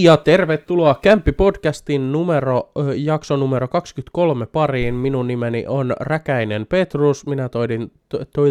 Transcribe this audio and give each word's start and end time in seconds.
Hei 0.00 0.04
ja 0.04 0.16
tervetuloa 0.16 1.00
Kämppi-podcastin 1.02 2.12
numero, 2.12 2.70
jakso 2.96 3.36
numero 3.36 3.68
23 3.68 4.46
pariin. 4.46 4.94
Minun 4.94 5.26
nimeni 5.26 5.64
on 5.68 5.94
Räkäinen 6.00 6.66
Petrus. 6.66 7.26
Minä 7.26 7.48
toidin, 7.48 7.92
to, 8.08 8.18
to, 8.18 8.42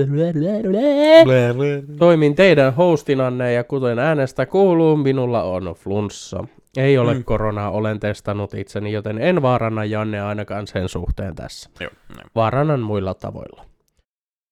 toimin 1.99 2.35
teidän 2.35 2.73
hostinanne 2.73 3.53
ja 3.53 3.63
kuten 3.63 3.99
äänestä 3.99 4.45
kuuluu, 4.45 4.97
minulla 4.97 5.43
on 5.43 5.63
flunssa. 5.77 6.43
Ei 6.77 6.97
ole 6.97 7.13
mm. 7.13 7.23
koronaa, 7.23 7.71
olen 7.71 7.99
testannut 7.99 8.53
itseni, 8.53 8.91
joten 8.91 9.21
en 9.21 9.41
vaaranna 9.41 9.85
Janne 9.85 10.21
ainakaan 10.21 10.67
sen 10.67 10.89
suhteen 10.89 11.35
tässä. 11.35 11.69
Joo, 11.79 11.91
näin. 12.15 12.27
Vaarannan 12.35 12.79
muilla 12.79 13.13
tavoilla. 13.13 13.65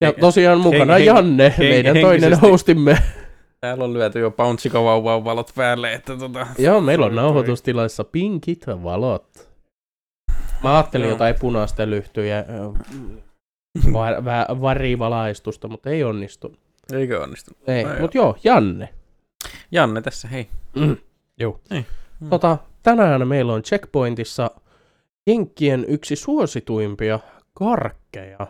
Ja 0.02 0.08
Hei- 0.08 0.20
tosiaan 0.20 0.60
mukana 0.60 0.94
hen- 0.94 1.06
Janne, 1.06 1.54
hen- 1.58 1.70
meidän 1.70 1.98
toinen 2.02 2.40
hostimme. 2.40 2.98
Täällä 3.62 3.84
on 3.84 3.94
lyöty 3.94 4.20
jo 4.20 4.32
pauntsikavauvan 4.32 5.24
valot 5.24 5.52
päälle, 5.56 5.94
että 5.94 6.18
tota... 6.18 6.48
Joo, 6.58 6.82
meillä 6.82 7.06
on 7.06 7.16
nauhoitustilaissa 7.16 8.04
pinkit 8.04 8.68
valot. 8.68 9.50
Mä 10.64 10.74
ajattelin 10.76 11.06
Joo. 11.06 11.14
jotain 11.14 11.36
punaista 11.40 11.90
lyhtyjä, 11.90 12.46
va- 13.94 14.12
vä- 14.12 14.62
varivalaistusta, 14.62 15.68
mutta 15.68 15.90
ei 15.90 16.04
onnistu. 16.04 16.56
Eikö 16.94 17.24
onnistu? 17.24 17.52
Ei, 17.68 17.84
No 17.84 17.90
mutta 18.00 18.18
joo, 18.18 18.38
Janne. 18.44 18.90
Janne 19.72 20.02
tässä, 20.02 20.28
hei. 20.28 20.48
Mm. 20.76 20.98
Joo. 21.40 21.60
Ei. 21.72 21.86
Mm. 22.20 22.30
Tota, 22.30 22.58
tänään 22.84 23.28
meillä 23.28 23.54
on 23.54 23.62
Checkpointissa 23.62 24.52
Jenkkien 25.28 25.86
yksi 25.88 26.16
suosituimpia 26.16 27.20
karkkeja. 27.54 28.48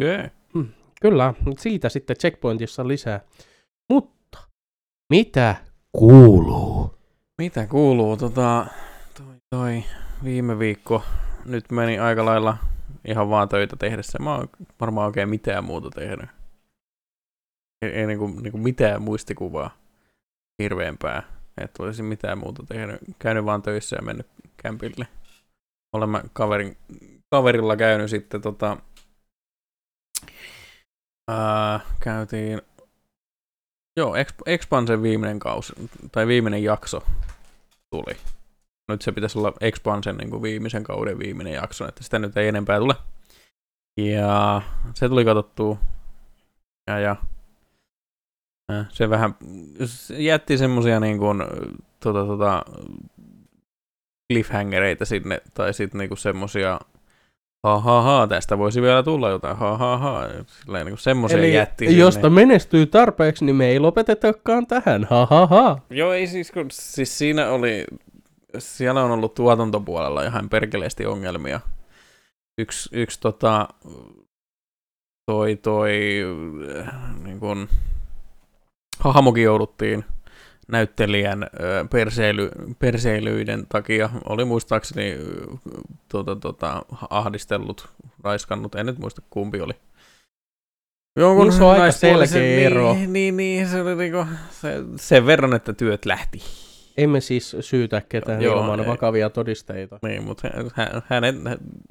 Jee. 0.00 0.30
Kyllä, 1.00 1.34
mut 1.40 1.58
siitä 1.58 1.88
sitten 1.88 2.16
Checkpointissa 2.16 2.88
lisää. 2.88 3.20
Mutta, 3.90 4.14
mitä 5.10 5.56
kuuluu? 5.92 6.94
Mitä 7.38 7.66
kuuluu? 7.66 8.16
Tota, 8.16 8.66
toi, 9.18 9.36
toi 9.50 9.84
viime 10.24 10.58
viikko 10.58 11.02
nyt 11.44 11.70
meni 11.70 11.98
aika 11.98 12.24
lailla 12.24 12.56
ihan 13.08 13.30
vaan 13.30 13.48
töitä 13.48 13.76
tehdessä. 13.76 14.18
Mä 14.18 14.34
oon 14.34 14.48
varmaan 14.80 15.06
oikein 15.06 15.28
mitään 15.28 15.64
muuta 15.64 15.90
tehnyt. 15.90 16.30
Ei, 17.82 17.90
ei 17.90 18.06
niinku, 18.06 18.26
niinku 18.26 18.58
mitään 18.58 19.02
muistikuvaa 19.02 19.70
hirveämpää, 20.62 21.22
että 21.60 21.82
olisin 21.82 22.04
mitään 22.04 22.38
muuta 22.38 22.62
tehnyt. 22.68 23.00
Käynyt 23.18 23.44
vaan 23.44 23.62
töissä 23.62 23.96
ja 23.96 24.02
mennyt 24.02 24.26
kämpille. 24.56 25.06
Olemme 25.92 26.22
kaverin, 26.32 26.76
kaverilla 27.30 27.76
käynyt 27.76 28.10
sitten 28.10 28.42
tota, 28.42 28.76
ää, 31.30 31.80
käytiin 32.00 32.62
Joo, 33.96 34.14
Exp- 34.14 34.42
Expansen 34.46 35.02
viimeinen 35.02 35.38
kausi, 35.38 35.72
tai 36.12 36.26
viimeinen 36.26 36.62
jakso 36.62 37.02
tuli. 37.90 38.16
Nyt 38.88 39.02
se 39.02 39.12
pitäisi 39.12 39.38
olla 39.38 39.52
Expansen 39.60 40.16
niin 40.16 40.30
kuin 40.30 40.42
viimeisen 40.42 40.84
kauden 40.84 41.18
viimeinen 41.18 41.52
jakso, 41.52 41.88
että 41.88 42.04
sitä 42.04 42.18
nyt 42.18 42.36
ei 42.36 42.48
enempää 42.48 42.78
tule. 42.78 42.94
Ja 44.00 44.62
se 44.94 45.08
tuli 45.08 45.24
katsottua. 45.24 45.78
Ja, 46.90 46.98
ja 46.98 47.16
se 48.88 49.10
vähän 49.10 49.34
se 49.84 50.22
jätti 50.22 50.58
semmosia 50.58 51.00
niin 51.00 51.18
kuin, 51.18 51.42
tota, 52.00 52.26
tota, 52.26 52.64
cliffhangereita 54.32 55.04
sinne, 55.04 55.42
tai 55.54 55.74
sitten 55.74 55.98
niinku 55.98 56.16
semmosia 56.16 56.80
ha 57.64 57.80
ha 57.80 58.02
ha, 58.02 58.26
tästä 58.26 58.58
voisi 58.58 58.82
vielä 58.82 59.02
tulla 59.02 59.30
jotain, 59.30 59.56
ha 59.56 59.76
ha 59.76 59.98
ha, 59.98 60.28
silleen 60.46 60.86
niinku 60.86 61.00
semmosia 61.00 61.38
Eli 61.38 61.54
jätti 61.54 61.86
sinne. 61.86 62.00
josta 62.00 62.30
menestyy 62.30 62.86
tarpeeksi, 62.86 63.44
niin 63.44 63.56
me 63.56 63.66
ei 63.66 63.78
lopetetakaan 63.80 64.66
tähän. 64.66 65.06
Ha 65.10 65.26
ha 65.30 65.46
ha. 65.46 65.78
Joo, 65.90 66.12
ei 66.12 66.26
siis, 66.26 66.50
kun, 66.50 66.66
siis 66.70 67.18
siinä 67.18 67.50
oli, 67.50 67.84
siellä 68.58 69.02
on 69.04 69.10
ollut 69.10 69.34
tuotantopuolella 69.34 70.22
ihan 70.22 70.48
perkeleesti 70.48 71.06
ongelmia. 71.06 71.60
Yksi, 72.58 72.88
yksi 72.92 73.20
tota, 73.20 73.68
toi, 75.26 75.56
toi, 75.56 76.22
äh, 76.78 76.94
niin 77.24 77.40
kun, 77.40 77.68
hahmokin 78.98 79.44
jouduttiin 79.44 80.04
näyttelijän 80.68 81.46
perseily, 81.90 82.50
perseilyiden 82.78 83.66
takia, 83.68 84.10
oli 84.28 84.44
muistaakseni 84.44 85.12
ö, 85.12 85.46
tota, 86.08 86.36
tota, 86.36 86.82
ahdistellut, 87.10 87.88
raiskannut, 88.24 88.74
en 88.74 88.86
nyt 88.86 88.98
muista 88.98 89.22
kumpi 89.30 89.60
oli. 89.60 89.72
Jonkun 91.16 91.46
Niin 91.46 91.56
se 91.56 91.64
on 91.64 91.70
aika 91.70 91.92
selkeä 91.92 92.60
ero. 92.60 92.94
Niin, 92.94 93.12
niin, 93.12 93.36
niin 93.36 93.68
se 93.68 93.82
oli 93.82 93.94
niinku, 93.94 94.26
se, 94.50 94.74
sen 94.96 95.26
verran, 95.26 95.54
että 95.54 95.72
työt 95.72 96.04
lähti. 96.04 96.42
Emme 96.96 97.20
siis 97.20 97.56
syytä 97.60 98.02
ketään 98.08 98.42
Joo, 98.42 98.60
ilman 98.60 98.80
ei. 98.80 98.86
vakavia 98.86 99.30
todisteita. 99.30 99.98
Niin, 100.02 100.22
mutta 100.24 100.48
hän, 100.74 101.02
hänet, 101.06 101.36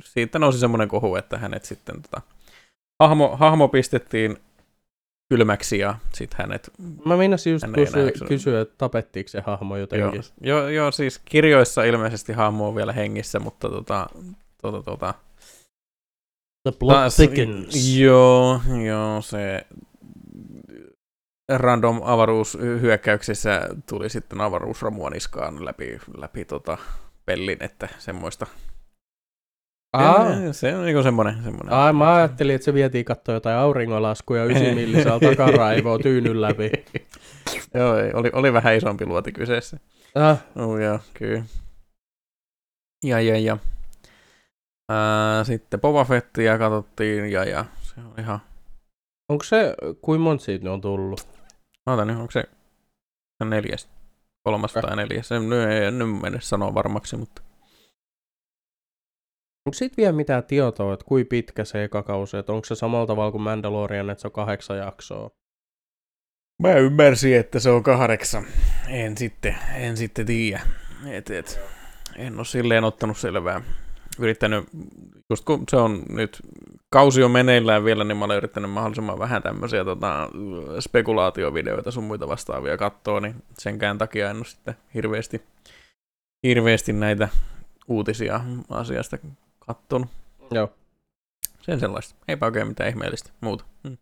siitä 0.03 0.39
nousi 0.39 0.59
semmoinen 0.59 0.87
kohu, 0.87 1.15
että 1.15 1.37
hänet 1.37 1.65
sitten 1.65 2.01
tota, 2.01 2.21
hahmo, 2.99 3.37
hahmo 3.37 3.67
pistettiin 3.67 4.37
kylmäksi 5.29 5.79
ja 5.79 5.95
sitten 6.13 6.37
hänet 6.37 6.71
Mä 7.05 7.17
meinasin 7.17 7.53
just 7.53 7.65
Hän 7.65 7.73
ei 7.79 7.87
enää 7.93 8.11
kysyä, 8.27 8.61
että 8.61 8.75
tapettiinko 8.77 9.29
se 9.29 9.41
hahmo 9.41 9.75
Joo, 9.75 9.81
jotenkin. 9.81 10.21
joo, 10.41 10.67
joo, 10.67 10.91
siis 10.91 11.19
kirjoissa 11.25 11.83
ilmeisesti 11.83 12.33
hahmo 12.33 12.67
on 12.67 12.75
vielä 12.75 12.93
hengissä, 12.93 13.39
mutta 13.39 13.69
tota, 13.69 14.07
tota, 14.61 14.83
tota, 14.83 15.13
The 16.69 16.77
plot 16.79 16.93
taas- 16.95 17.15
thickens. 17.15 17.97
Joo, 17.97 18.61
joo, 18.85 19.21
se 19.21 19.65
random 21.49 22.01
avaruushyökkäyksissä 22.03 23.69
tuli 23.89 24.09
sitten 24.09 24.41
avaruusromua 24.41 25.09
niskaan 25.09 25.65
läpi, 25.65 25.99
läpi 26.17 26.45
tota 26.45 26.77
pellin, 27.25 27.57
että 27.63 27.89
semmoista. 27.99 28.47
Aa, 29.93 30.29
Ja 30.33 30.53
Se 30.53 30.75
on 30.75 30.85
niinku 30.85 31.03
semmoinen. 31.03 31.43
semmoinen. 31.43 31.73
Aa, 31.73 31.93
mä 31.93 32.13
ajattelin, 32.15 32.55
että 32.55 32.65
se 32.65 32.73
vietiin 32.73 33.05
katsoa 33.05 33.35
jotain 33.35 33.57
auringonlaskuja 33.57 34.45
9 34.55 34.75
millisellä 34.75 35.19
takaraivoa 35.19 35.99
tyynyn 35.99 36.41
läpi. 36.41 36.71
joo, 37.73 37.97
ei, 37.97 38.13
oli, 38.13 38.29
oli 38.33 38.53
vähän 38.53 38.75
isompi 38.75 39.05
luoti 39.05 39.31
kyseessä. 39.31 39.77
Ah, 40.15 40.37
Oh, 40.55 40.77
joo, 40.77 40.99
kyllä. 41.13 41.43
Ja, 43.05 43.21
ja, 43.21 43.39
ja. 43.39 43.57
Ää, 44.89 45.43
sitten 45.43 45.81
Boba 45.81 46.05
Fettia 46.05 46.57
katsottiin, 46.57 47.31
ja, 47.31 47.43
ja. 47.43 47.65
Se 47.81 47.95
on 48.01 48.13
ihan... 48.19 48.39
onko 49.29 49.43
se, 49.43 49.75
kuin 50.01 50.21
monta 50.21 50.43
siitä 50.43 50.71
on 50.71 50.81
tullut? 50.81 51.27
Oota 51.85 52.05
nyt, 52.05 52.17
onko 52.17 52.31
se, 52.31 52.43
neljäs? 53.45 53.89
Kolmas 54.43 54.73
tai 54.73 54.95
neljäs? 54.95 55.31
En, 55.31 55.49
nyt 55.49 55.69
ei 55.69 55.91
nyt 55.91 56.21
mene 56.21 56.37
sanoa 56.41 56.73
varmaksi, 56.73 57.17
mutta... 57.17 57.41
Onko 59.65 59.73
siitä 59.73 59.97
vielä 59.97 60.11
mitään 60.11 60.43
tietoa, 60.43 60.93
että 60.93 61.05
kuin 61.05 61.25
pitkä 61.25 61.65
se 61.65 61.83
eka 61.83 62.03
kausi, 62.03 62.37
että 62.37 62.53
onko 62.53 62.65
se 62.65 62.75
samalla 62.75 63.07
tavalla 63.07 63.31
kuin 63.31 63.41
Mandalorian, 63.41 64.09
että 64.09 64.21
se 64.21 64.27
on 64.27 64.31
kahdeksan 64.31 64.77
jaksoa? 64.77 65.31
Mä 66.61 66.73
ymmärsin, 66.73 67.35
että 67.35 67.59
se 67.59 67.69
on 67.69 67.83
kahdeksan. 67.83 68.45
En 68.87 69.17
sitten, 69.17 69.55
en 69.75 69.97
sitten 69.97 70.25
tiedä. 70.25 70.61
Et, 71.07 71.29
et, 71.29 71.59
en 72.15 72.37
ole 72.37 72.45
silleen 72.45 72.83
ottanut 72.83 73.17
selvää. 73.17 73.61
Yrittänyt, 74.19 74.65
just 75.29 75.45
kun 75.45 75.63
se 75.69 75.75
on 75.77 76.03
nyt, 76.09 76.41
kausi 76.89 77.23
on 77.23 77.31
meneillään 77.31 77.85
vielä, 77.85 78.03
niin 78.03 78.17
mä 78.17 78.25
olen 78.25 78.37
yrittänyt 78.37 78.71
mahdollisimman 78.71 79.19
vähän 79.19 79.43
tämmöisiä 79.43 79.85
tota, 79.85 80.29
spekulaatiovideoita 80.79 81.91
sun 81.91 82.03
muita 82.03 82.27
vastaavia 82.27 82.77
katsoa, 82.77 83.19
niin 83.19 83.35
senkään 83.57 83.97
takia 83.97 84.29
en 84.29 84.37
ole 84.37 84.45
sitten 84.45 84.75
hirveästi, 84.93 85.41
hirveästi 86.43 86.93
näitä 86.93 87.29
uutisia 87.87 88.41
asiasta 88.69 89.17
kattonut. 89.67 90.09
Joo. 90.51 90.73
Sen 91.61 91.79
sellaista. 91.79 92.15
Eipä 92.27 92.45
oikein 92.45 92.67
mitään 92.67 92.89
ihmeellistä 92.89 93.29
muuta. 93.41 93.65
Mm. 93.83 93.97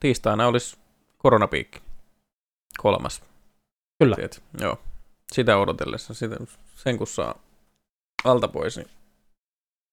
Tiistaina 0.00 0.46
olisi 0.46 0.78
koronapiikki. 1.18 1.80
Kolmas. 2.78 3.22
Kyllä. 3.98 4.16
Tiedät, 4.16 4.42
joo. 4.60 4.78
Sitä 5.32 5.56
odotellessa. 5.56 6.14
Sitä, 6.14 6.36
sen 6.74 6.98
kun 6.98 7.06
saa 7.06 7.38
alta 8.24 8.48
pois, 8.48 8.76
niin 8.76 8.90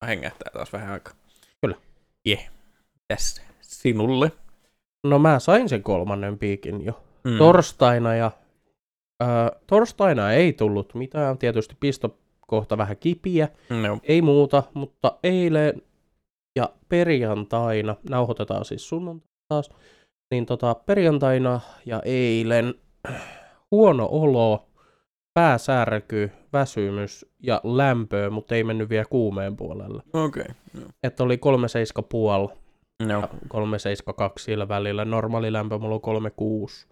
hengähtää 0.08 0.52
taas 0.54 0.74
vähän 0.74 0.94
aikaa. 0.94 1.14
Kyllä. 1.62 1.76
Yeah. 2.28 2.50
Tässä. 3.08 3.42
Sinulle. 3.62 4.32
No 5.04 5.20
mä 5.20 5.40
sain 5.40 5.70
sen 5.70 5.84
kolmannen 5.84 6.40
piikin 6.40 6.86
jo. 6.86 7.04
Mm. 7.24 7.38
Torstaina 7.38 8.16
ja... 8.16 8.32
Ö, 9.24 9.26
torstaina 9.68 10.32
ei 10.32 10.54
tullut 10.54 10.94
mitään, 10.94 11.38
tietysti 11.38 11.76
pistokohta 12.48 12.78
vähän 12.78 12.98
kipiä, 12.98 13.48
no. 13.70 14.00
ei 14.04 14.22
muuta, 14.22 14.64
mutta 14.74 15.18
eilen 15.24 15.82
ja 16.56 16.70
perjantaina, 16.90 17.96
nauhoitetaan 18.10 18.66
siis 18.66 18.90
sunnuntai 18.90 19.28
taas, 19.48 19.70
niin 20.32 20.46
tota 20.46 20.76
perjantaina 20.76 21.60
ja 21.86 22.02
eilen 22.06 22.74
huono 23.72 24.08
olo, 24.12 24.68
pääsärky, 25.34 26.32
väsymys 26.54 27.26
ja 27.44 27.62
lämpöä, 27.64 28.30
mutta 28.30 28.56
ei 28.56 28.64
mennyt 28.64 28.90
vielä 28.90 29.06
kuumeen 29.06 29.56
puolelle. 29.58 30.04
Okei. 30.14 30.44
Okay. 30.44 30.88
Että 31.04 31.24
oli 31.24 31.38
3,5 32.50 32.58
No. 33.04 33.20
ja 33.22 33.30
3,72 33.54 34.34
sillä 34.40 34.68
välillä. 34.68 35.06
Normaali 35.06 35.54
lämpö 35.54 35.78
mulla 35.78 35.96
on 35.96 36.02
3,6. 36.02 36.88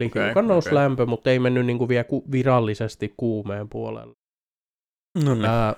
Eli 0.00 0.08
Okei, 0.08 0.24
hiukan 0.24 0.46
nousi 0.46 0.68
okei. 0.68 0.74
lämpö, 0.74 1.06
mutta 1.06 1.30
ei 1.30 1.38
mennyt 1.38 1.66
niin 1.66 1.78
kuin 1.78 1.88
vielä 1.88 2.04
ku- 2.04 2.24
virallisesti 2.30 3.14
kuumeen 3.16 3.68
puolelle. 3.68 4.14
No 5.24 5.34
niin. 5.34 5.44
Ää, 5.44 5.74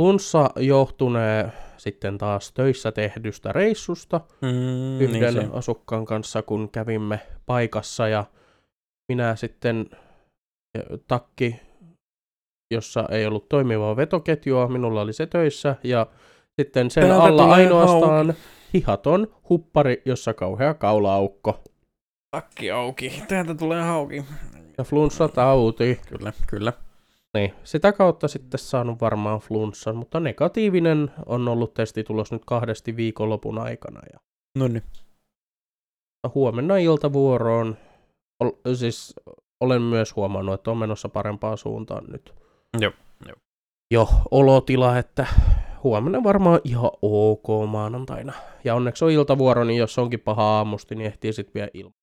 flunssa 0.00 0.50
johtunee 0.56 1.52
sitten 1.76 2.18
taas 2.18 2.52
töissä 2.52 2.92
tehdystä 2.92 3.52
reissusta 3.52 4.20
Mm, 4.40 5.00
yhden 5.00 5.34
niin 5.34 5.46
se. 5.46 5.48
asukkaan 5.52 6.04
kanssa, 6.04 6.42
kun 6.42 6.68
kävimme 6.70 7.20
paikassa 7.46 8.08
ja 8.08 8.24
minä 9.12 9.36
sitten 9.36 9.90
takki, 11.08 11.60
jossa 12.74 13.04
ei 13.10 13.26
ollut 13.26 13.48
toimivaa 13.48 13.96
vetoketjua, 13.96 14.68
minulla 14.68 15.00
oli 15.00 15.12
se 15.12 15.26
töissä 15.26 15.76
ja 15.84 16.06
sitten 16.60 16.90
sen 16.90 17.08
Täältä 17.08 17.22
alla 17.24 17.52
ainoastaan 17.54 18.34
hihaton 18.74 19.34
huppari, 19.48 20.02
jossa 20.04 20.34
kauhea 20.34 20.74
kaulaaukko 20.74 21.62
Takki 22.36 22.70
auki. 22.70 23.22
Täältä 23.28 23.54
tulee 23.54 23.82
hauki. 23.82 24.24
ja 24.78 24.84
flunssatauti. 24.84 26.00
Kyllä, 26.08 26.32
kyllä. 26.46 26.72
Niin, 27.38 27.54
sitä 27.64 27.92
kautta 27.92 28.28
sitten 28.28 28.60
saanut 28.60 29.00
varmaan 29.00 29.40
flunssan, 29.40 29.96
mutta 29.96 30.20
negatiivinen 30.20 31.10
on 31.26 31.48
ollut 31.48 31.74
testitulos 31.74 32.32
nyt 32.32 32.42
kahdesti 32.44 32.96
viikonlopun 32.96 33.58
aikana. 33.58 34.00
Ja 34.12 34.18
No 34.58 34.68
niin. 34.68 34.82
huomenna 36.34 36.76
iltavuoroon, 36.76 37.76
ol, 38.40 38.50
siis 38.74 39.14
olen 39.60 39.82
myös 39.82 40.16
huomannut, 40.16 40.54
että 40.54 40.70
on 40.70 40.76
menossa 40.76 41.08
parempaan 41.08 41.58
suuntaan 41.58 42.04
nyt. 42.08 42.34
Joo, 42.80 42.92
joo. 43.26 43.36
Jo 43.90 44.08
olotila, 44.30 44.98
että 44.98 45.26
huomenna 45.82 46.24
varmaan 46.24 46.60
ihan 46.64 46.90
ok 47.02 47.46
maanantaina. 47.70 48.32
Ja 48.64 48.74
onneksi 48.74 49.04
on 49.04 49.10
iltavuoro, 49.10 49.64
niin 49.64 49.78
jos 49.78 49.98
onkin 49.98 50.20
paha 50.20 50.42
aamusti, 50.42 50.94
niin 50.94 51.06
ehtii 51.06 51.32
sitten 51.32 51.54
vielä 51.54 51.70
ilman. 51.74 51.94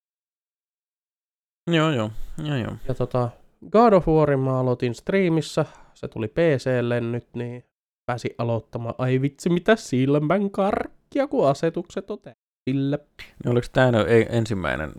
Joo, 1.71 1.91
joo. 1.91 2.11
Joo, 2.43 2.57
joo. 2.57 2.71
Ja 2.87 2.93
tota, 2.93 3.29
God 3.71 3.93
of 3.93 4.07
Warin 4.07 4.39
mä 4.39 4.59
aloitin 4.59 4.95
striimissä, 4.95 5.65
se 5.93 6.07
tuli 6.07 6.27
PClle 6.27 7.01
nyt, 7.01 7.27
niin 7.33 7.63
pääsi 8.05 8.35
aloittamaan. 8.37 8.95
Ai 8.97 9.21
vitsi, 9.21 9.49
mitä 9.49 9.75
silmän 9.75 10.51
karkkia, 10.51 11.27
kun 11.27 11.47
asetukset 11.47 12.11
on 12.11 12.19
tehty 12.19 12.39
sille. 12.69 12.99
Niin 13.43 13.51
oliko 13.51 13.67
tämä 13.73 13.91
ensimmäinen 14.29 14.91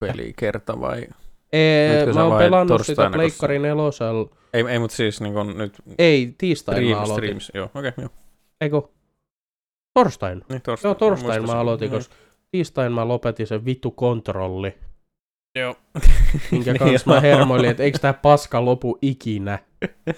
pelikerta 0.00 0.80
vai? 0.80 1.06
Ee, 1.52 2.06
mä 2.14 2.24
oon 2.24 2.38
pelannut 2.38 2.86
sitä 2.86 3.10
Pleikkari 3.10 3.58
nelosella. 3.58 4.28
Ei, 4.52 4.64
ei 4.68 4.78
mutta 4.78 4.96
siis 4.96 5.20
niin 5.20 5.34
kun 5.34 5.58
nyt 5.58 5.82
Ei, 5.98 6.34
tiistain 6.38 6.76
mä 6.76 6.80
stream, 6.82 6.98
aloitin. 6.98 7.14
streams. 7.14 7.50
Joo, 7.54 7.64
okei, 7.74 7.88
okay, 7.88 8.04
joo. 8.04 8.10
Eikö? 8.60 8.82
Torstain. 9.94 10.44
Niin, 10.48 10.62
torstain. 10.62 10.90
Joo, 10.90 10.94
torstain 10.94 11.42
mä 11.42 11.46
sen. 11.46 11.56
aloitin, 11.56 11.90
koska 11.90 12.14
tiistain 12.50 12.92
mä 12.92 13.08
lopetin 13.08 13.46
sen 13.46 13.64
vittu 13.64 13.90
kontrolli, 13.90 14.74
Joo. 15.58 15.74
minkä 16.50 16.72
Niin, 16.72 16.78
kanssa 16.78 17.10
mä 17.10 17.14
joo. 17.14 17.22
hermoilin, 17.22 17.70
että 17.70 17.82
eikö 17.82 17.98
tää 17.98 18.12
paska 18.12 18.64
lopu 18.64 18.98
ikinä. 19.02 19.58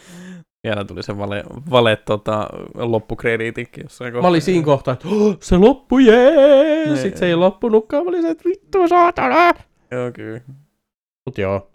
Vielä 0.67 0.85
tuli 0.85 1.03
se 1.03 1.19
vale, 1.19 1.45
vale 1.71 1.97
tota, 1.97 2.49
loppukrediitikki 2.75 3.81
jossain 3.81 4.13
kohtaa. 4.13 4.23
Mä 4.23 4.29
olin 4.29 4.43
siinä 4.43 4.65
kohtaa, 4.65 4.95
että 4.95 5.09
oh, 5.09 5.37
se 5.41 5.57
loppu, 5.57 5.99
jee! 5.99 6.85
Niin. 6.87 6.97
Sitten 6.97 7.19
se 7.19 7.27
ei 7.27 7.35
loppunutkaan, 7.35 8.05
mä 8.05 8.09
olin 8.09 8.23
se, 8.23 8.31
että 8.31 8.49
vittu 8.49 8.89
saatana! 8.89 9.53
Joo, 9.91 10.13
kyllä. 10.13 10.41
Mut 11.27 11.39
joo. 11.39 11.71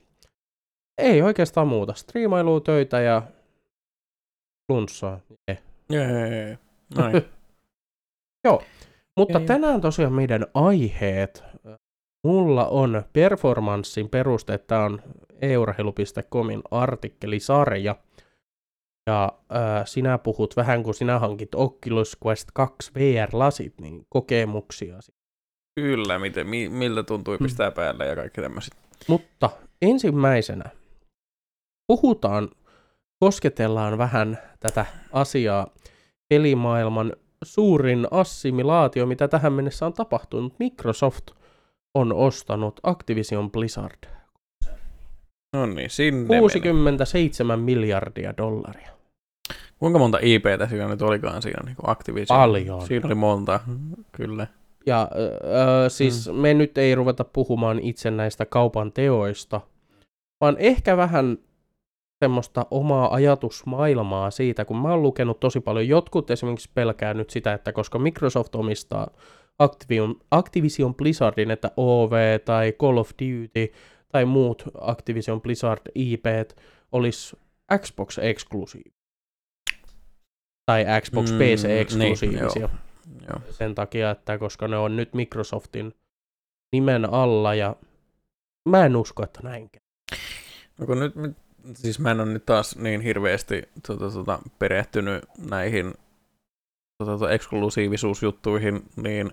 Ei 0.97 1.21
oikeastaan 1.21 1.67
muuta. 1.67 1.93
Striimailua, 1.93 2.59
töitä 2.59 3.01
ja 3.01 3.21
flunssaa. 4.71 5.19
Eh. 5.47 5.61
Jee. 5.89 6.59
Noin. 6.97 7.13
Mutta 9.17 9.37
Okei. 9.37 9.47
tänään 9.47 9.81
tosiaan 9.81 10.13
meidän 10.13 10.45
aiheet. 10.53 11.43
Mulla 12.27 12.67
on 12.67 13.03
performanssin 13.13 14.09
peruste, 14.09 14.57
tämä 14.57 14.85
on 14.85 15.01
eurheilu.comin 15.41 16.61
artikkelisarja. 16.71 17.95
Ja 19.09 19.31
äh, 19.55 19.85
sinä 19.85 20.17
puhut 20.17 20.55
vähän, 20.55 20.83
kun 20.83 20.93
sinä 20.93 21.19
hankit 21.19 21.55
Oculus 21.55 22.17
Quest 22.25 22.49
2 22.53 22.91
VR-lasit, 22.95 23.73
niin 23.81 24.05
kokemuksia. 24.09 24.99
Kyllä, 25.79 26.19
miten, 26.19 26.47
mi, 26.47 26.69
miltä 26.69 27.03
tuntui 27.03 27.37
pistää 27.37 27.71
päälle 27.71 28.05
ja 28.05 28.15
kaikki 28.15 28.41
tämmöiset. 28.41 28.73
Mutta 29.07 29.49
ensimmäisenä 29.81 30.69
puhutaan, 31.87 32.49
kosketellaan 33.19 33.97
vähän 33.97 34.37
tätä 34.59 34.85
asiaa 35.11 35.67
pelimaailman 36.29 37.13
suurin 37.43 38.07
assimilaatio, 38.11 39.05
mitä 39.05 39.27
tähän 39.27 39.53
mennessä 39.53 39.85
on 39.85 39.93
tapahtunut. 39.93 40.59
Microsoft 40.59 41.31
on 41.95 42.13
ostanut 42.13 42.79
Activision 42.83 43.51
Blizzard. 43.51 44.19
No 45.53 45.65
niin, 45.65 45.89
sinne 45.89 46.27
meni. 46.27 46.39
67 46.39 47.59
miljardia 47.59 48.33
dollaria. 48.37 48.89
Kuinka 49.79 49.99
monta 49.99 50.17
IPtä 50.21 50.67
siinä 50.67 50.87
nyt 50.87 51.01
olikaan 51.01 51.41
siinä 51.41 51.63
niin 51.65 51.75
Activision? 51.83 52.39
Paljon. 52.39 52.87
Siinä 52.87 53.05
oli 53.05 53.15
monta, 53.15 53.59
kyllä. 54.11 54.47
Ja 54.85 55.09
öö, 55.15 55.89
siis 55.89 56.27
mm. 56.27 56.35
me 56.35 56.53
nyt 56.53 56.77
ei 56.77 56.95
ruveta 56.95 57.23
puhumaan 57.23 57.79
itse 57.79 58.11
näistä 58.11 58.45
kaupan 58.45 58.91
teoista, 58.91 59.61
vaan 60.41 60.55
ehkä 60.59 60.97
vähän 60.97 61.37
semmoista 62.25 62.65
omaa 62.71 63.13
ajatusmaailmaa 63.13 64.31
siitä, 64.31 64.65
kun 64.65 64.77
mä 64.77 64.89
oon 64.89 65.01
lukenut 65.01 65.39
tosi 65.39 65.59
paljon. 65.59 65.87
Jotkut 65.87 66.31
esimerkiksi 66.31 66.69
pelkää 66.73 67.13
nyt 67.13 67.29
sitä, 67.29 67.53
että 67.53 67.71
koska 67.71 67.99
Microsoft 67.99 68.55
omistaa 68.55 69.11
Activision, 69.59 70.15
Activision 70.31 70.95
Blizzardin, 70.95 71.51
että 71.51 71.71
OV 71.77 72.11
tai 72.45 72.71
Call 72.71 72.97
of 72.97 73.09
Duty 73.09 73.73
tai 74.11 74.25
muut 74.25 74.63
Activision 74.81 75.41
Blizzard 75.41 75.81
IPt 75.95 76.57
olisi 76.91 77.37
Xbox 77.77 78.17
eksklusiivisia. 78.17 78.99
Tai 80.65 80.85
Xbox 81.01 81.31
Mm, 81.31 81.37
PC 81.37 81.63
niin, 81.63 81.79
eksklusiivisia 81.79 82.61
joo. 82.61 82.69
Joo. 83.29 83.41
sen 83.51 83.75
takia, 83.75 84.11
että 84.11 84.37
koska 84.37 84.67
ne 84.67 84.77
on 84.77 84.95
nyt 84.95 85.13
Microsoftin 85.13 85.93
nimen 86.71 87.13
alla 87.13 87.55
ja 87.55 87.75
mä 88.69 88.85
en 88.85 88.95
usko, 88.95 89.23
että 89.23 89.39
näin 89.43 89.69
käy. 89.69 89.81
No 90.77 90.85
kun 90.85 90.99
nyt, 90.99 91.13
siis 91.73 91.99
mä 91.99 92.11
en 92.11 92.19
ole 92.19 92.33
nyt 92.33 92.45
taas 92.45 92.75
niin 92.75 93.01
hirveästi 93.01 93.63
tota, 93.87 94.11
tota, 94.11 94.39
perehtynyt 94.59 95.23
näihin 95.49 95.93
tota, 96.97 97.11
tota, 97.11 97.31
eksklusiivisuusjuttuihin, 97.31 98.83
niin 98.95 99.31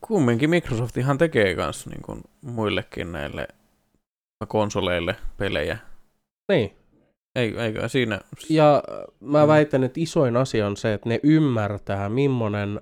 kumminkin 0.00 0.50
Microsoft 0.50 0.96
ihan 0.96 1.18
tekee 1.18 1.54
kans 1.54 1.86
niin 1.86 2.02
kuin 2.02 2.20
muillekin 2.42 3.12
näille 3.12 3.48
konsoleille 4.48 5.16
pelejä. 5.36 5.78
Niin. 6.52 6.76
Ei, 7.36 7.54
eikö 7.58 7.88
siinä... 7.88 8.20
Ja 8.48 8.82
mä 9.20 9.42
Mm. 9.44 9.48
väitän, 9.48 9.84
että 9.84 10.00
isoin 10.00 10.36
asia 10.36 10.66
on 10.66 10.76
se, 10.76 10.92
että 10.94 11.08
ne 11.08 11.20
ymmärtää, 11.22 12.08
millainen 12.08 12.80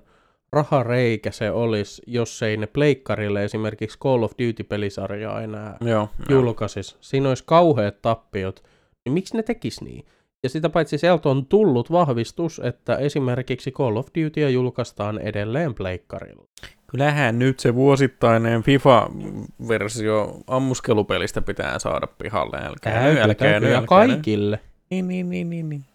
rahareikä 0.53 1.31
se 1.31 1.51
olisi, 1.51 2.01
jos 2.07 2.43
ei 2.43 2.57
ne 2.57 2.67
pleikkarille 2.67 3.43
esimerkiksi 3.43 3.99
Call 3.99 4.23
of 4.23 4.31
Duty-pelisarjaa 4.31 5.41
enää 5.41 5.77
Joo, 5.81 6.09
julkaisis. 6.29 6.97
Siinä 7.01 7.29
olisi 7.29 7.43
kauheat 7.47 8.01
tappiot. 8.01 8.63
Niin 9.05 9.13
miksi 9.13 9.37
ne 9.37 9.43
tekis 9.43 9.81
niin? 9.81 10.05
Ja 10.43 10.49
sitä 10.49 10.69
paitsi 10.69 10.97
sieltä 10.97 11.29
on 11.29 11.45
tullut 11.45 11.91
vahvistus, 11.91 12.61
että 12.63 12.95
esimerkiksi 12.95 13.71
Call 13.71 13.95
of 13.97 14.07
Dutyä 14.07 14.49
julkaistaan 14.49 15.19
edelleen 15.19 15.73
pleikkarilla. 15.73 16.45
Kyllähän 16.93 17.39
nyt 17.39 17.59
se 17.59 17.75
vuosittainen 17.75 18.63
FIFA-versio 18.63 20.37
ammuskelupelistä 20.47 21.41
pitää 21.41 21.79
saada 21.79 22.07
pihalle. 22.07 22.57
Älkää, 22.57 22.93
Täytyy, 22.93 23.21
älkää, 23.21 23.51
täytyy, 23.51 23.69
älkää, 23.73 23.87
kaikille. 23.87 24.59
Niin, 24.89 25.07
niin, 25.07 25.29
niin, 25.29 25.49
niin, 25.49 25.69
niin. 25.69 25.85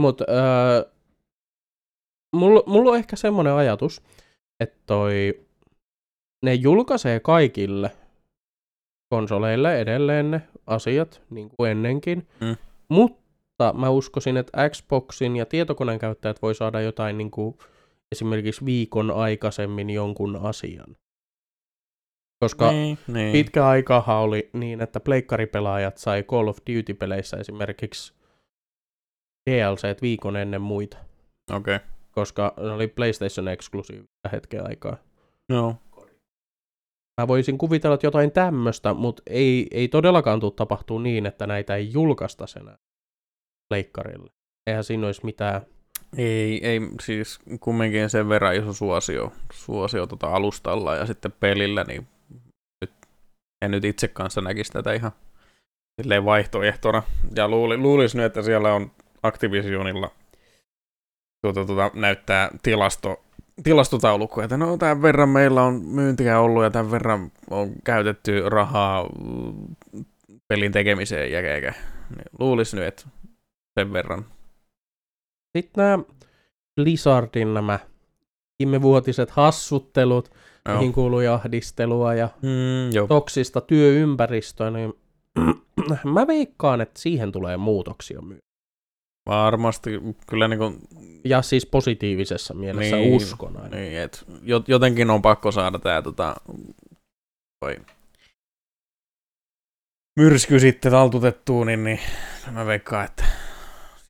Mutta 0.00 0.24
öö, 0.28 0.84
mulla, 2.36 2.62
mulla 2.66 2.90
on 2.90 2.96
ehkä 2.96 3.16
semmoinen 3.16 3.52
ajatus, 3.52 4.02
että 4.60 4.78
toi, 4.86 5.40
ne 6.44 6.54
julkaisee 6.54 7.20
kaikille 7.20 7.90
konsoleille 9.14 9.80
edelleen 9.80 10.30
ne 10.30 10.42
asiat, 10.66 11.22
niin 11.30 11.50
kuin 11.56 11.70
ennenkin, 11.70 12.26
Mm. 12.40 12.56
mutta 12.88 13.72
mä 13.78 13.90
uskoisin, 13.90 14.36
että 14.36 14.70
Xboxin 14.70 15.36
ja 15.36 15.46
tietokoneen 15.46 15.98
käyttäjät 15.98 16.42
voi 16.42 16.54
saada 16.54 16.80
jotain 16.80 17.18
niin 17.18 17.30
kuin 17.30 17.58
esimerkiksi 18.12 18.64
viikon 18.64 19.10
aikaisemmin 19.10 19.90
jonkun 19.90 20.36
asian. 20.42 20.96
Koska 22.40 22.72
niin, 22.72 22.98
niin. 23.06 23.32
pitkä 23.32 23.66
aikahan 23.66 24.16
oli 24.16 24.50
niin, 24.52 24.80
että 24.80 25.00
pleikkaripelaajat 25.00 25.98
sai 25.98 26.22
Call 26.22 26.48
of 26.48 26.58
Duty-peleissä 26.58 27.36
esimerkiksi 27.36 28.14
DLCt 29.50 30.02
viikon 30.02 30.36
ennen 30.36 30.62
muita, 30.62 30.96
Okei. 31.52 31.76
Okay. 31.76 31.88
koska 32.10 32.54
ne 32.56 32.70
oli 32.70 32.88
PlayStation 32.88 33.48
eksklusiivista 33.48 34.28
hetken 34.32 34.66
aikaa. 34.66 34.96
No. 35.48 35.76
Mä 37.20 37.28
voisin 37.28 37.58
kuvitella, 37.58 37.94
että 37.94 38.06
jotain 38.06 38.32
tämmöistä, 38.32 38.94
mutta 38.94 39.22
ei, 39.26 39.66
ei 39.70 39.88
todellakaan 39.88 40.40
tule 40.40 40.52
tapahtuu 40.56 40.98
niin, 40.98 41.26
että 41.26 41.46
näitä 41.46 41.76
ei 41.76 41.92
julkaista 41.92 42.44
enää 42.60 42.76
pleikkarille. 43.68 44.30
Eihän 44.66 44.84
siinä 44.84 45.06
olisi 45.06 45.24
mitään. 45.24 45.62
Ei, 46.16 46.66
ei, 46.66 46.80
siis 47.02 47.38
kumminkin 47.60 48.10
sen 48.10 48.28
verran 48.28 48.56
iso 48.56 48.72
suosio, 48.72 49.32
suosio 49.52 50.06
tota 50.06 50.26
alustalla 50.26 50.96
ja 50.96 51.06
sitten 51.06 51.32
pelillä, 51.40 51.84
niin 51.84 52.06
en 53.64 53.70
nyt 53.70 53.84
itse 53.84 54.08
kanssa 54.08 54.40
näkisi 54.40 54.72
tätä 54.72 54.92
ihan 54.92 55.12
silleen 56.00 56.24
vaihtoehtona. 56.24 57.02
Ja 57.36 57.48
luuli, 57.48 57.76
luulisi 57.76 58.16
nyt, 58.16 58.26
että 58.26 58.42
siellä 58.42 58.74
on 58.74 58.90
Activisionilla 59.22 60.10
tuota, 61.42 61.64
tuota, 61.64 61.90
näyttää 61.94 62.50
tilasto, 62.62 63.24
tilastotaulukko, 63.64 64.42
että 64.42 64.56
no 64.56 64.76
tämän 64.76 65.02
verran 65.02 65.28
meillä 65.28 65.62
on 65.62 65.82
myyntiä 65.84 66.40
ollut 66.40 66.62
ja 66.62 66.70
tämän 66.70 66.90
verran 66.90 67.32
on 67.50 67.72
käytetty 67.84 68.48
rahaa 68.48 69.08
pelin 70.48 70.72
tekemiseen 70.72 71.32
ja. 71.32 71.40
Niin 71.42 72.24
luulisi 72.38 72.76
nyt, 72.76 72.86
että 72.86 73.04
sen 73.80 73.92
verran. 73.92 74.24
Sitten 75.58 75.84
nämä 75.84 75.98
Blizzardin 76.80 77.54
nämä 77.54 77.78
viimevuotiset 78.58 79.30
hassuttelut, 79.30 80.30
Joo. 80.68 80.76
mihin 80.78 80.92
kuuluu 80.92 81.20
ahdistelua 81.32 82.14
ja 82.14 82.28
Mm, 82.42 83.08
toksista 83.08 83.60
työympäristöä, 83.60 84.70
niin 84.70 84.92
mä 86.14 86.26
veikkaan, 86.26 86.80
että 86.80 87.00
siihen 87.00 87.32
tulee 87.32 87.56
muutoksia 87.56 88.20
myös. 88.22 88.38
Varmasti 89.28 89.90
kyllä 90.28 90.48
niin 90.48 90.58
kuin, 90.58 90.78
Ja 91.24 91.42
siis 91.42 91.66
positiivisessa 91.66 92.54
mielessä 92.54 92.96
Niin, 92.96 93.16
uskon 93.16 93.56
aina. 93.56 93.76
niin, 93.76 93.96
et 93.98 94.24
jo- 94.42 94.64
jotenkin 94.68 95.10
on 95.10 95.22
pakko 95.22 95.52
saada 95.52 95.78
tämä 95.78 96.02
tota, 96.02 96.36
toi 97.64 97.76
myrsky 100.20 100.60
sitten 100.60 100.92
taltutettua, 100.92 101.64
niin, 101.64 101.84
niin 101.84 101.98
mä 102.50 102.66
veikkaan, 102.66 103.04
että 103.04 103.24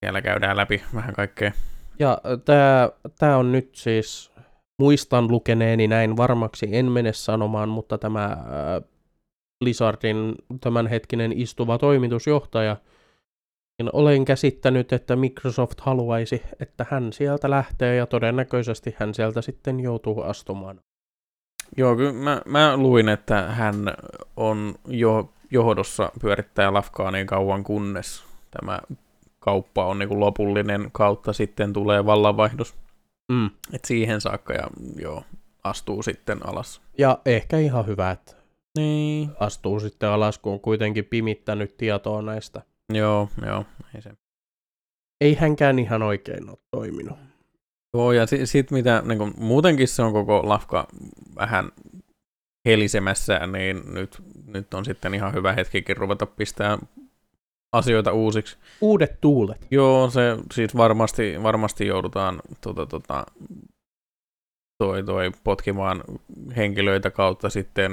siellä 0.02 0.22
käydään 0.22 0.56
läpi 0.56 0.82
vähän 0.94 1.14
kaikkea. 1.14 1.52
Ja 1.98 2.18
tämä 2.44 2.90
tää 3.18 3.36
on 3.36 3.52
nyt 3.52 3.70
siis, 3.74 4.32
muistan 4.78 5.28
lukeneeni 5.28 5.88
näin 5.88 6.16
varmaksi, 6.16 6.68
en 6.72 6.90
mene 6.90 7.12
sanomaan, 7.12 7.68
mutta 7.68 7.98
tämä 7.98 8.24
äh, 8.24 8.38
Blizzardin 9.64 10.34
tämänhetkinen 10.60 11.32
istuva 11.32 11.78
toimitusjohtaja, 11.78 12.76
niin 13.78 13.90
olen 13.92 14.24
käsittänyt, 14.24 14.92
että 14.92 15.16
Microsoft 15.16 15.80
haluaisi, 15.80 16.42
että 16.60 16.86
hän 16.90 17.12
sieltä 17.12 17.50
lähtee 17.50 17.96
ja 17.96 18.06
todennäköisesti 18.06 18.96
hän 18.98 19.14
sieltä 19.14 19.42
sitten 19.42 19.80
joutuu 19.80 20.22
astumaan. 20.22 20.80
Joo, 21.76 21.96
kyllä 21.96 22.12
mä, 22.12 22.42
mä 22.46 22.76
luin, 22.76 23.08
että 23.08 23.42
hän 23.42 23.74
on 24.36 24.74
jo 24.88 25.32
johdossa 25.50 26.12
pyörittää 26.20 26.72
lafkaa 26.72 27.10
niin 27.10 27.26
kauan, 27.26 27.64
kunnes 27.64 28.24
tämä 28.50 28.80
kauppa 29.42 29.86
on 29.86 29.98
niin 29.98 30.08
kuin 30.08 30.20
lopullinen 30.20 30.88
kautta 30.92 31.32
sitten 31.32 31.72
tulee 31.72 32.06
vallanvaihdos. 32.06 32.74
Mm. 33.32 33.50
Et 33.72 33.84
siihen 33.84 34.20
saakka 34.20 34.52
ja 34.52 34.66
joo, 34.96 35.22
astuu 35.64 36.02
sitten 36.02 36.48
alas. 36.48 36.82
Ja 36.98 37.18
ehkä 37.24 37.58
ihan 37.58 37.86
hyvä, 37.86 38.10
että 38.10 38.36
Niin. 38.78 39.30
astuu 39.40 39.80
sitten 39.80 40.08
alas, 40.08 40.38
kun 40.38 40.52
on 40.52 40.60
kuitenkin 40.60 41.04
pimittänyt 41.04 41.76
tietoa 41.76 42.22
näistä. 42.22 42.62
Joo, 42.92 43.28
joo. 43.46 43.64
Ei 43.94 44.02
se. 44.02 44.10
Ei 45.20 45.34
hänkään 45.34 45.78
ihan 45.78 46.02
oikein 46.02 46.50
ole 46.50 46.58
toiminut. 46.70 47.18
Joo, 47.94 48.12
ja 48.12 48.26
sitten 48.26 48.46
sit 48.46 48.70
mitä, 48.70 49.02
niin 49.06 49.18
kun, 49.18 49.34
muutenkin 49.38 49.88
se 49.88 50.02
on 50.02 50.12
koko 50.12 50.48
lafka 50.48 50.88
vähän 51.36 51.72
helisemässä, 52.66 53.46
niin 53.46 53.82
nyt, 53.94 54.22
nyt 54.46 54.74
on 54.74 54.84
sitten 54.84 55.14
ihan 55.14 55.32
hyvä 55.34 55.52
hetkikin 55.52 55.96
ruveta 55.96 56.26
pistää 56.26 56.78
asioita 57.72 58.12
uusiksi. 58.12 58.56
Uudet 58.80 59.20
tuulet. 59.20 59.66
Joo, 59.70 60.10
se 60.10 60.36
siis 60.52 60.76
varmasti, 60.76 61.42
varmasti 61.42 61.86
joudutaan 61.86 62.42
tota, 62.60 62.86
tota, 62.86 63.26
toi, 64.78 65.02
toi 65.02 65.30
potkimaan 65.44 66.04
henkilöitä 66.56 67.10
kautta 67.10 67.50
sitten 67.50 67.92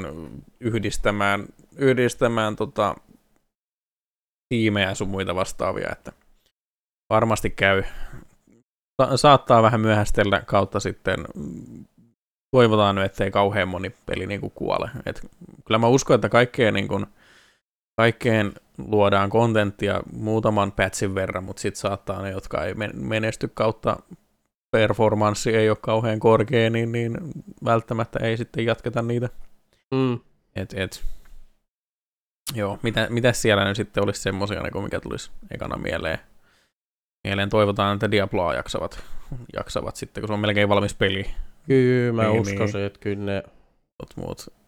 yhdistämään, 0.59 1.45
yhdistämään 1.75 2.55
tota, 2.55 2.95
tiimejä 4.50 4.95
sun 4.95 5.09
muita 5.09 5.36
vastaavia, 5.36 5.89
että 5.91 6.12
varmasti 7.09 7.50
käy. 7.50 7.83
Sa- 9.01 9.17
saattaa 9.17 9.63
vähän 9.63 9.81
myöhästellä 9.81 10.41
kautta 10.41 10.79
sitten 10.79 11.25
toivotaan 12.55 12.95
nyt, 12.95 13.05
ettei 13.05 13.31
kauhean 13.31 13.67
moni 13.67 13.89
peli 14.05 14.27
niin 14.27 14.41
kuin 14.41 14.51
kuole. 14.55 14.89
Et 15.05 15.21
kyllä 15.65 15.77
mä 15.77 15.88
uskon, 15.88 16.15
että 16.15 16.29
kaikkeen, 16.29 16.74
niin 16.74 16.88
kuin, 16.88 17.05
kaikkeen 18.00 18.53
luodaan 18.77 19.29
kontenttia 19.29 20.00
muutaman 20.13 20.72
patchin 20.72 21.15
verran, 21.15 21.44
mutta 21.44 21.62
sitten 21.62 21.79
saattaa 21.79 22.22
ne, 22.22 22.32
jotka 22.32 22.63
ei 22.63 22.74
men- 22.74 22.96
menesty 22.96 23.48
kautta 23.53 23.98
performanssi 24.72 25.56
ei 25.56 25.70
ole 25.70 25.77
kauhean 25.82 26.20
korkea, 26.20 26.70
niin, 26.70 26.91
niin 26.91 27.18
välttämättä 27.65 28.20
ei 28.25 28.38
sitten 28.38 28.65
jatketa 28.65 29.01
niitä. 29.01 29.29
Mm. 29.91 30.20
Et, 30.56 30.74
et, 30.74 31.03
joo, 32.56 32.79
mitä, 32.84 33.08
mitä 33.10 33.34
siellä 33.34 33.65
nyt 33.65 33.77
sitten 33.77 34.03
olisi 34.03 34.22
semmoisia, 34.22 34.62
niin 34.62 34.84
mikä 34.84 35.00
tulisi 35.00 35.32
ekana 35.51 35.77
mieleen? 35.77 36.20
Mieleen 37.24 37.50
toivotaan, 37.50 37.94
että 37.94 38.12
Diabloa 38.12 38.53
jaksavat, 38.53 39.03
jaksavat 39.53 39.96
sitten, 39.96 40.22
kun 40.22 40.27
se 40.27 40.34
on 40.34 40.39
melkein 40.39 40.70
valmis 40.70 40.94
peli. 40.94 41.25
Kyllä 41.68 42.13
mä 42.24 42.29
Niin, 42.29 42.41
uskoisin, 42.41 42.82
että 42.82 43.00
kyllä 43.00 43.25
ne... 43.25 43.44
Mut, 44.01 44.18
muut 44.18 44.58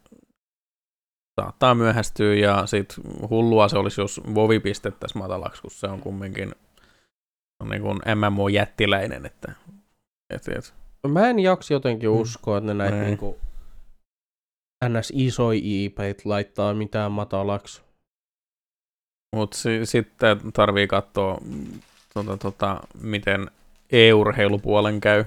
saattaa 1.44 1.76
myöhästyä 1.76 2.34
ja 2.34 2.66
sit 2.66 2.96
hullua 3.30 3.68
se 3.68 3.78
olisi, 3.78 4.02
jos 4.02 4.22
Vovi 4.36 4.60
pistettäisiin 4.60 5.22
matalaksi, 5.22 5.62
kun 5.62 5.72
se 5.72 5.88
on 5.88 6.00
kumminkin 6.00 6.52
on 7.64 7.70
niin 7.70 7.82
kuin 7.82 7.98
MMO-jättiläinen, 8.16 9.26
että 9.26 9.52
et, 10.30 10.48
et. 10.48 10.74
Mä 11.08 11.30
en 11.30 11.40
jaksa 11.40 11.74
jotenkin 11.74 12.10
Mm. 12.10 12.16
uskoa, 12.16 12.58
että 12.58 12.68
ne 12.68 12.74
näitä 12.74 13.00
Ei. 13.02 13.06
niinku 13.06 13.40
ns. 14.90 15.12
isoja 15.16 15.60
ip 15.64 15.98
laittaa 16.26 16.74
mitään 16.74 17.12
matalaksi. 17.12 17.82
Mut 19.36 19.54
si- 19.54 19.86
sitten 19.86 20.38
tarvii 20.54 20.88
katsoa, 20.88 21.38
tota, 22.14 22.38
tota, 22.38 22.82
miten 23.02 23.52
e-urheilupuolen 23.92 25.02
käy. 25.02 25.26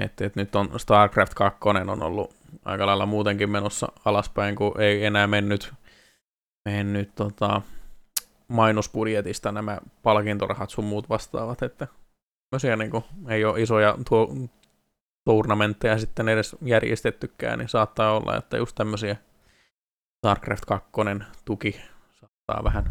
Et, 0.00 0.20
et 0.20 0.36
nyt 0.36 0.54
on 0.54 0.80
StarCraft 0.80 1.34
2 1.34 1.58
on 1.90 2.02
ollut 2.02 2.34
aika 2.64 2.86
lailla 2.86 3.06
muutenkin 3.06 3.50
menossa 3.50 3.88
alaspäin, 4.04 4.56
kun 4.56 4.80
ei 4.80 5.04
enää 5.04 5.26
mennyt, 5.26 5.72
mennyt 6.64 7.14
tota, 7.14 7.62
mainosbudjetista 8.48 9.52
nämä 9.52 9.78
palkintorahat 10.02 10.70
sun 10.70 10.84
muut 10.84 11.08
vastaavat, 11.08 11.62
että 11.62 11.86
tämmöisiä 12.50 12.76
niin 12.76 12.90
kuin, 12.90 13.04
ei 13.28 13.44
ole 13.44 13.62
isoja 13.62 13.98
tuo, 14.08 14.34
tournamentteja 15.24 15.98
sitten 15.98 16.28
edes 16.28 16.56
järjestettykään, 16.62 17.58
niin 17.58 17.68
saattaa 17.68 18.16
olla, 18.16 18.36
että 18.36 18.56
just 18.56 18.74
tämmöisiä 18.74 19.16
StarCraft 20.18 20.64
2 20.64 20.90
tuki 21.44 21.80
saattaa 22.20 22.64
vähän 22.64 22.90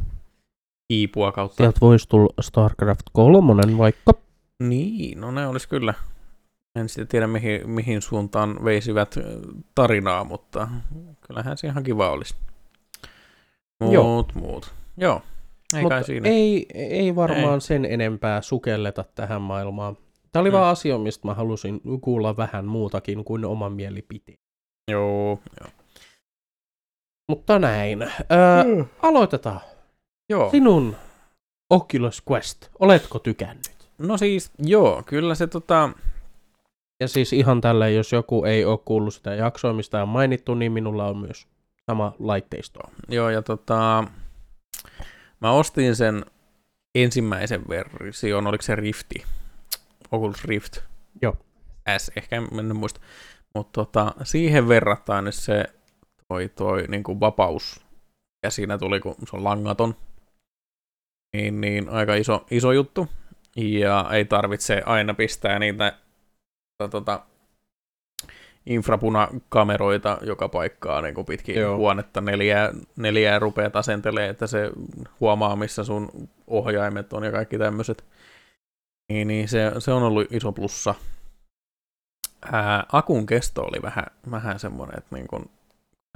hiipua 0.89 1.31
kautta. 1.31 1.57
Sieltä 1.57 1.79
voisi 1.81 2.09
tulla 2.09 2.33
StarCraft 2.41 3.01
3 3.13 3.77
vaikka. 3.77 4.13
Niin, 4.59 5.21
no 5.21 5.31
ne 5.31 5.47
olisi 5.47 5.69
kyllä. 5.69 5.93
En 6.75 6.89
sitten 6.89 7.07
tiedä, 7.07 7.27
mihin, 7.27 7.69
mihin 7.69 8.01
suuntaan 8.01 8.63
veisivät 8.63 9.17
ö, 9.17 9.39
tarinaa, 9.75 10.23
mutta 10.23 10.67
kyllähän 11.27 11.57
se 11.57 11.67
ihan 11.67 11.83
kiva 11.83 12.09
olisi. 12.09 12.35
Muut, 13.79 13.93
Joo. 13.93 14.25
muut. 14.33 14.73
Joo, 14.97 15.21
ei 15.75 15.81
Mutta 15.81 15.95
kai 15.95 16.03
siinä. 16.03 16.29
ei, 16.29 16.65
ei 16.73 17.15
varmaan 17.15 17.53
Ei. 17.53 17.61
sen 17.61 17.85
enempää 17.85 18.41
sukelleta 18.41 19.05
tähän 19.15 19.41
maailmaan. 19.41 19.97
Tämä 20.31 20.41
oli 20.41 20.49
Mm. 20.49 20.53
vaan 20.53 20.71
asia, 20.71 20.97
mistä 20.97 21.27
mä 21.27 21.33
halusin 21.33 21.81
kuulla 22.01 22.37
vähän 22.37 22.65
muutakin 22.65 23.23
kuin 23.23 23.45
oman 23.45 23.73
mielipiteen. 23.73 24.37
Joo, 24.91 25.39
joo. 25.61 25.69
Mutta 27.29 27.59
näin. 27.59 28.01
Öö, 28.01 28.09
Mm. 28.75 28.85
aloitetaan. 29.01 29.59
joo. 30.29 30.49
Sinun 30.51 30.95
Oculus 31.69 32.23
Quest. 32.31 32.67
Oletko 32.79 33.19
tykännyt? 33.19 33.71
No 33.97 34.17
siis, 34.17 34.51
joo, 34.59 35.03
kyllä 35.05 35.35
se 35.35 35.47
tota, 35.47 35.89
Ja 36.99 37.07
siis 37.07 37.33
ihan 37.33 37.61
tälleen, 37.61 37.95
jos 37.95 38.11
joku 38.11 38.45
ei 38.45 38.65
ole 38.65 38.79
kuullut 38.85 39.13
sitä 39.13 39.35
jaksoa, 39.35 39.73
mistä 39.73 40.01
on 40.01 40.09
mainittu, 40.09 40.55
niin 40.55 40.71
minulla 40.71 41.07
on 41.07 41.17
myös 41.17 41.47
sama 41.85 42.15
laitteisto. 42.19 42.79
joo 43.09 43.29
ja 43.29 43.41
tota, 43.41 44.03
mä 45.41 45.51
ostin 45.51 45.95
sen 45.95 46.25
ensimmäisen 46.95 47.61
version, 47.69 48.47
oliko 48.47 48.61
se 48.61 48.75
Rifti? 48.75 49.23
Oculus 50.11 50.45
Rift. 50.45 50.77
Joo. 51.21 51.37
S, 51.97 52.11
ehkä 52.15 52.35
en, 52.35 52.75
muista. 52.75 52.99
Mutta 53.55 53.85
tota, 53.85 54.13
siihen 54.23 54.67
verrattuna 54.67 55.21
niin 55.21 55.33
se 55.33 55.65
toi, 56.27 56.49
toi 56.49 56.85
niin 56.87 57.03
kuin 57.03 57.19
vapaus, 57.19 57.85
ja 58.43 58.51
siinä 58.51 58.77
tuli, 58.77 58.99
kun 58.99 59.15
se 59.29 59.35
on 59.35 59.43
langaton, 59.43 59.95
niin, 61.33 61.61
niin 61.61 61.89
aika 61.89 62.15
iso, 62.15 62.45
iso 62.51 62.71
juttu. 62.71 63.07
Ja 63.55 64.09
ei 64.11 64.25
tarvitse 64.25 64.81
aina 64.85 65.13
pistää 65.13 65.59
niitä 65.59 65.97
tota, 66.87 67.01
tota, 67.01 67.25
infrapunakameroita 68.65 70.17
joka 70.21 70.49
paikkaa 70.49 71.01
niin 71.01 71.15
kuin 71.15 71.25
pitkin 71.25 71.55
Joo. 71.55 71.63
Joo. 71.63 71.77
huonetta 71.77 72.21
neljää, 72.21 72.71
neljää 72.95 73.39
rupeat 73.39 73.75
asentelee, 73.75 74.29
että 74.29 74.47
se 74.47 74.71
huomaa, 75.19 75.55
missä 75.55 75.83
sun 75.83 76.29
ohjaimet 76.47 77.13
on 77.13 77.23
ja 77.23 77.31
kaikki 77.31 77.57
tämmöiset. 77.57 78.05
Niin, 79.09 79.27
niin 79.27 79.47
se, 79.47 79.71
se 79.79 79.91
on 79.91 80.03
ollut 80.03 80.31
iso 80.31 80.51
plussa. 80.51 80.95
Ää, 82.51 82.85
akun 82.91 83.25
kesto 83.25 83.61
oli 83.61 83.81
vähän, 83.81 84.05
vähän 84.31 84.59
semmoinen, 84.59 84.97
että 84.97 85.15
niin 85.15 85.27
kun 85.27 85.49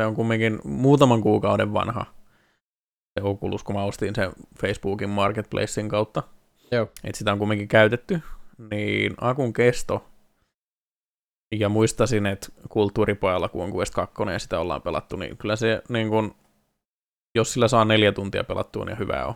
se 0.02 0.06
on 0.06 0.16
kumminkin 0.16 0.60
muutaman 0.64 1.22
kuukauden 1.22 1.74
vanha 1.74 2.06
se 3.18 3.24
Oculus, 3.24 3.64
kun 3.64 3.76
mä 3.76 3.84
ostin 3.84 4.16
sen 4.16 4.32
Facebookin 4.60 5.10
Marketplacein 5.10 5.90
kautta. 5.90 6.24
Joo. 6.72 6.88
Et 7.04 7.16
sitä 7.16 7.32
on 7.32 7.40
kumminkin 7.40 7.68
käytetty, 7.68 8.22
niin 8.72 9.14
akun 9.22 9.54
kesto 9.54 10.06
ja 11.52 11.70
muistasin, 11.70 12.26
että 12.26 12.48
kulttuuripojalla, 12.70 13.50
kun 13.50 13.64
on 13.64 13.76
Quest 13.76 13.94
2 13.94 14.14
ja 14.32 14.40
sitä 14.40 14.60
ollaan 14.60 14.82
pelattu, 14.82 15.16
niin 15.16 15.38
kyllä 15.38 15.56
se, 15.56 15.82
niin 15.90 16.10
kun, 16.10 16.36
jos 17.36 17.54
sillä 17.54 17.68
saa 17.68 17.86
neljä 17.86 18.12
tuntia 18.12 18.44
pelattua, 18.44 18.86
niin 18.86 19.00
hyvä 19.00 19.26
on. 19.26 19.34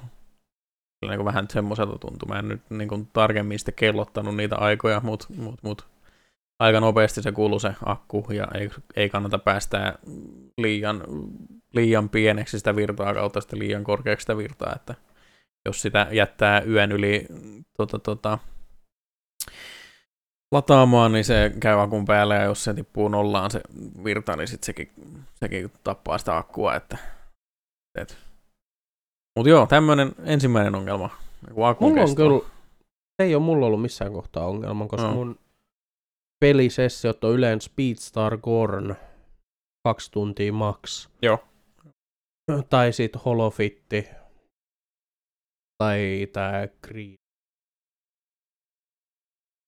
Kyllä 1.01 1.15
niin 1.15 1.25
vähän 1.25 1.48
semmoiselta 1.50 1.98
tuntuu. 1.98 2.30
Mä 2.30 2.39
en 2.39 2.48
nyt 2.48 2.62
niin 2.70 2.88
kuin 2.88 3.08
tarkemmin 3.13 3.60
sitten 3.60 3.74
kellottanut 3.75 4.36
niitä 4.36 4.56
aikoja, 4.56 5.01
mutta 5.03 5.27
mut, 5.38 5.63
mut, 5.63 5.88
aika 6.60 6.80
nopeasti 6.80 7.22
se 7.22 7.32
kuuluu 7.32 7.60
se 7.60 7.74
akku, 7.86 8.25
ja 8.30 8.48
ei, 8.53 8.70
ei 8.96 9.10
kannata 9.10 9.39
päästää 9.39 10.00
liian, 10.58 11.03
liian 11.74 12.10
pieneksi 12.10 12.58
sitä 12.58 12.75
virtaa 12.75 13.13
kautta 13.13 13.41
sitten 13.41 13.60
liian 13.60 13.84
korkeaksi 13.84 14.24
sitä 14.24 14.38
virtaa, 14.38 14.74
että 14.75 14.96
jos 15.65 15.82
sitä 15.82 16.08
jättää 16.12 16.62
yön 16.62 16.91
yli 16.91 17.25
tota, 17.77 18.00
tota, 18.00 18.38
lataamaan, 20.51 21.12
niin 21.12 21.25
se 21.25 21.51
käy 21.60 21.81
akun 21.81 22.05
päälle, 22.05 22.36
ja 22.36 22.43
jos 22.43 22.63
se 22.63 22.74
tippuu 22.74 23.08
nollaan 23.08 23.51
se 23.51 23.62
virta, 24.03 24.36
niin 24.36 24.48
sitten 24.48 24.65
sekin, 24.65 24.91
sekin 25.36 25.72
tappaa 25.84 26.17
sitä 26.17 26.38
akkua, 26.38 26.75
että, 26.75 26.98
et. 28.00 28.17
Mutta 29.39 29.50
joo, 29.50 29.65
tämmöinen 29.67 30.15
ensimmäinen 30.24 30.75
ongelma. 30.75 31.10
Akun 31.63 31.89
mulla 31.89 32.01
on 32.03 32.15
kyllä, 32.15 32.39
se 33.22 33.25
ei 33.25 33.36
ole 33.36 33.43
mulla 33.43 33.65
ollut 33.65 33.81
missään 33.81 34.13
kohtaa 34.13 34.48
ongelma, 34.48 34.88
koska 34.88 35.08
no. 35.08 35.13
mun 35.13 35.39
pelisessiot 36.39 37.24
on 37.24 37.34
yleensä 37.34 37.65
Speedstar 37.65 38.38
Gorn 38.38 38.96
kaksi 39.84 40.12
tuntia 40.12 40.53
max. 40.53 41.10
Joo. 41.22 41.39
Tai 42.70 42.93
sit 42.93 43.25
Holofitti. 43.25 44.10
Tai 45.77 46.27
tää 46.34 46.67
Creed. 46.67 47.21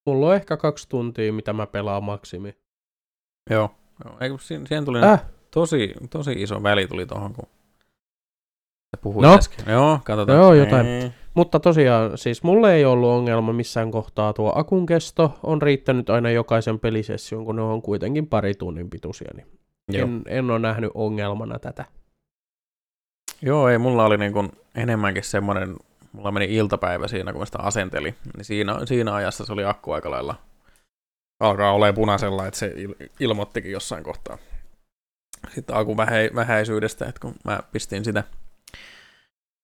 Mulla 0.06 0.28
on 0.28 0.36
ehkä 0.36 0.58
kaksi 0.58 0.90
tuntia, 0.90 1.34
mitä 1.34 1.54
mä 1.54 1.68
pelaan 1.68 2.04
maksimi. 2.04 2.58
Joo. 3.50 3.72
Joo. 4.06 4.18
Eikö, 4.22 4.38
siihen 4.38 4.86
tuli 4.86 5.00
äh? 5.04 5.26
tosi, 5.52 5.94
tosi 6.10 6.32
iso 6.32 6.64
väli 6.64 6.88
tuli 6.88 7.06
tuohon, 7.06 7.34
kun 7.34 7.48
puhuit 9.02 9.28
no. 9.28 9.38
äsken. 9.38 9.74
Joo, 9.74 10.00
katsotaan. 10.04 10.38
Joo, 10.38 10.54
jotain. 10.54 10.86
Ei. 10.86 11.12
Mutta 11.34 11.60
tosiaan, 11.60 12.18
siis 12.18 12.44
mulle 12.44 12.76
ei 12.76 12.86
ollut 12.86 13.10
ongelma 13.10 13.54
missään 13.54 13.92
kohtaa 13.92 14.34
tuo 14.34 14.52
akun 14.56 14.86
kesto. 14.86 15.40
On 15.44 15.62
riittänyt 15.62 16.10
aina 16.10 16.32
jokaisen 16.32 16.80
pelisession, 16.80 17.46
kun 17.46 17.56
ne 17.56 17.62
on 17.62 17.82
kuitenkin 17.82 18.28
pari 18.28 18.54
tunnin 18.54 18.90
pituisia. 18.90 19.32
Niin 19.36 19.48
en, 19.94 20.22
en 20.28 20.52
ole 20.52 20.60
nähnyt 20.60 20.92
ongelmana 20.94 21.60
tätä. 21.60 21.86
Joo, 23.42 23.70
ei, 23.70 23.78
mulla 23.78 24.06
oli 24.06 24.18
niin 24.18 24.34
kuin 24.34 24.52
enemmänkin 24.76 25.24
semmoinen, 25.24 25.76
mulla 26.14 26.32
meni 26.32 26.56
iltapäivä 26.56 27.08
siinä, 27.08 27.32
kun 27.32 27.42
mä 27.42 27.46
sitä 27.46 27.60
asenteli, 27.60 28.16
niin 28.38 28.46
siinä, 28.46 28.86
siinä 28.86 29.14
ajassa 29.14 29.46
se 29.46 29.54
oli 29.54 29.66
akku 29.66 29.92
aika 29.92 30.12
lailla, 30.12 30.36
alkaa 31.40 31.74
olemaan 31.74 31.96
punaisella, 31.96 32.48
että 32.48 32.60
se 32.60 32.74
il, 32.76 32.94
ilmoittikin 33.20 33.72
jossain 33.72 34.04
kohtaa. 34.04 34.38
Sitten 35.56 35.76
akun 35.76 35.98
vähä, 35.98 36.12
vähäisyydestä, 36.36 37.06
että 37.06 37.22
kun 37.22 37.36
mä 37.46 37.60
pistin 37.72 38.06
sitä 38.06 38.24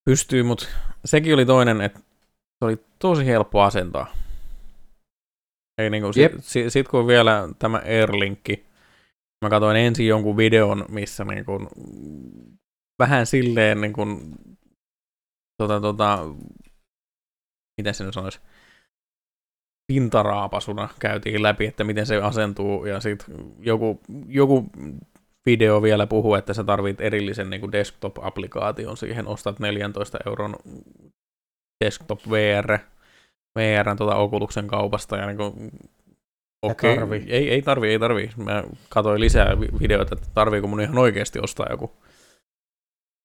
pystyy, 0.09 0.43
mutta 0.43 0.65
sekin 1.05 1.33
oli 1.33 1.45
toinen, 1.45 1.81
että 1.81 1.99
se 2.59 2.65
oli 2.65 2.77
tosi 2.99 3.25
helppo 3.25 3.61
asentaa. 3.61 4.13
Ei 5.77 5.89
niinku, 5.89 6.13
sit, 6.13 6.31
sit, 6.41 6.73
sit, 6.73 6.87
kun 6.87 7.07
vielä 7.07 7.49
tämä 7.59 7.77
Airlinkki, 7.77 8.65
mä 9.45 9.49
katsoin 9.49 9.77
ensin 9.77 10.07
jonkun 10.07 10.37
videon, 10.37 10.85
missä 10.89 11.25
niinku, 11.25 11.67
vähän 12.99 13.25
silleen 13.25 13.81
niinku, 13.81 14.05
tota, 15.59 15.81
tota, 15.81 16.19
miten 17.77 17.93
se 17.93 18.03
nyt 18.03 18.13
sanoisi, 18.13 18.39
pintaraapasuna 19.87 20.89
käytiin 20.99 21.43
läpi, 21.43 21.65
että 21.65 21.83
miten 21.83 22.05
se 22.05 22.17
asentuu, 22.17 22.85
ja 22.85 22.99
sitten 22.99 23.35
joku, 23.59 24.01
joku 24.27 24.65
video 25.45 25.81
vielä 25.81 26.07
puhuu, 26.07 26.35
että 26.35 26.53
sä 26.53 26.63
tarvit 26.63 27.01
erillisen 27.01 27.49
niin 27.49 27.61
kuin 27.61 27.71
desktop-applikaation 27.71 28.97
siihen, 28.97 29.27
ostat 29.27 29.59
14 29.59 30.17
euron 30.25 30.55
desktop 31.85 32.19
VR, 32.29 32.77
VR 33.59 33.95
tuota 33.97 34.15
Oculusen 34.15 34.67
kaupasta 34.67 35.17
ja 35.17 35.25
niin 35.25 35.37
kuin, 35.37 35.71
okay, 36.61 37.23
ei, 37.27 37.49
ei 37.49 37.61
tarvi, 37.61 37.89
ei 37.89 37.99
tarvi. 37.99 38.29
Mä 38.37 38.63
katsoin 38.89 39.19
lisää 39.21 39.59
videoita, 39.79 40.15
että 40.15 40.27
tarviiko 40.33 40.67
mun 40.67 40.81
ihan 40.81 40.97
oikeasti 40.97 41.39
ostaa 41.39 41.67
joku 41.69 41.91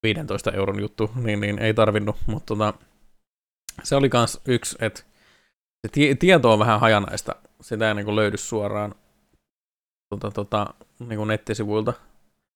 15 0.05 0.53
euron 0.53 0.81
juttu, 0.81 1.11
niin, 1.15 1.41
niin 1.41 1.59
ei 1.59 1.75
tarvinnut, 1.75 2.17
mutta 2.27 2.47
tota, 2.47 2.75
se 3.83 3.97
oli 3.97 4.09
kans 4.09 4.41
yksi, 4.49 4.77
että 4.81 5.01
se 5.87 5.93
tie, 5.93 6.15
tieto 6.15 6.53
on 6.53 6.59
vähän 6.59 6.81
hajanaista, 6.81 7.35
sitä 7.61 7.89
ei 7.89 7.95
niin 7.95 8.05
kuin 8.05 8.17
löydy 8.17 8.37
suoraan 8.37 8.95
tota, 10.11 10.31
tota, 10.31 10.75
niin 10.99 11.17
kuin 11.17 11.29
nettisivuilta. 11.29 11.93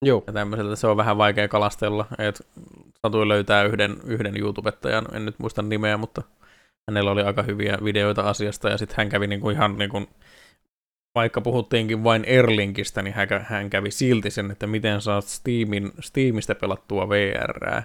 Joo. 0.03 0.25
Ja 0.27 0.33
tämmöiseltä 0.33 0.77
se 0.77 0.87
on 0.87 0.97
vähän 0.97 1.19
vaikea 1.19 1.49
kalastella. 1.49 2.07
Et 2.19 2.47
satui 3.07 3.29
löytää 3.29 3.65
yhden, 3.65 3.97
yhden 4.05 4.37
YouTubettajan, 4.41 5.07
en 5.13 5.25
nyt 5.25 5.39
muista 5.39 5.63
nimeä, 5.63 5.97
mutta 5.97 6.23
hänellä 6.91 7.11
oli 7.11 7.23
aika 7.23 7.43
hyviä 7.43 7.79
videoita 7.85 8.23
asiasta, 8.23 8.69
ja 8.69 8.79
sitten 8.79 8.97
hän 8.97 9.09
kävi 9.09 9.27
niinku 9.27 9.51
ihan 9.51 9.79
niinku, 9.79 10.07
vaikka 11.15 11.41
puhuttiinkin 11.41 12.05
vain 12.05 12.25
Erlinkistä, 12.25 13.03
niin 13.03 13.15
hän, 13.15 13.29
hän 13.43 13.71
kävi 13.71 13.91
silti 13.91 14.31
sen, 14.31 14.51
että 14.51 14.67
miten 14.67 15.01
saat 15.01 15.25
Steamin, 15.25 15.93
Steamista 16.01 16.55
pelattua 16.55 17.09
VR. 17.09 17.83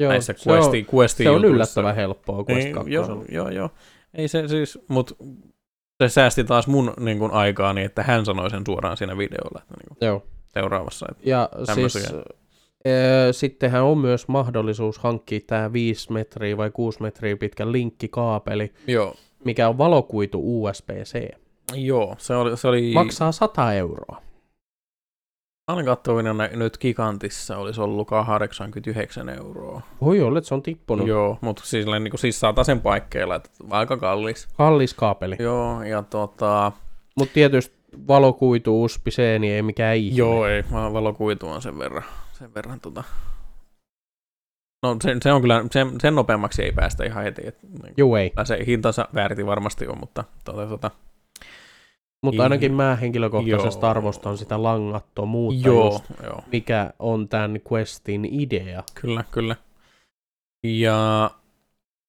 Joo, 0.00 0.12
näissä 0.12 0.34
se, 0.36 0.50
questi, 0.50 0.78
on, 0.78 0.94
questi 0.94 1.22
se 1.22 1.30
on 1.30 1.44
yllättävän 1.44 1.94
helppoa 1.94 2.44
Quest 2.50 2.64
niin, 2.64 2.92
joo, 2.92 3.24
joo, 3.28 3.48
joo. 3.48 3.70
Ei 4.14 4.28
se 4.28 4.48
siis, 4.48 4.78
mutta 4.88 5.14
se 6.02 6.08
säästi 6.08 6.44
taas 6.44 6.66
mun 6.66 6.94
niin 7.00 7.18
kuin, 7.18 7.32
aikaani, 7.32 7.84
että 7.84 8.02
hän 8.02 8.24
sanoi 8.24 8.50
sen 8.50 8.62
suoraan 8.66 8.96
siinä 8.96 9.18
videolla. 9.18 9.60
Että, 9.62 9.74
niin 9.78 9.88
kuin, 9.88 10.06
Joo. 10.06 10.22
Seuraavassa. 10.48 11.06
Että 11.10 11.30
ja 11.30 11.48
siis, 11.74 11.96
e, 12.84 12.90
sittenhän 13.32 13.82
on 13.82 13.98
myös 13.98 14.28
mahdollisuus 14.28 14.98
hankkia 14.98 15.40
tämä 15.46 15.72
5 15.72 16.12
metriä 16.12 16.56
vai 16.56 16.70
6 16.70 17.02
metriä 17.02 17.36
pitkä 17.36 17.72
linkkikaapeli, 17.72 18.72
Joo. 18.86 19.14
mikä 19.44 19.68
on 19.68 19.78
valokuitu 19.78 20.64
USB-C. 20.64 21.43
Joo, 21.72 22.14
se 22.18 22.34
oli... 22.34 22.56
Se 22.56 22.68
oli... 22.68 22.92
Maksaa 22.94 23.32
100 23.32 23.72
euroa. 23.72 24.22
Olen 25.68 25.84
katsovina 25.84 26.34
nyt 26.56 26.78
Gigantissa 26.78 27.58
olisi 27.58 27.80
ollut 27.80 28.08
89 28.08 29.28
euroa. 29.28 29.82
Voi 30.00 30.20
olla, 30.20 30.38
että 30.38 30.48
se 30.48 30.54
on 30.54 30.62
tippunut. 30.62 31.08
Joo, 31.08 31.38
mutta 31.40 31.62
siis, 31.64 31.86
niin 31.86 32.10
kuin, 32.10 32.20
siis 32.20 32.40
saata 32.40 32.64
sen 32.64 32.80
paikkeilla, 32.80 33.34
että 33.34 33.50
aika 33.70 33.96
kallis. 33.96 34.48
Kallis 34.56 34.94
kaapeli. 34.94 35.36
Joo, 35.38 35.82
ja 35.82 36.02
tota... 36.02 36.72
Mutta 37.16 37.34
tietysti 37.34 37.76
valokuitu 38.08 38.84
USB 38.84 39.06
niin 39.38 39.54
ei 39.54 39.62
mikään 39.62 39.96
ihme. 39.96 40.18
Joo, 40.18 40.46
ei, 40.46 40.64
valokuitu 40.70 41.48
on 41.48 41.62
sen 41.62 41.78
verran, 41.78 42.04
sen 42.32 42.54
verran 42.54 42.80
tota... 42.80 43.04
No 44.82 44.96
se, 45.02 45.16
se 45.22 45.32
on 45.32 45.40
kyllä, 45.40 45.64
sen, 45.70 46.00
sen 46.00 46.14
nopeammaksi 46.14 46.62
ei 46.62 46.72
päästä 46.72 47.04
ihan 47.04 47.24
heti. 47.24 47.42
Et, 47.46 47.58
Joo, 47.96 48.16
ei. 48.16 48.32
Se 48.44 48.58
hintansa 48.66 49.08
väärti 49.14 49.46
varmasti 49.46 49.86
on, 49.86 49.98
mutta 50.00 50.24
tota, 50.44 50.66
tota, 50.66 50.90
mutta 52.24 52.42
ainakin 52.42 52.74
mä 52.74 52.96
henkilökohtaisesti 52.96 53.84
joo. 53.84 53.90
arvostan 53.90 54.38
sitä 54.38 54.62
langattomuutta, 54.62 55.68
joo, 55.68 55.92
just, 55.92 56.04
joo. 56.22 56.42
mikä 56.52 56.90
on 56.98 57.28
tämän 57.28 57.60
Questin 57.72 58.24
idea. 58.24 58.82
Kyllä, 58.94 59.24
kyllä. 59.30 59.56
Ja 60.64 61.30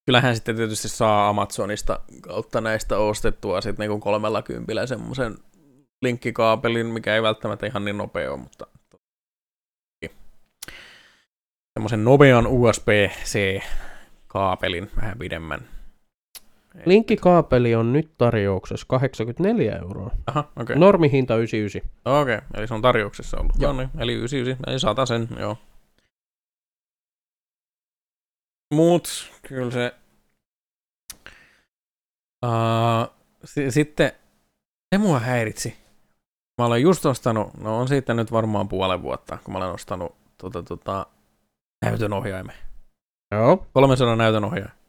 kyllähän 0.06 0.36
sitten 0.36 0.56
tietysti 0.56 0.90
saa 0.90 1.30
Amazonista 1.30 2.00
kautta 2.22 2.62
näistä 2.62 2.98
ostettua 2.98 3.62
sitten 3.62 3.84
niinku 3.84 4.00
kolmella 4.00 4.42
kympillä 4.42 4.86
semmoisen 4.86 5.38
linkkikaapelin, 6.02 6.86
mikä 6.86 7.16
ei 7.16 7.24
välttämättä 7.24 7.66
ihan 7.66 7.86
niin 7.86 7.98
nopea 7.98 8.32
ole, 8.32 8.40
mutta 8.40 8.68
semmoisen 11.80 12.04
nopean 12.04 12.48
USB-C-kaapelin 12.48 14.92
vähän 15.02 15.20
pidemmän 15.20 15.68
Linkkikaapeli 16.86 17.76
on 17.76 17.94
nyt 17.94 18.18
tarjouksessa 18.18 18.86
84 18.90 19.76
euroa. 19.76 20.12
Aha, 20.28 20.40
okei. 20.40 20.62
Okay. 20.62 20.76
Normihinta 20.76 21.36
99. 21.36 21.92
Okei, 22.06 22.36
okay, 22.36 22.48
eli 22.54 22.68
se 22.68 22.74
on 22.74 22.82
tarjouksessa 22.82 23.38
ollut. 23.38 23.56
Joo. 23.60 23.74
No 23.74 23.80
niin, 23.80 23.90
eli 23.98 24.14
99, 24.14 24.70
eli 24.72 24.80
sata 24.80 25.06
sen, 25.06 25.28
joo. 25.40 25.58
Mut, 28.74 29.32
kyllä 29.48 29.72
se... 29.72 29.96
Uh, 32.46 33.16
s- 33.46 33.74
sitten 33.74 34.12
se 34.96 34.98
mua 34.98 35.20
häiritsi. 35.20 35.78
Mä 36.62 36.66
olen 36.66 36.82
just 36.82 37.06
ostanut, 37.06 37.54
no 37.58 37.80
on 37.80 37.88
siitä 37.88 38.14
nyt 38.14 38.32
varmaan 38.32 38.68
puolen 38.68 39.02
vuotta, 39.02 39.38
kun 39.44 39.54
mä 39.54 39.58
olen 39.58 39.72
ostanut 39.72 40.16
tota, 40.38 40.64
tota, 40.64 41.06
näytön 41.86 42.14
ohjaimen. 42.14 42.56
Joo. 43.32 43.66
300 43.74 44.16
näytön 44.16 44.44
ohjaimen 44.44 44.85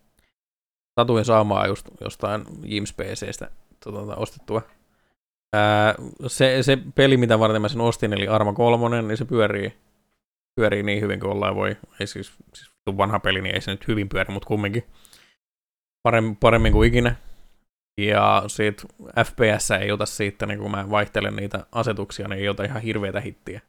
satuin 1.01 1.25
saamaan 1.25 1.69
just 1.69 1.89
jostain 2.01 2.45
Jims 2.65 2.93
PCstä 2.93 3.51
tota, 3.85 4.17
ostettua. 4.17 4.63
Ää, 5.53 5.95
se, 6.27 6.63
se 6.63 6.79
peli, 6.95 7.17
mitä 7.17 7.39
varten 7.39 7.63
mä 7.63 7.69
sen 7.69 7.81
ostin, 7.81 8.13
eli 8.13 8.29
Arma 8.29 8.53
3, 8.53 9.03
niin 9.03 9.17
se 9.17 9.25
pyörii 9.25 9.73
pyörii 10.61 10.83
niin 10.83 11.01
hyvin 11.01 11.21
kuin 11.21 11.33
ollaan 11.33 11.57
voi. 11.57 11.77
Ei 12.01 12.07
siis, 12.07 12.33
siis 12.55 12.71
vanha 12.87 13.21
peli, 13.21 13.41
niin 13.41 13.55
ei 13.55 13.61
se 13.61 13.71
nyt 13.71 13.89
hyvin 13.89 14.09
pyöri, 14.09 14.33
mutta 14.33 14.47
kumminkin 14.47 14.85
paremmin, 16.03 16.37
paremmin 16.37 16.73
kuin 16.73 16.89
ikinä. 16.89 17.17
Ja 18.01 18.45
siitä 18.47 18.83
FPS 19.25 19.71
ei 19.71 19.93
ota 19.93 20.07
siitä, 20.07 20.47
niin 20.47 20.59
kun 20.59 20.71
mä 20.71 20.91
vaihtelen 20.91 21.37
niitä 21.37 21.67
asetuksia, 21.73 22.29
niin 22.29 22.41
ei 22.41 22.49
ota 22.49 22.65
ihan 22.65 22.83
hirveätä 22.83 23.21
hittiä. 23.21 23.61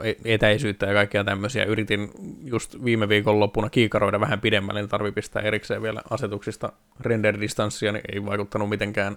E- 0.00 0.34
etäisyyttä 0.34 0.86
ja 0.86 0.92
kaikkea 0.92 1.24
tämmöisiä. 1.24 1.64
Yritin 1.64 2.10
just 2.44 2.84
viime 2.84 3.08
viikon 3.08 3.40
loppuna 3.40 3.70
kiikaroida 3.70 4.20
vähän 4.20 4.40
pidemmälle, 4.40 4.80
niin 4.80 4.88
tarvii 4.88 5.12
pistää 5.12 5.42
erikseen 5.42 5.82
vielä 5.82 6.02
asetuksista 6.10 6.72
render-distanssia, 7.00 7.92
niin 7.92 8.04
ei 8.12 8.24
vaikuttanut 8.24 8.68
mitenkään 8.68 9.16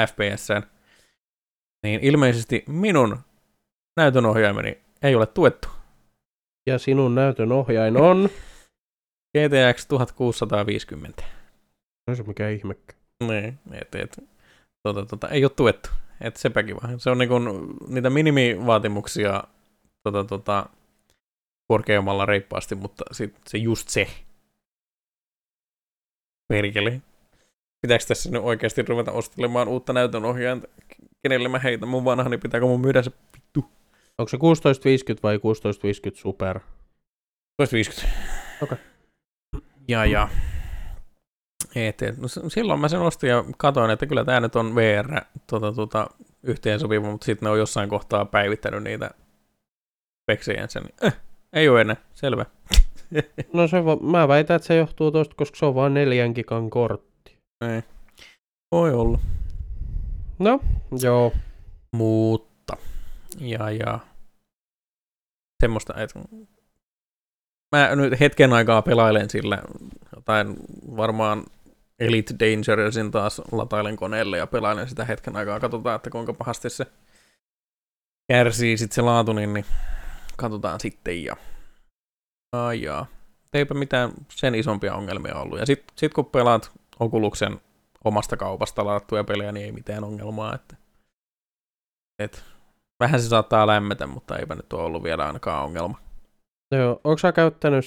FPSään. 0.00 0.62
Niin 1.82 2.00
ilmeisesti 2.02 2.64
minun 2.68 3.18
näytön 3.96 4.26
ohjaimeni 4.26 4.78
ei 5.02 5.14
ole 5.14 5.26
tuettu. 5.26 5.68
Ja 6.66 6.78
sinun 6.78 7.14
näytön 7.14 7.52
ohjain 7.52 7.96
on... 7.96 8.28
GTX 9.36 9.86
1650. 9.86 11.22
No 12.08 12.14
se 12.14 12.22
mikä 12.22 12.48
ihmekkä. 12.48 12.94
Niin, 13.28 13.58
et, 13.72 13.94
et, 13.94 14.24
tota, 14.82 15.06
tota, 15.06 15.28
ei 15.28 15.44
ole 15.44 15.52
tuettu. 15.56 15.88
Et 16.20 16.36
sepäkin 16.36 16.76
vaan. 16.82 17.00
Se 17.00 17.10
on 17.10 17.18
niinku 17.18 17.38
niitä 17.88 18.10
minimivaatimuksia 18.10 19.44
tota, 20.12 20.28
tota, 20.28 20.66
korkeammalla 21.68 22.26
reippaasti, 22.26 22.74
mutta 22.74 23.04
sit, 23.12 23.34
se 23.46 23.58
just 23.58 23.88
se. 23.88 24.06
Perkele. 26.48 27.02
Pitääkö 27.82 28.04
tässä 28.08 28.30
nyt 28.30 28.42
oikeasti 28.42 28.82
ruveta 28.82 29.12
ostelemaan 29.12 29.68
uutta 29.68 29.92
näytön 29.92 30.24
ohjainta? 30.24 30.68
Kenelle 31.22 31.48
mä 31.48 31.58
heitän 31.58 31.88
mun 31.88 32.04
vanha, 32.04 32.28
niin 32.28 32.40
pitääkö 32.40 32.66
mun 32.66 32.80
myydä 32.80 33.02
se 33.02 33.10
vittu? 33.36 33.70
Onko 34.18 34.28
se 34.28 34.38
1650 34.38 35.22
vai 35.22 35.38
1650 35.38 36.22
Super? 36.22 36.60
1650. 37.56 38.18
Okei. 38.62 38.78
Ja, 39.88 40.04
ja. 40.04 40.28
Et, 41.74 42.02
et, 42.02 42.18
no, 42.18 42.28
silloin 42.48 42.80
mä 42.80 42.88
sen 42.88 43.00
ostin 43.00 43.30
ja 43.30 43.44
katoin, 43.56 43.90
että 43.90 44.06
kyllä 44.06 44.24
tämä 44.24 44.40
nyt 44.40 44.56
on 44.56 44.74
VR 44.74 45.20
tota, 45.46 45.72
tota, 45.72 46.06
yhteensopiva, 46.42 47.10
mutta 47.10 47.24
sitten 47.24 47.46
ne 47.46 47.50
on 47.50 47.58
jossain 47.58 47.88
kohtaa 47.88 48.24
päivittänyt 48.24 48.82
niitä 48.82 49.10
speksejänsä, 50.26 50.80
niin 50.80 50.94
eh, 51.02 51.16
ei 51.52 51.68
ole 51.68 51.80
enää, 51.80 51.96
selvä. 52.14 52.46
No 53.52 53.68
se 53.68 53.84
va- 53.84 53.96
mä 53.96 54.28
väitän, 54.28 54.56
että 54.56 54.66
se 54.68 54.76
johtuu 54.76 55.10
tosta, 55.10 55.34
koska 55.34 55.56
se 55.56 55.66
on 55.66 55.74
vain 55.74 55.94
neljän 55.94 56.32
gigan 56.32 56.70
kortti. 56.70 57.38
ei. 57.60 57.82
Voi 58.72 58.94
olla. 58.94 59.18
No, 60.38 60.60
joo. 61.02 61.32
Mutta, 61.96 62.76
ja, 63.38 63.70
ja 63.70 63.98
semmoista, 65.62 65.94
että 66.02 66.20
mä 67.76 67.96
nyt 67.96 68.20
hetken 68.20 68.52
aikaa 68.52 68.82
pelailen 68.82 69.30
sillä 69.30 69.62
jotain 70.16 70.56
varmaan 70.96 71.44
Elite 71.98 72.34
Dangersin 72.40 73.10
taas 73.10 73.42
latailen 73.52 73.96
koneelle 73.96 74.38
ja 74.38 74.46
pelailen 74.46 74.88
sitä 74.88 75.04
hetken 75.04 75.36
aikaa. 75.36 75.60
Katsotaan, 75.60 75.96
että 75.96 76.10
kuinka 76.10 76.32
pahasti 76.32 76.70
se 76.70 76.86
kärsii 78.32 78.76
sitten 78.76 78.94
se 78.94 79.02
laatu, 79.02 79.32
niin, 79.32 79.54
niin 79.54 79.64
katsotaan 80.36 80.80
sitten. 80.80 81.24
Ja, 81.24 81.36
ai 82.52 82.82
jaa. 82.82 83.06
Eipä 83.52 83.74
mitään 83.74 84.10
sen 84.30 84.54
isompia 84.54 84.94
ongelmia 84.94 85.34
ollut. 85.34 85.58
Ja 85.58 85.66
sitten 85.66 85.92
sit 85.96 86.14
kun 86.14 86.26
pelaat 86.26 86.72
Oculuksen 87.00 87.60
omasta 88.04 88.36
kaupasta 88.36 88.84
ladattuja 88.84 89.24
pelejä, 89.24 89.52
niin 89.52 89.66
ei 89.66 89.72
mitään 89.72 90.04
ongelmaa. 90.04 90.54
Että, 90.54 90.76
et, 92.18 92.44
vähän 93.00 93.20
se 93.20 93.28
saattaa 93.28 93.66
lämmetä, 93.66 94.06
mutta 94.06 94.38
eipä 94.38 94.54
nyt 94.54 94.72
ole 94.72 94.82
ollut 94.82 95.02
vielä 95.02 95.26
ainakaan 95.26 95.64
ongelma. 95.64 95.98
Joo, 96.70 97.00
onko 97.04 97.18
sä 97.18 97.32
käyttänyt, 97.32 97.84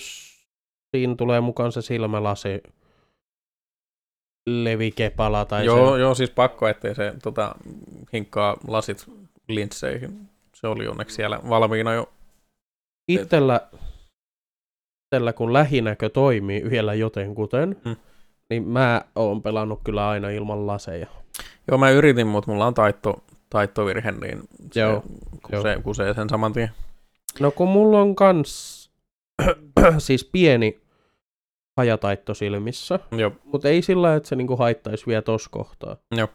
siinä 0.92 1.16
tulee 1.16 1.42
mukaan 1.42 1.72
se 1.72 1.82
silmälasi 1.82 2.64
levikepala 4.50 5.46
tai 5.46 5.66
joo, 5.66 5.96
se. 5.96 6.02
joo, 6.02 6.16
siis 6.16 6.30
pakko, 6.30 6.68
ettei 6.68 6.96
se 6.96 7.14
tota, 7.24 7.56
hinkkaa 8.14 8.58
lasit 8.68 9.06
linsseihin. 9.48 10.30
Se 10.56 10.68
oli 10.68 10.88
onneksi 10.88 11.16
siellä 11.16 11.40
valmiina 11.50 11.94
jo. 11.94 12.14
Itellä, 13.10 13.62
itellä 15.08 15.34
kun 15.34 15.54
lähinäkö 15.54 16.10
toimii 16.10 16.70
vielä 16.70 16.94
jotenkuten, 16.94 17.76
Mm. 17.86 17.96
niin 18.50 18.68
mä 18.68 19.02
oon 19.16 19.42
pelannut 19.42 19.80
kyllä 19.84 20.10
aina 20.10 20.30
ilman 20.30 20.68
laseja. 20.68 21.08
Joo, 21.68 21.78
mä 21.78 21.90
yritin, 21.90 22.28
mutta 22.28 22.52
mulla 22.52 22.66
on 22.68 22.74
taitto, 22.74 23.24
taittovirhe, 23.50 24.12
niin 24.12 24.40
se, 24.72 24.80
Joo, 24.80 25.04
kusee, 25.52 25.82
kusee 25.82 26.14
sen 26.14 26.30
saman 26.30 26.54
tien. 26.54 26.70
No 27.40 27.52
kun 27.52 27.68
mulla 27.70 28.02
on 28.02 28.16
kans 28.16 28.80
siis 29.98 30.30
pieni 30.32 30.80
hajataitto 31.78 32.34
silmissä, 32.34 33.00
Joo, 33.18 33.32
mutta 33.44 33.70
ei 33.70 33.82
sillä 33.82 34.16
että 34.16 34.30
se 34.30 34.36
niinku 34.36 34.56
haittaisi 34.56 35.08
vielä 35.08 35.22
tossa 35.22 35.50
kohtaa. 35.50 35.98
Joo. 36.16 36.28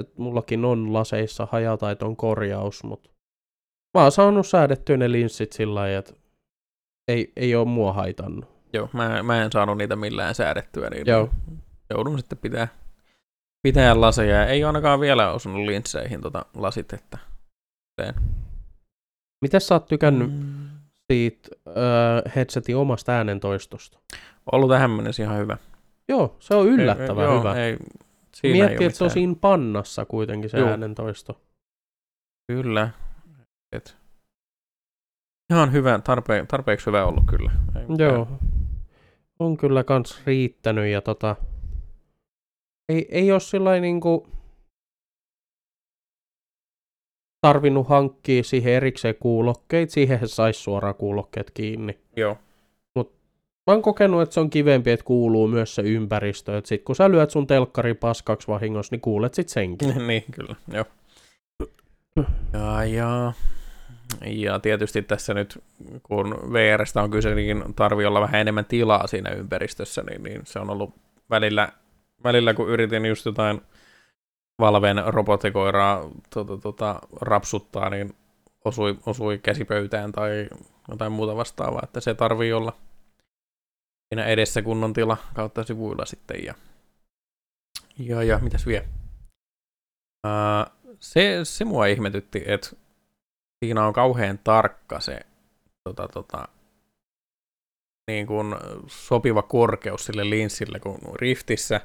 Et 0.00 0.18
mullakin 0.18 0.64
on 0.64 0.92
laseissa 0.92 1.48
hajataiton 1.52 2.16
korjaus, 2.16 2.84
mutta 2.84 3.10
mä 3.96 4.02
oon 4.02 4.12
saanut 4.12 4.46
säädettyä 4.46 4.96
ne 4.96 5.12
linssit 5.12 5.52
sillä 5.52 5.74
lailla, 5.74 5.98
että 5.98 6.12
ei, 7.08 7.32
ei 7.36 7.54
ole 7.54 7.64
mua 7.64 7.92
haitannut. 7.92 8.44
joo 8.72 8.88
mä, 8.92 9.22
mä 9.22 9.42
en 9.42 9.52
saanut 9.52 9.78
niitä 9.78 9.96
millään 9.96 10.34
säädettyä, 10.34 10.90
niin 10.90 11.06
Joo. 11.06 11.30
joudun 11.90 12.18
sitten 12.18 12.38
pitää, 12.38 12.68
pitää 13.62 14.00
laseja. 14.00 14.46
Ei 14.46 14.64
ainakaan 14.64 15.00
vielä 15.00 15.32
osunut 15.32 15.66
linsseihin 15.66 16.20
tota 16.20 16.44
lasit, 16.54 16.92
että 16.92 17.18
Miten 19.42 19.60
sä 19.60 19.74
oot 19.74 19.86
tykännyt 19.86 20.30
mm. 20.32 20.68
siitä 21.12 21.48
äh, 21.68 22.34
headsetin 22.36 22.76
omasta 22.76 23.12
äänentoistosta? 23.12 23.98
ollut 24.52 24.70
tähän 24.70 24.90
mennessä 24.90 25.22
ihan 25.22 25.38
hyvä. 25.38 25.56
Joo, 26.08 26.36
se 26.40 26.54
on 26.54 26.66
yllättävän 26.66 27.30
ei, 27.30 27.38
hyvä. 27.38 27.48
Joo, 27.48 27.58
ei, 27.58 27.76
siinä 28.34 28.52
Miettii, 28.58 28.84
ei 28.84 28.86
että 28.86 28.98
se 28.98 29.04
on 29.04 29.10
siinä 29.10 29.34
pannassa 29.40 30.04
kuitenkin 30.04 30.50
se 30.50 30.58
Joo. 30.58 30.68
äänentoisto. 30.68 31.40
Kyllä. 32.46 32.90
Et. 33.76 33.96
Ihan 35.52 35.72
hyvä, 35.72 35.98
tarpe, 36.04 36.44
tarpeeksi 36.48 36.86
hyvä 36.86 37.04
ollut 37.04 37.24
kyllä. 37.26 37.50
Ei. 37.76 37.84
Joo. 37.98 38.28
On 39.38 39.56
kyllä 39.56 39.84
kans 39.84 40.22
riittänyt 40.26 40.86
ja 40.86 41.00
tota... 41.00 41.36
Ei, 42.88 43.08
ei 43.10 43.32
oo 43.32 43.40
sillä 43.40 43.80
niinku 43.80 44.26
tarvinnut 47.40 47.88
hankkia 47.88 48.42
siihen 48.42 48.72
erikseen 48.72 49.14
kuulokkeet. 49.20 49.90
Siihen 49.90 50.28
sais 50.28 50.64
suoraan 50.64 50.94
kuulokkeet 50.94 51.50
kiinni. 51.50 51.98
Joo. 52.16 52.38
Mä 53.66 53.72
oon 53.72 53.82
kokenut, 53.82 54.22
että 54.22 54.34
se 54.34 54.40
on 54.40 54.50
kivempi, 54.50 54.90
että 54.90 55.04
kuuluu 55.04 55.48
myös 55.48 55.74
se 55.74 55.82
ympäristö. 55.82 56.58
Että 56.58 56.68
sit 56.68 56.82
kun 56.82 56.96
sä 56.96 57.10
lyöt 57.10 57.30
sun 57.30 57.46
telkkari 57.46 57.94
paskaksi 57.94 58.48
vahingossa, 58.48 58.94
niin 58.94 59.00
kuulet 59.00 59.34
sit 59.34 59.48
senkin. 59.48 59.94
niin, 60.08 60.24
kyllä, 60.30 60.56
joo. 60.72 60.84
Ja, 62.52 62.84
ja, 62.84 63.32
ja 64.26 64.58
tietysti 64.58 65.02
tässä 65.02 65.34
nyt, 65.34 65.62
kun 66.02 66.38
VRstä 66.52 67.02
on 67.02 67.10
kyse, 67.10 67.34
niin 67.34 67.74
tarvii 67.74 68.06
olla 68.06 68.20
vähän 68.20 68.40
enemmän 68.40 68.64
tilaa 68.64 69.06
siinä 69.06 69.30
ympäristössä, 69.30 70.02
niin, 70.02 70.22
niin 70.22 70.40
se 70.44 70.58
on 70.58 70.70
ollut 70.70 70.94
välillä, 71.30 71.72
välillä, 72.24 72.54
kun 72.54 72.68
yritin 72.68 73.06
just 73.06 73.26
jotain 73.26 73.60
Valven 74.60 75.02
robotikoiraa 75.06 76.10
tota, 76.30 76.56
tota, 76.56 77.00
rapsuttaa, 77.20 77.90
niin 77.90 78.14
osui, 78.64 78.98
osui 79.06 79.38
käsipöytään 79.38 80.12
tai 80.12 80.48
jotain 80.90 81.12
muuta 81.12 81.36
vastaavaa, 81.36 81.80
että 81.84 82.00
se 82.00 82.14
tarvii 82.14 82.52
olla 82.52 82.72
siinä 84.08 84.24
edessä 84.24 84.62
kunnon 84.62 84.92
tila 84.92 85.16
kautta 85.34 85.64
sivuilla 85.64 86.04
sitten. 86.04 86.44
Ja, 86.44 86.54
ja, 87.98 88.22
ja 88.22 88.38
mitäs 88.38 88.66
vielä? 88.66 88.86
Se, 91.00 91.40
se 91.42 91.64
mua 91.64 91.86
ihmetytti, 91.86 92.42
että 92.46 92.76
siinä 93.64 93.86
on 93.86 93.92
kauhean 93.92 94.38
tarkka 94.44 95.00
se 95.00 95.20
tota, 95.84 96.08
tota, 96.08 96.48
niin 98.10 98.26
kuin 98.26 98.56
sopiva 98.86 99.42
korkeus 99.42 100.04
sille 100.04 100.30
linssille, 100.30 100.80
kun 100.80 100.98
Riftissä, 101.14 101.80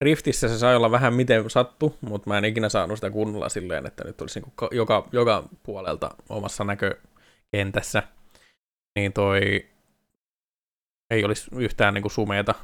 Riftissä 0.00 0.48
se 0.48 0.58
sai 0.58 0.76
olla 0.76 0.90
vähän 0.90 1.14
miten 1.14 1.50
sattu, 1.50 1.96
mutta 2.00 2.30
mä 2.30 2.38
en 2.38 2.44
ikinä 2.44 2.68
saanut 2.68 2.96
sitä 2.96 3.10
kunnolla 3.10 3.48
silleen, 3.48 3.86
että 3.86 4.04
nyt 4.04 4.20
olisi 4.20 4.40
niin 4.40 4.52
joka, 4.70 5.08
joka 5.12 5.48
puolelta 5.62 6.10
omassa 6.28 6.64
näkökentässä, 6.64 8.02
niin 8.98 9.12
toi 9.12 9.40
ei 11.10 11.24
olisi 11.24 11.50
yhtään 11.56 11.94
niin 11.94 12.02
kuin 12.02 12.12
sumeeta, 12.12 12.54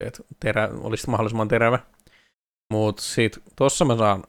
että 0.00 0.22
terä, 0.40 0.68
olisi 0.80 1.10
mahdollisimman 1.10 1.48
terävä. 1.48 1.78
Mutta 2.72 3.02
sitten 3.02 3.42
tossa 3.56 3.84
mä 3.84 3.96
saan 3.96 4.24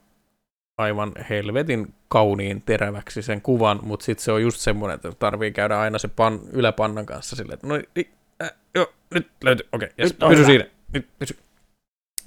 aivan 0.78 1.12
helvetin 1.30 1.94
kauniin 2.08 2.62
teräväksi 2.62 3.22
sen 3.22 3.42
kuvan, 3.42 3.80
mutta 3.84 4.06
sitten 4.06 4.24
se 4.24 4.32
on 4.32 4.42
just 4.42 4.60
semmoinen, 4.60 4.96
että 4.96 5.12
tarvii 5.20 5.52
käydä 5.52 5.80
aina 5.80 5.98
se 5.98 6.08
pan, 6.08 6.40
yläpannan 6.52 7.06
kanssa 7.06 7.36
silleen, 7.36 7.54
että 7.54 7.68
no 7.68 7.76
niin, 7.96 8.12
äh, 8.44 8.52
joo, 8.76 8.94
nyt 9.14 9.28
löytyy, 9.44 9.68
okei, 9.72 9.86
okay, 9.86 9.96
yes, 10.00 10.14
pysy 10.14 10.36
hyvä. 10.36 10.46
siinä, 10.46 10.66
nyt 10.94 11.08
pysy. 11.20 11.38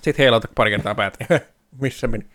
Sitten 0.03 0.23
heilauta 0.23 0.49
pari 0.55 0.71
kertaa 0.71 0.95
päätä, 0.95 1.25
missä 1.83 2.07
meni. 2.07 2.27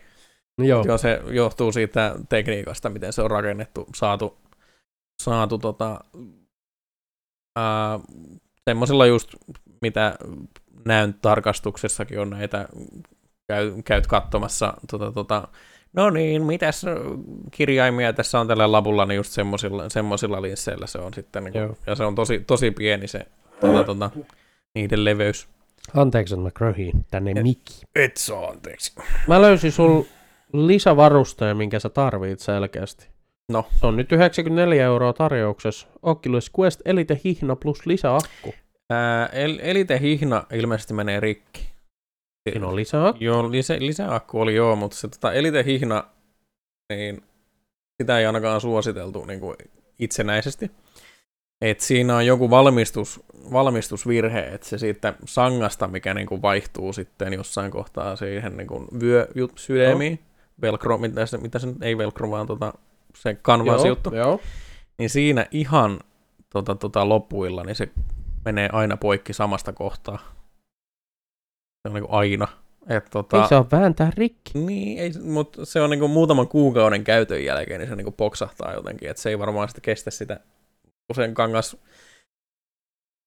Joo. 0.58 0.84
Joo, 0.86 0.98
se 0.98 1.20
johtuu 1.26 1.72
siitä 1.72 2.14
tekniikasta, 2.28 2.90
miten 2.90 3.12
se 3.12 3.22
on 3.22 3.30
rakennettu, 3.30 3.86
saatu 3.94 4.38
saatu 5.22 5.58
tota, 5.58 6.00
ää, 7.56 8.00
semmoisilla 8.64 9.06
just, 9.06 9.34
mitä 9.82 10.16
näyn 10.84 11.14
tarkastuksessakin 11.14 12.20
on 12.20 12.30
näitä, 12.30 12.68
käy, 13.48 13.82
käyt 13.84 14.06
katsomassa 14.06 14.74
tota, 14.90 15.12
tota, 15.12 15.48
no 15.92 16.10
niin, 16.10 16.42
mitäs 16.42 16.84
kirjaimia 17.50 18.12
tässä 18.12 18.40
on 18.40 18.48
tällä 18.48 18.72
labulla, 18.72 19.06
niin 19.06 19.16
just 19.16 19.32
semmoisilla, 19.32 19.88
semmoisilla 19.88 20.42
linsseillä 20.42 20.86
se 20.86 20.98
on 20.98 21.14
sitten, 21.14 21.44
niin 21.44 21.52
kuin, 21.52 21.76
ja 21.86 21.94
se 21.94 22.04
on 22.04 22.14
tosi, 22.14 22.40
tosi 22.40 22.70
pieni 22.70 23.08
se 23.08 23.26
tota, 23.60 23.84
tota, 23.84 24.10
niiden 24.74 25.04
leveys. 25.04 25.48
Anteeksi, 25.94 26.34
että 26.34 26.42
mä 26.42 26.50
kröhiin 26.50 27.04
tänne 27.10 27.30
Et- 27.30 27.42
mikki. 27.42 27.80
Et 27.96 28.16
saa 28.16 28.46
anteeksi. 28.48 28.92
Mä 29.28 29.40
löysin 29.42 29.72
sul 29.72 30.02
lisävarustaja, 30.52 31.54
minkä 31.54 31.78
sä 31.78 31.88
tarvit 31.88 32.40
selkeästi. 32.40 33.08
No. 33.48 33.66
Se 33.80 33.86
on 33.86 33.96
nyt 33.96 34.12
94 34.12 34.84
euroa 34.84 35.12
tarjouksessa. 35.12 35.86
Oculus 36.02 36.50
Quest 36.60 36.80
Elite 36.84 37.20
Hihna 37.24 37.56
plus 37.56 37.86
lisäakku. 37.86 38.54
Ää, 38.90 39.26
El- 39.26 39.58
Elite 39.62 40.00
Hihna 40.00 40.44
ilmeisesti 40.52 40.94
menee 40.94 41.20
rikki. 41.20 41.71
Siinä 42.50 42.66
on 42.68 42.76
lisäakku. 42.76 43.24
Joo, 43.24 43.50
lisä, 43.50 43.76
lisäakku 43.78 44.40
oli 44.40 44.54
joo, 44.54 44.76
mutta 44.76 44.96
se 44.96 45.08
tota 45.08 45.32
Elite 45.32 45.64
Hihna, 45.64 46.04
niin 46.88 47.22
sitä 48.02 48.18
ei 48.18 48.26
ainakaan 48.26 48.60
suositeltu 48.60 49.24
niin 49.24 49.40
kuin 49.40 49.56
itsenäisesti. 49.98 50.70
Et 51.60 51.80
siinä 51.80 52.16
on 52.16 52.26
joku 52.26 52.50
valmistus, 52.50 53.20
valmistusvirhe, 53.52 54.40
että 54.40 54.66
se 54.66 54.78
siitä 54.78 55.14
sangasta, 55.24 55.88
mikä 55.88 56.14
niin 56.14 56.26
kuin 56.26 56.42
vaihtuu 56.42 56.92
sitten 56.92 57.32
jossain 57.32 57.70
kohtaa 57.70 58.16
siihen 58.16 58.56
niin 58.56 58.66
kuin 58.66 58.86
vyö 59.00 59.28
jut- 59.36 59.52
sydämiin, 59.56 60.18
velcro, 60.62 60.98
mitä 60.98 61.26
se, 61.26 61.38
mitä 61.38 61.58
se 61.58 61.68
ei 61.80 61.98
velcro, 61.98 62.30
vaan 62.30 62.46
tota, 62.46 62.72
se 63.14 63.34
kanvas 63.34 63.84
juttu, 63.84 64.14
joo. 64.14 64.40
niin 64.98 65.10
siinä 65.10 65.46
ihan 65.50 66.00
tota, 66.50 66.74
tota, 66.74 67.08
lopuilla, 67.08 67.62
niin 67.64 67.76
se 67.76 67.88
menee 68.44 68.68
aina 68.72 68.96
poikki 68.96 69.32
samasta 69.32 69.72
kohtaa. 69.72 70.18
Se 71.82 71.88
on 71.88 71.94
niin 71.94 72.04
kuin 72.04 72.18
aina. 72.18 72.48
Et, 72.88 73.04
tota, 73.10 73.42
Ei 73.42 73.48
saa 73.48 73.66
vääntää 73.72 74.12
rikki. 74.16 74.58
niin, 74.58 74.98
ei, 74.98 75.12
mutta 75.22 75.64
se 75.64 75.80
on 75.80 75.90
niinku 75.90 76.08
muutaman 76.08 76.48
kuukauden 76.48 77.04
käytön 77.04 77.44
jälkeen, 77.44 77.80
niin 77.80 77.88
se 77.88 77.96
niinku 77.96 78.10
poksahtaa 78.12 78.72
jotenkin, 78.72 79.10
että 79.10 79.22
se 79.22 79.28
ei 79.28 79.38
varmaan 79.38 79.68
sitten 79.68 79.82
kestä 79.82 80.10
sitä 80.10 80.40
usein 81.10 81.34
kangas, 81.34 81.76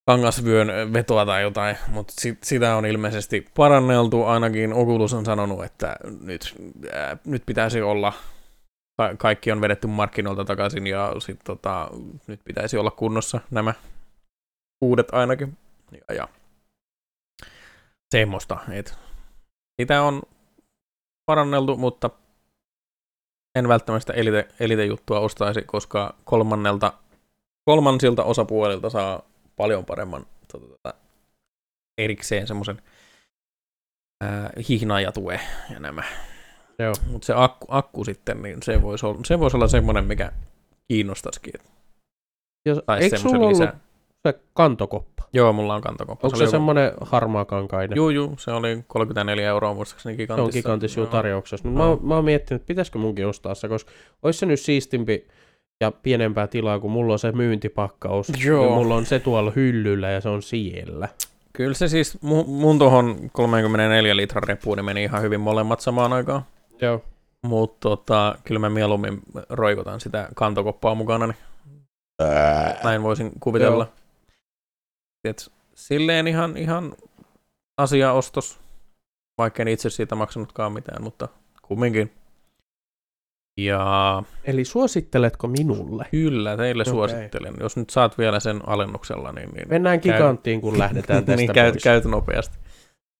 kangasvyön 0.09 0.93
vetoa 0.93 1.25
tai 1.25 1.41
jotain, 1.41 1.77
mutta 1.87 2.13
sit, 2.21 2.43
sitä 2.43 2.75
on 2.75 2.85
ilmeisesti 2.85 3.45
paranneltu, 3.57 4.23
ainakin 4.23 4.73
Oculus 4.73 5.13
on 5.13 5.25
sanonut, 5.25 5.63
että 5.63 5.95
nyt, 6.21 6.55
ää, 6.93 7.17
nyt 7.25 7.43
pitäisi 7.45 7.81
olla, 7.81 8.13
ka- 8.97 9.15
kaikki 9.17 9.51
on 9.51 9.61
vedetty 9.61 9.87
markkinoilta 9.87 10.45
takaisin 10.45 10.87
ja 10.87 11.13
sit, 11.19 11.39
tota, 11.43 11.89
nyt 12.27 12.39
pitäisi 12.43 12.77
olla 12.77 12.91
kunnossa 12.91 13.39
nämä 13.51 13.73
uudet 14.81 15.07
ainakin. 15.11 15.57
Ja, 16.09 16.15
ja 16.15 16.27
semmoista, 18.19 18.57
että 18.71 18.93
sitä 19.81 20.01
on 20.01 20.21
paranneltu, 21.25 21.77
mutta 21.77 22.09
en 23.55 23.67
välttämättä 23.67 24.01
sitä 24.01 24.13
elite, 24.13 24.47
elite-juttua 24.59 25.19
ostaisi, 25.19 25.61
koska 25.61 26.15
kolmannelta, 26.23 26.93
kolmansilta 27.65 28.23
osapuolilta 28.23 28.89
saa 28.89 29.21
paljon 29.55 29.85
paremman 29.85 30.25
tota, 30.51 30.67
tota, 30.67 30.93
erikseen 31.97 32.47
semmoisen 32.47 32.81
hihna 34.69 35.01
ja 35.01 35.11
tue 35.11 35.39
ja 35.73 35.79
nämä. 35.79 36.03
Mutta 37.07 37.25
se 37.25 37.33
akku, 37.35 37.65
akku 37.69 38.03
sitten, 38.03 38.41
niin 38.41 38.63
se 38.63 38.81
voisi 38.81 39.05
olla, 39.05 39.19
se 39.25 39.39
voisi 39.39 39.57
olla 39.57 39.67
semmoinen, 39.67 40.05
mikä 40.05 40.31
kiinnostaisikin. 40.87 41.53
saisi 42.85 43.03
eikö 43.03 43.17
sulla 43.17 43.35
ollut 43.35 43.49
lisää. 43.49 43.79
se 44.27 44.39
kantokoppa? 44.53 45.14
Joo, 45.35 45.53
mulla 45.53 45.75
on 45.75 45.81
kantokoppa. 45.81 46.27
Onko 46.27 46.35
oli 46.35 46.37
se 46.37 46.43
joku- 46.43 46.51
semmoinen 46.51 46.91
harmaakankainen? 47.01 47.95
Juu, 47.95 48.09
juu, 48.09 48.35
se 48.37 48.51
oli 48.51 48.83
34 48.87 49.47
euroa 49.49 49.73
muistaakseni 49.73 50.13
Se 50.13 50.17
gigantissa. 50.17 50.43
on 50.45 50.51
gigantis 50.53 50.97
juu 50.97 51.05
Joo. 51.05 51.11
tarjouksessa. 51.11 51.67
Mutta 51.67 51.83
Joo. 51.83 51.95
mä, 51.95 52.07
mä 52.07 52.15
oon 52.15 52.25
miettinyt, 52.25 52.61
että 52.61 52.67
pitäisikö 52.67 52.99
munkin 52.99 53.27
ostaa 53.27 53.55
se, 53.55 53.67
koska 53.67 53.91
olisi 54.23 54.39
se 54.39 54.45
nyt 54.45 54.59
siistimpi 54.59 55.27
ja 55.81 55.91
pienempää 55.91 56.47
tilaa, 56.47 56.79
kun 56.79 56.91
mulla 56.91 57.13
on 57.13 57.19
se 57.19 57.31
myyntipakkaus. 57.31 58.31
Joo. 58.45 58.63
Ja 58.65 58.69
mulla 58.75 58.95
on 58.95 59.05
se 59.05 59.19
tuolla 59.19 59.51
hyllyllä 59.55 60.09
ja 60.11 60.21
se 60.21 60.29
on 60.29 60.41
siellä. 60.41 61.07
Kyllä 61.53 61.73
se 61.73 61.87
siis, 61.87 62.17
mu- 62.25 62.47
mun 62.47 62.79
tuohon 62.79 63.15
34 63.33 64.15
litran 64.15 64.43
reppuun 64.43 64.77
niin 64.77 64.85
meni 64.85 65.03
ihan 65.03 65.21
hyvin 65.21 65.39
molemmat 65.39 65.79
samaan 65.81 66.13
aikaan. 66.13 66.41
Joo. 66.81 67.01
Mutta 67.41 67.89
tota, 67.89 68.35
kyllä 68.43 68.59
mä 68.59 68.69
mieluummin 68.69 69.19
roikotan 69.49 69.99
sitä 69.99 70.29
kantokoppaa 70.35 70.95
mukana, 70.95 71.27
niin 71.27 71.35
näin 72.83 73.03
voisin 73.03 73.31
kuvitella. 73.39 73.87
Et 75.29 75.51
silleen 75.75 76.27
ihan, 76.27 76.57
ihan 76.57 76.95
asiaostos, 77.77 78.59
vaikka 79.37 79.61
en 79.61 79.67
itse 79.67 79.89
siitä 79.89 80.15
maksanutkaan 80.15 80.73
mitään, 80.73 81.03
mutta 81.03 81.27
kumminkin. 81.61 82.11
Ja 83.57 84.23
Eli 84.43 84.65
suositteletko 84.65 85.47
minulle? 85.47 86.05
kyllä, 86.11 86.57
teille 86.57 86.81
Okei. 86.81 86.91
suosittelen. 86.93 87.53
Jos 87.59 87.77
nyt 87.77 87.89
saat 87.89 88.17
vielä 88.17 88.39
sen 88.39 88.61
alennuksella, 88.67 89.31
niin, 89.31 89.49
niin, 89.49 89.69
Mennään 89.69 89.99
Käy- 89.99 90.13
giganttiin, 90.13 90.61
kun 90.61 90.79
lähdetään 90.83 91.25
tästä 91.25 91.35
niin 91.41 91.53
käyt, 91.53 91.73
pois. 91.73 91.83
käyt 91.83 92.05
nopeasti 92.05 92.57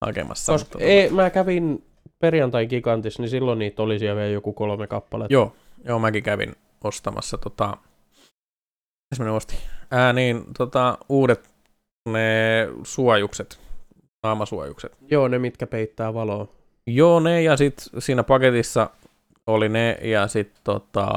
hakemassa. 0.06 0.52
Koska 0.54 0.70
mutta- 0.74 0.86
ei, 0.88 1.10
mä 1.10 1.30
kävin 1.30 1.84
perjantai 2.20 2.68
gigantissa, 2.68 3.22
niin 3.24 3.30
silloin 3.30 3.60
niitä 3.60 3.82
oli 3.82 4.00
siellä 4.00 4.16
vielä 4.16 4.32
joku 4.32 4.54
kolme 4.54 4.88
kappaletta. 4.88 5.34
Joo, 5.34 5.56
joo, 5.84 6.00
mäkin 6.00 6.24
kävin 6.24 6.56
ostamassa 6.84 7.38
tota, 7.38 7.78
mitäs 9.12 9.26
mä 9.28 9.32
ostin? 9.36 9.60
Ää, 9.92 10.14
niin, 10.14 10.44
tota, 10.58 10.98
uudet 11.10 11.50
ne 12.06 12.68
suojukset, 12.84 13.60
naamasuojukset. 14.24 14.98
Joo, 15.12 15.28
ne 15.28 15.40
mitkä 15.40 15.68
peittää 15.68 16.14
valoa. 16.14 16.48
Joo, 16.88 17.20
ne 17.20 17.42
ja 17.42 17.58
sit 17.58 17.84
siinä 18.00 18.24
paketissa 18.24 18.90
oli 19.48 19.70
ne 19.70 19.98
ja 20.02 20.28
sit 20.28 20.52
tota, 20.64 21.08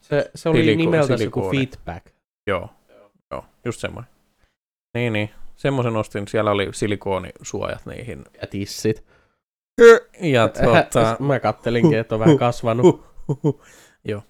Se, 0.00 0.30
se 0.34 0.48
oli 0.48 0.58
Siliko- 0.62 0.76
nimeltä 0.76 1.14
joku 1.14 1.50
feedback. 1.50 2.06
joo, 2.46 2.68
joo, 3.30 3.44
just 3.64 3.80
semmoinen. 3.80 4.10
Niin, 4.94 5.12
niin, 5.12 5.30
semmoisen 5.56 5.96
ostin, 5.96 6.28
siellä 6.28 6.50
oli 6.50 6.68
silikoonisuojat 6.72 7.86
niihin. 7.86 8.24
Ja 8.40 8.46
tissit. 8.46 9.04
Ja 10.20 10.48
tota, 10.48 11.16
Mä 11.24 11.40
kattelinkin, 11.40 11.98
että 11.98 12.14
on 12.14 12.18
vähän 12.18 12.38
kasvanut. 12.48 13.06
Joo. 14.04 14.22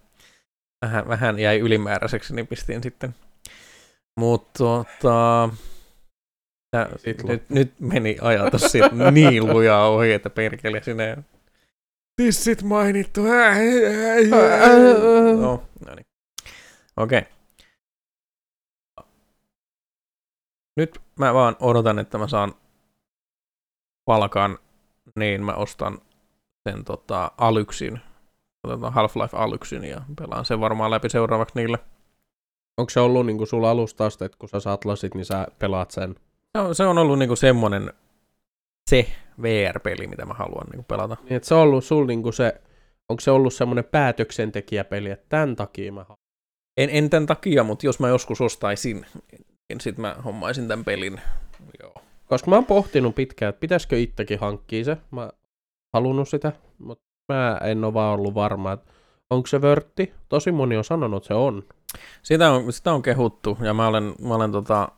Vähän, 0.86 1.08
vähän 1.08 1.38
jäi 1.38 1.58
ylimääräiseksi, 1.58 2.34
niin 2.34 2.46
pistin 2.46 2.82
sitten. 2.82 3.14
Mutta 4.20 4.50
tota, 4.58 5.48
tää- 6.70 6.88
Sit 6.96 7.22
nyt, 7.24 7.50
nyt, 7.50 7.72
meni 7.80 8.16
ajatus 8.20 8.62
siitä 8.62 9.10
niin 9.10 9.46
lujaa 9.46 9.88
ohi, 9.88 10.12
että 10.12 10.30
perkele 10.30 10.82
sinne. 10.82 11.18
Tissit 12.16 12.62
mainittu. 12.62 13.22
No, 15.40 15.62
no 15.86 15.94
niin. 15.94 16.06
Okei. 16.96 17.22
Nyt 20.76 20.98
mä 21.18 21.34
vaan 21.34 21.56
odotan, 21.60 21.98
että 21.98 22.18
mä 22.18 22.28
saan 22.28 22.54
palkan, 24.04 24.58
niin 25.16 25.44
mä 25.44 25.52
ostan 25.52 25.98
sen 26.68 26.84
tota, 26.84 27.30
Alyksin, 27.38 28.00
otetaan 28.64 28.92
Half-Life 28.92 29.36
Alyksin 29.36 29.84
ja 29.84 30.00
pelaan 30.18 30.44
sen 30.44 30.60
varmaan 30.60 30.90
läpi 30.90 31.08
seuraavaksi 31.08 31.54
niille. 31.54 31.78
Onko 32.78 32.90
se 32.90 33.00
ollut 33.00 33.26
niinku 33.26 33.46
sulla 33.46 33.70
alusta 33.70 34.06
asti, 34.06 34.24
että 34.24 34.38
kun 34.38 34.48
sä 34.48 34.60
saat 34.60 34.84
lasit, 34.84 35.14
niin 35.14 35.24
sä 35.24 35.46
pelaat 35.58 35.90
sen? 35.90 36.14
Se 36.56 36.62
on, 36.62 36.74
se 36.74 36.84
on 36.86 36.98
ollut 36.98 37.18
niinku 37.18 37.36
semmonen 37.36 37.92
se 38.90 39.06
VR-peli, 39.42 40.06
mitä 40.06 40.26
mä 40.26 40.34
haluan 40.34 40.66
niinku 40.66 40.84
pelata. 40.88 41.16
Niin, 41.22 41.36
että 41.36 41.48
se 41.48 41.54
on 41.54 41.60
ollut 41.60 41.84
sul 41.84 42.06
niinku 42.06 42.32
se, 42.32 42.60
onko 43.08 43.20
se 43.20 43.30
ollut 43.30 43.54
semmoinen 43.54 43.84
päätöksentekijäpeli, 43.84 45.10
että 45.10 45.26
tämän 45.28 45.56
takia 45.56 45.92
mä 45.92 46.00
haluan. 46.00 46.18
En, 46.76 46.90
en 46.92 47.10
tämän 47.10 47.26
takia, 47.26 47.64
mutta 47.64 47.86
jos 47.86 48.00
mä 48.00 48.08
joskus 48.08 48.40
ostaisin, 48.40 49.06
niin 49.68 49.80
sit 49.80 49.98
mä 49.98 50.16
hommaisin 50.24 50.68
tämän 50.68 50.84
pelin. 50.84 51.20
Joo. 51.82 51.94
Koska 52.26 52.50
mä 52.50 52.56
oon 52.56 52.66
pohtinut 52.66 53.14
pitkään, 53.14 53.50
että 53.50 53.60
pitäisikö 53.60 53.98
itsekin 53.98 54.38
hankkia 54.38 54.84
se. 54.84 54.96
Mä 55.10 55.30
halunnut 55.94 56.28
sitä, 56.28 56.52
mutta 56.78 57.04
mä 57.32 57.60
en 57.64 57.84
ole 57.84 57.94
vaan 57.94 58.18
ollut 58.18 58.34
varma, 58.34 58.72
että 58.72 58.92
onko 59.30 59.46
se 59.46 59.62
vörtti. 59.62 60.14
Tosi 60.28 60.52
moni 60.52 60.76
on 60.76 60.84
sanonut, 60.84 61.22
että 61.22 61.28
se 61.28 61.34
on. 61.34 61.64
Sitä 62.22 62.50
on, 62.50 62.72
sitä 62.72 62.92
on 62.92 63.02
kehuttu, 63.02 63.58
ja 63.60 63.74
mä 63.74 63.86
olen, 63.86 64.14
mä 64.22 64.34
olen 64.34 64.52
tota, 64.52 64.88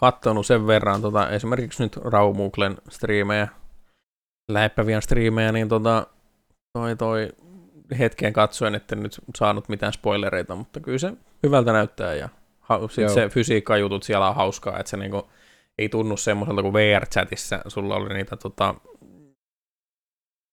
kattonut 0.00 0.46
sen 0.46 0.66
verran 0.66 1.02
tota, 1.02 1.30
esimerkiksi 1.30 1.82
nyt 1.82 1.96
Raumuklen 1.96 2.76
striimejä, 2.88 3.48
läppäviän 4.50 5.02
striimejä, 5.02 5.52
niin 5.52 5.68
tota, 5.68 6.06
toi, 6.72 6.96
toi 6.96 7.28
hetken 7.98 8.32
katsoen, 8.32 8.74
että 8.74 8.96
nyt 8.96 9.20
saanut 9.36 9.68
mitään 9.68 9.92
spoilereita, 9.92 10.56
mutta 10.56 10.80
kyllä 10.80 10.98
se 10.98 11.12
hyvältä 11.42 11.72
näyttää, 11.72 12.14
ja 12.14 12.28
ha, 12.60 12.80
sit 12.90 13.08
se 13.08 13.28
fysiikkajutut 13.28 14.02
siellä 14.02 14.28
on 14.28 14.34
hauskaa, 14.34 14.78
että 14.78 14.90
se 14.90 14.96
niinku, 14.96 15.30
ei 15.78 15.88
tunnu 15.88 16.16
semmoiselta 16.16 16.62
kuin 16.62 16.74
VR-chatissa, 16.74 17.60
sulla 17.68 17.96
oli 17.96 18.14
niitä 18.14 18.36
tota, 18.36 18.74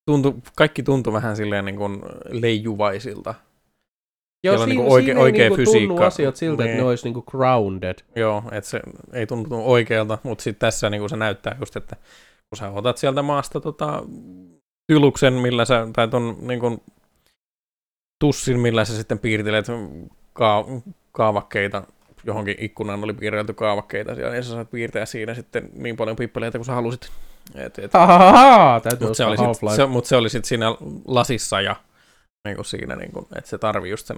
tuntu, 0.05 0.39
kaikki 0.55 0.83
tuntui 0.83 1.13
vähän 1.13 1.36
silleen 1.36 1.65
niin 1.65 1.75
kuin 1.75 2.01
leijuvaisilta. 2.29 3.36
Joo, 4.43 4.58
siinä, 4.58 4.67
niinku 4.69 4.93
oike- 4.95 5.06
siinä 5.06 5.19
ei 5.19 5.23
oikea 5.23 5.50
niinku 5.50 5.56
tunnu 5.63 5.71
fysiikka. 5.71 6.06
asiat 6.08 6.36
siltä, 6.36 6.63
että 6.63 6.73
Niin. 6.76 6.84
ne 6.84 6.89
olisi 6.89 7.04
niinku 7.04 7.21
grounded. 7.21 7.95
Joo, 8.15 8.43
että 8.52 8.69
se 8.69 8.80
ei 9.13 9.28
tunnu 9.28 9.71
oikealta, 9.71 10.17
mutta 10.23 10.41
sitten 10.43 10.60
tässä 10.67 10.89
niin 10.89 11.10
se 11.10 11.15
näyttää 11.17 11.56
just, 11.60 11.76
että 11.76 11.95
kun 12.50 12.58
sä 12.58 12.69
otat 12.69 12.97
sieltä 12.97 13.21
maasta 13.21 13.60
tota, 13.62 14.04
tyluksen, 14.88 15.34
millä 15.34 15.65
sä, 15.65 15.88
tai 15.93 16.08
ton 16.08 16.36
niin 16.41 16.60
kuin, 16.60 16.82
tussin, 18.19 18.60
millä 18.60 18.86
sä 18.86 18.95
sitten 18.97 19.19
piirtelet 19.19 19.65
ka- 20.34 20.65
kaavakkeita, 21.12 21.84
johonkin 22.23 22.56
ikkunaan 22.60 23.04
oli 23.04 23.13
piirrelty 23.13 23.54
kaavakkeita 23.54 24.15
siellä, 24.15 24.36
ja 24.36 24.43
sä 24.43 24.50
saat 24.52 24.71
piirtää 24.71 25.06
siinä 25.06 25.34
sitten 25.34 25.69
niin 25.73 25.95
paljon 25.97 26.15
pippeleitä 26.15 26.58
kuin 26.58 26.65
sä 26.65 26.73
halusit. 26.73 27.10
Et, 27.56 27.80
et, 27.80 27.91
täytyy 28.84 29.08
mutta 29.08 29.13
se, 29.13 29.26
oli 29.26 29.38
sit, 29.38 29.76
se, 29.76 29.86
mut 29.86 30.06
se 30.06 30.15
oli 30.15 30.30
sitten 30.30 30.47
siinä 30.47 30.65
lasissa 31.08 31.62
ja 31.62 31.76
niin 32.47 32.55
kuin 32.55 32.65
siinä, 32.65 32.95
niin 32.95 33.12
kuin, 33.12 33.25
että 33.36 33.49
se 33.49 33.57
tarvii 33.57 33.91
just 33.91 34.07
sen 34.07 34.17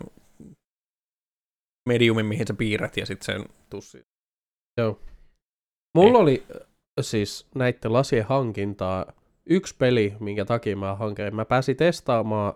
mediumin, 1.89 2.25
mihin 2.25 2.47
sä 2.47 2.53
piirrät, 2.53 2.97
ja 2.97 3.05
sitten 3.05 3.25
sen 3.25 3.45
tussin. 3.69 4.01
Mulla 5.95 6.17
Ei. 6.17 6.21
oli 6.21 6.43
äh, 6.55 6.67
siis 7.01 7.47
näiden 7.55 7.93
lasien 7.93 8.25
hankintaa 8.25 9.05
yksi 9.45 9.75
peli, 9.77 10.15
minkä 10.19 10.45
takia 10.45 10.75
mä 10.75 10.95
hankin. 10.95 11.35
Mä 11.35 11.45
pääsin 11.45 11.77
testaamaan, 11.77 12.53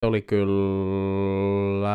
se 0.00 0.06
oli 0.06 0.22
kyllä 0.22 1.88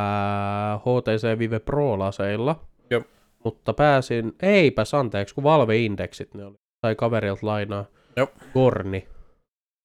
HTC 0.80 1.40
Vive 1.40 1.60
Pro-laseilla. 1.60 2.60
Joo. 2.90 3.04
Mutta 3.44 3.74
pääsin, 3.74 4.36
eipäs 4.42 4.94
anteeksi, 4.94 5.36
kun 5.36 5.44
Valve 5.44 5.78
Indexit 5.78 6.34
ne 6.34 6.46
oli. 6.46 6.56
Tai 6.82 6.96
kaverilta 6.96 7.48
lainaa. 7.48 7.86
Joo. 8.18 8.28
Gorni. 8.54 9.08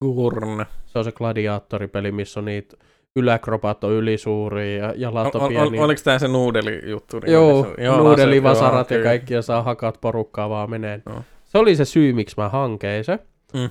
Gurne. 0.04 0.66
Se 0.86 0.98
on 0.98 1.04
se 1.04 1.12
gladiaattoripeli, 1.12 2.12
missä 2.12 2.40
on 2.40 2.44
niitä 2.44 2.76
yläkropat 3.16 3.84
on 3.84 3.92
ylisuuria 3.92 4.76
ja 4.86 4.94
jalat 4.96 5.34
on, 5.34 5.40
Ol, 5.42 5.46
ol, 5.46 5.48
pieniä. 5.48 5.84
oliko 5.84 6.00
tämä 6.04 6.18
se 6.18 6.28
nuudeli-juttu? 6.28 7.18
niin 7.18 7.32
Joo, 7.32 7.66
se- 7.76 7.84
joo 7.84 7.96
nuudelivasarat 7.96 8.90
ja 8.90 9.02
kaikki 9.02 9.34
ja 9.34 9.42
saa 9.42 9.62
hakat 9.62 10.00
porukkaa 10.00 10.48
vaan 10.50 10.70
meneen. 10.70 11.02
Joo. 11.06 11.22
Se 11.44 11.58
oli 11.58 11.76
se 11.76 11.84
syy, 11.84 12.12
miksi 12.12 12.36
mä 12.38 12.48
hankein 12.48 13.04
se. 13.04 13.18
Mm. 13.54 13.70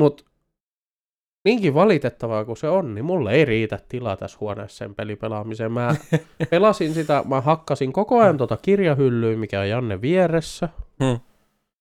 Mut 0.00 0.24
niinkin 1.44 1.74
valitettavaa 1.74 2.44
kuin 2.44 2.56
se 2.56 2.68
on, 2.68 2.94
niin 2.94 3.04
mulle 3.04 3.32
ei 3.32 3.44
riitä 3.44 3.78
tilaa 3.88 4.16
tässä 4.16 4.38
huoneessa 4.40 4.76
sen 4.78 4.94
pelipelaamiseen. 4.94 5.72
Mä 5.72 5.94
pelasin 6.50 6.94
sitä, 6.94 7.22
mä 7.28 7.40
hakkasin 7.40 7.92
koko 7.92 8.18
ajan 8.20 8.36
tota 8.36 8.56
kirjahyllyä, 8.62 9.36
mikä 9.36 9.60
on 9.60 9.68
Janne 9.68 10.00
vieressä. 10.00 10.68
Hmm. 11.04 11.20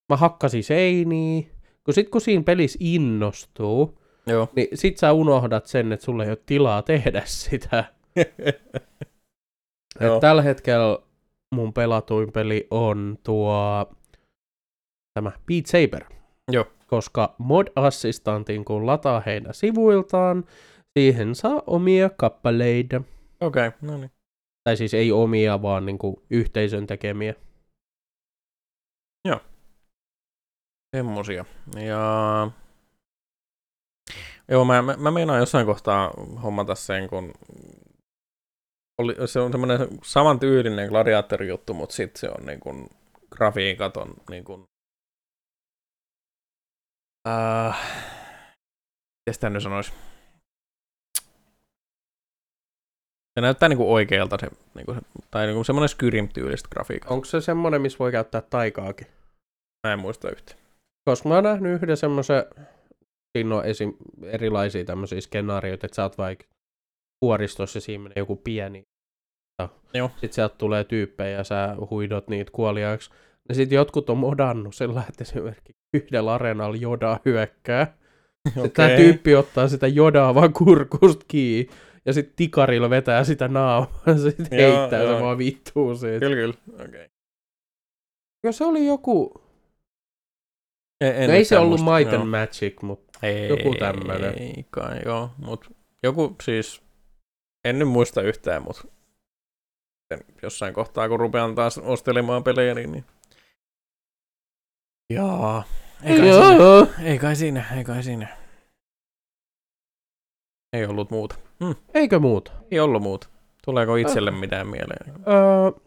Mä 0.09 0.15
hakkasin 0.17 0.63
seiniä. 0.63 1.43
Kun 1.83 1.93
sit 1.93 2.09
kun 2.09 2.21
siinä 2.21 2.43
pelissä 2.43 2.77
innostuu, 2.81 3.99
Joo. 4.27 4.49
niin 4.55 4.67
sit 4.73 4.97
sä 4.97 5.13
unohdat 5.13 5.65
sen, 5.65 5.91
että 5.91 6.05
sulla 6.05 6.23
ei 6.23 6.29
ole 6.29 6.37
tilaa 6.45 6.81
tehdä 6.81 7.21
sitä. 7.25 7.85
Joo. 10.01 10.15
Et 10.15 10.21
tällä 10.21 10.41
hetkellä 10.41 10.99
mun 11.55 11.73
pelatuin 11.73 12.31
peli 12.31 12.67
on 12.71 13.17
tuo 13.23 13.85
tämä 15.13 15.31
Beat 15.47 15.65
Saber. 15.65 16.03
Joo. 16.51 16.65
Koska 16.87 17.35
Mod 17.37 17.67
Assistantin 17.75 18.65
kun 18.65 18.85
lataa 18.85 19.19
heidän 19.25 19.53
sivuiltaan, 19.53 20.43
siihen 20.99 21.35
saa 21.35 21.63
omia 21.67 22.09
kappaleita. 22.09 23.01
Okei, 23.41 23.67
okay, 23.67 23.79
no 23.81 23.97
niin. 23.97 24.11
Tai 24.63 24.77
siis 24.77 24.93
ei 24.93 25.11
omia, 25.11 25.61
vaan 25.61 25.85
niinku 25.85 26.23
yhteisön 26.29 26.87
tekemiä. 26.87 27.33
Semmosia. 30.95 31.45
Ja... 31.87 32.51
Joo, 34.47 34.65
mä, 34.65 34.81
mä, 34.81 34.95
mä 34.97 35.11
meinaan 35.11 35.39
jossain 35.39 35.65
kohtaa 35.65 36.13
hommata 36.43 36.75
sen, 36.75 37.09
kun 37.09 37.33
oli, 38.97 39.15
se 39.25 39.39
on 39.39 39.51
semmoinen 39.51 39.79
samantyylinen 40.03 40.89
gladiaattorijuttu, 40.89 41.73
mutta 41.73 41.95
sitten 41.95 42.19
se 42.19 42.29
on 42.29 42.45
niin 42.45 42.59
kuin, 42.59 42.89
grafiikat 43.31 43.97
on 43.97 44.13
niin 44.29 44.43
kuin, 44.43 44.63
äh, 47.27 47.77
miten 49.25 49.33
sitä 49.33 49.49
nyt 49.49 49.63
sanoisi? 49.63 49.93
Se 53.39 53.41
näyttää 53.41 53.69
niin 53.69 53.77
kuin 53.77 53.89
oikealta 53.89 54.37
se, 54.39 54.47
niin 54.75 54.85
kuin 54.85 54.97
se 54.97 55.01
tai 55.31 55.45
niin 55.45 55.55
kuin 55.55 55.65
semmoinen 55.65 55.89
Skyrim-tyylistä 55.89 56.69
grafiikkaa. 56.71 57.13
Onko 57.13 57.25
se 57.25 57.41
semmonen, 57.41 57.81
missä 57.81 57.99
voi 57.99 58.11
käyttää 58.11 58.41
taikaakin? 58.41 59.07
Mä 59.87 59.93
en 59.93 59.99
muista 59.99 60.29
yhtään. 60.29 60.59
Koska 61.09 61.29
mä 61.29 61.35
oon 61.35 61.43
nähnyt 61.43 61.81
yhden 61.81 61.97
semmoisen, 61.97 62.43
siinä 63.35 63.55
on 63.55 63.65
esim, 63.65 63.93
erilaisia 64.23 64.85
tämmöisiä 64.85 65.21
skenaarioita, 65.21 65.85
että 65.85 65.95
sä 65.95 66.03
oot 66.03 66.17
vaikka 66.17 66.45
vuoristossa 67.21 67.77
ja 67.77 67.81
siinä 67.81 68.03
menee 68.03 68.15
joku 68.17 68.35
pieni. 68.35 68.83
Joo. 69.93 70.09
Sitten 70.09 70.33
sieltä 70.33 70.55
tulee 70.57 70.83
tyyppejä 70.83 71.37
ja 71.37 71.43
sä 71.43 71.75
huidot 71.89 72.27
niitä 72.27 72.51
kuoliaaksi. 72.51 73.09
Ja 73.49 73.55
sitten 73.55 73.75
jotkut 73.75 74.09
on 74.09 74.17
modannut 74.17 74.75
sillä, 74.75 75.03
että 75.09 75.23
esimerkiksi 75.23 75.73
yhdellä 75.93 76.33
areenalla 76.33 76.75
joda 76.75 77.19
hyökkää. 77.25 77.97
Okay. 78.57 78.69
Tämä 78.69 78.89
tyyppi 78.89 79.35
ottaa 79.35 79.67
sitä 79.67 79.87
jodaa 79.87 80.35
vaan 80.35 80.53
kurkusta 80.53 81.25
kiinni. 81.27 81.75
Ja 82.05 82.13
sitten 82.13 82.35
tikarilla 82.35 82.89
vetää 82.89 83.23
sitä 83.23 83.47
naamaa. 83.47 84.17
Sitten 84.23 84.59
Joo, 84.59 84.79
heittää 84.79 85.01
se 85.01 85.09
joo. 85.09 85.21
vaan 85.21 85.37
vittuu 85.37 85.95
siitä. 85.95 86.19
Kyllä, 86.19 86.35
kyllä. 86.35 86.53
Okay. 86.85 87.07
Ja 88.43 88.51
se 88.51 88.65
oli 88.65 88.85
joku... 88.85 89.44
En, 91.01 91.29
No 91.29 91.35
ei 91.35 91.45
se 91.45 91.57
ollut 91.57 91.79
muista, 91.79 91.97
Might 91.97 92.11
joo. 92.13 92.21
and 92.21 92.29
Magic, 92.29 92.81
mutta 92.81 93.19
Ei, 93.23 93.49
joku 93.49 93.75
tämmönen. 93.79 94.33
Ei 94.39 94.65
kai, 94.69 94.99
joo. 95.05 95.29
Mut 95.37 95.71
joku 96.03 96.35
siis, 96.43 96.81
en 97.65 97.79
nyt 97.79 97.87
muista 97.89 98.21
yhtään, 98.21 98.63
mutta 98.63 98.87
jossain 100.41 100.73
kohtaa, 100.73 101.09
kun 101.09 101.19
rupean 101.19 101.55
taas 101.55 101.77
ostelemaan 101.77 102.43
pelejä, 102.43 102.75
niin... 102.75 102.91
niin. 102.91 103.05
Jaa. 105.13 105.63
Ei 106.03 106.17
kai, 106.17 106.33
siinä, 106.33 106.55
Joo. 106.55 106.87
ei 107.03 107.19
kai 107.19 107.35
siinä, 107.35 107.65
ei 107.77 107.83
kai 107.83 108.03
siinä. 108.03 108.37
Ei 110.73 110.85
ollut 110.85 111.11
muuta. 111.11 111.35
Eikö 111.93 112.19
muuta? 112.19 112.51
Ei 112.71 112.79
ollut 112.79 113.01
muuta. 113.03 113.27
Tuleeko 113.65 113.95
itselle 113.95 114.31
mitään 114.31 114.67
mieleen? 114.67 115.13
Öö, 115.27 115.81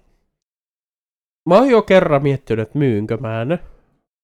mä 1.49 1.55
oon 1.55 1.71
jo 1.71 1.83
kerran 1.83 2.23
miettinyt, 2.23 2.62
että 2.62 2.79
myynkö 2.79 3.16
mä 3.16 3.44
ne. 3.44 3.59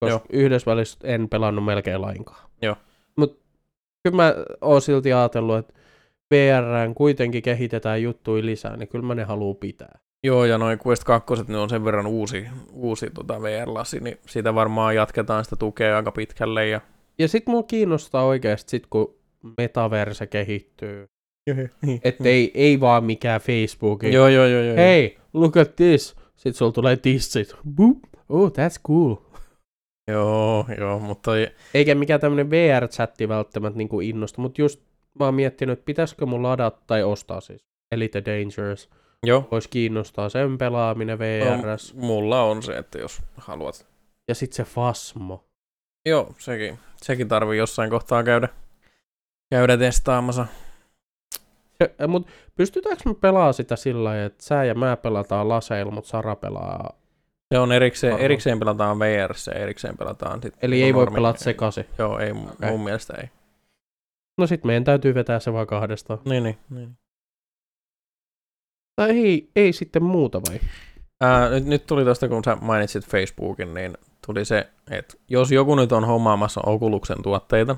Koska 0.05 0.27
Joo. 0.33 0.43
yhdessä 0.43 0.71
välissä 0.71 0.99
en 1.05 1.29
pelannut 1.29 1.65
melkein 1.65 2.01
lainkaan. 2.01 2.51
Joo. 2.63 2.77
Mut 3.17 3.41
kyllä 4.03 4.17
mä 4.17 4.35
oon 4.61 4.83
silti 4.83 5.13
ajatellut, 5.13 5.57
että 5.57 5.75
VRään 6.31 6.95
kuitenkin 6.95 7.43
kehitetään 7.43 8.03
juttuja 8.03 8.47
lisää, 8.47 8.77
niin 8.77 8.89
kyllä 8.89 9.07
mä 9.07 9.15
ne 9.15 9.25
haluu 9.25 9.55
pitää. 9.55 9.99
Joo, 10.25 10.45
ja 10.45 10.59
noin 10.59 10.79
Quest 10.87 11.05
2, 11.05 11.35
ne 11.49 11.59
on 11.59 11.71
sen 11.71 11.85
verran 11.85 12.07
uusi, 12.07 12.47
uusi 12.73 13.11
tota 13.11 13.43
VR-lasi, 13.43 14.01
niin 14.01 14.19
siitä 14.27 14.55
varmaan 14.55 14.95
jatketaan 14.95 15.45
sitä 15.45 15.57
tukea 15.57 15.97
aika 15.97 16.13
pitkälle. 16.13 16.69
Ja... 16.69 16.81
Ja 17.19 17.29
sit 17.29 17.47
mua 17.47 17.63
kiinnostaa 17.63 18.25
oikeasti 18.25 18.71
sit, 18.71 18.87
kun 18.91 19.15
metaverse 19.59 20.27
kehittyy. 20.27 21.07
Niin. 21.83 22.01
Että 22.05 22.29
ei, 22.29 22.51
ei 22.55 22.81
vaan 22.81 23.05
mikään 23.05 23.41
Facebookin. 23.41 24.13
Joo, 24.13 24.29
joo, 24.29 24.47
joo, 24.47 24.63
joo. 24.63 24.77
Hey, 24.77 25.11
look 25.33 25.57
at 25.57 25.77
this. 25.77 26.17
Sitten 26.37 26.55
sulla 26.55 26.73
tulee 26.73 26.97
tissit. 26.97 27.55
Boop. 27.77 27.99
Oh, 28.29 28.51
that's 28.51 28.81
cool. 28.87 29.15
Joo, 30.09 30.67
joo, 30.79 30.99
mutta 30.99 31.31
Eikä 31.75 31.95
mikään 31.95 32.21
tämmönen 32.21 32.51
VR-chatti 32.51 33.29
välttämättä 33.29 33.79
niinku 33.79 34.01
innosta, 34.01 34.41
mutta 34.41 34.61
just 34.61 34.81
mä 35.19 35.25
oon 35.25 35.35
miettinyt, 35.35 35.73
että 35.79 35.85
pitäisikö 35.87 36.27
mun 36.27 36.43
ladata 36.43 36.83
tai 36.87 37.03
ostaa 37.03 37.41
siis 37.41 37.65
Elite 37.93 38.23
Dangerous. 38.25 38.91
joo, 39.23 39.49
Voisi 39.51 39.69
kiinnostaa 39.69 40.29
sen 40.29 40.59
pelaaminen 40.59 41.19
VRS. 41.19 41.95
No, 41.95 42.07
mulla 42.07 42.43
on 42.43 42.63
se, 42.63 42.77
että 42.77 42.99
jos 42.99 43.23
haluat. 43.37 43.87
Ja 44.29 44.35
sit 44.35 44.53
se 44.53 44.65
Fasmo. 44.65 45.45
Joo, 46.07 46.35
sekin, 46.39 46.79
sekin 46.97 47.29
tarvii 47.29 47.59
jossain 47.59 47.91
kohtaa 47.91 48.23
käydä, 48.23 48.49
käydä 49.51 49.77
testaamassa. 49.77 50.47
Se, 51.79 52.07
mut 52.09 52.29
pystytäänkö 52.55 53.03
me 53.07 53.15
pelaa 53.15 53.53
sitä 53.53 53.77
sillä 53.77 54.05
lailla, 54.05 54.25
että 54.25 54.45
sä 54.45 54.65
ja 54.65 54.75
mä 54.75 54.97
pelataan 54.97 55.49
laseilla, 55.49 55.93
mutta 55.93 56.11
Sara 56.11 56.37
pelaa... 56.37 57.04
Se 57.53 57.59
on 57.59 57.73
erikseen, 57.73 58.19
erikseen 58.19 58.59
pelataan 58.59 58.99
VR 58.99 59.35
ja 59.47 59.53
erikseen 59.53 59.97
pelataan 59.97 60.43
sit 60.43 60.55
Eli 60.63 60.75
niinku 60.75 60.87
ei 60.87 60.95
voi 60.95 61.05
normi- 61.05 61.15
pelata 61.15 61.39
sekaisin. 61.39 61.87
Joo, 61.99 62.19
ei, 62.19 62.31
okay. 62.31 62.71
Mun 62.71 62.85
mielestä 62.85 63.15
ei. 63.21 63.29
No 64.39 64.47
sit 64.47 64.65
meidän 64.65 64.85
täytyy 64.85 65.15
vetää 65.15 65.41
se 65.41 65.53
vaan 65.53 65.67
kahdestaan. 65.67 66.19
Niin, 66.25 66.43
niin, 66.43 66.59
niin. 66.71 66.97
Tai 68.97 69.11
ei, 69.11 69.51
ei 69.57 69.73
sitten 69.73 70.03
muuta 70.03 70.41
vai? 70.51 70.61
Ää, 71.21 71.51
nyt, 71.51 71.65
nyt 71.65 71.87
tuli 71.87 72.05
tuosta, 72.05 72.29
kun 72.29 72.45
sä 72.45 72.57
mainitsit 72.61 73.07
Facebookin, 73.07 73.75
niin 73.75 73.99
tuli 74.27 74.45
se, 74.45 74.71
että 74.91 75.15
jos 75.29 75.53
joku 75.53 75.75
nyt 75.75 75.93
on 75.93 76.05
hommaamassa 76.05 76.61
Oculusen 76.67 77.23
tuotteita, 77.23 77.77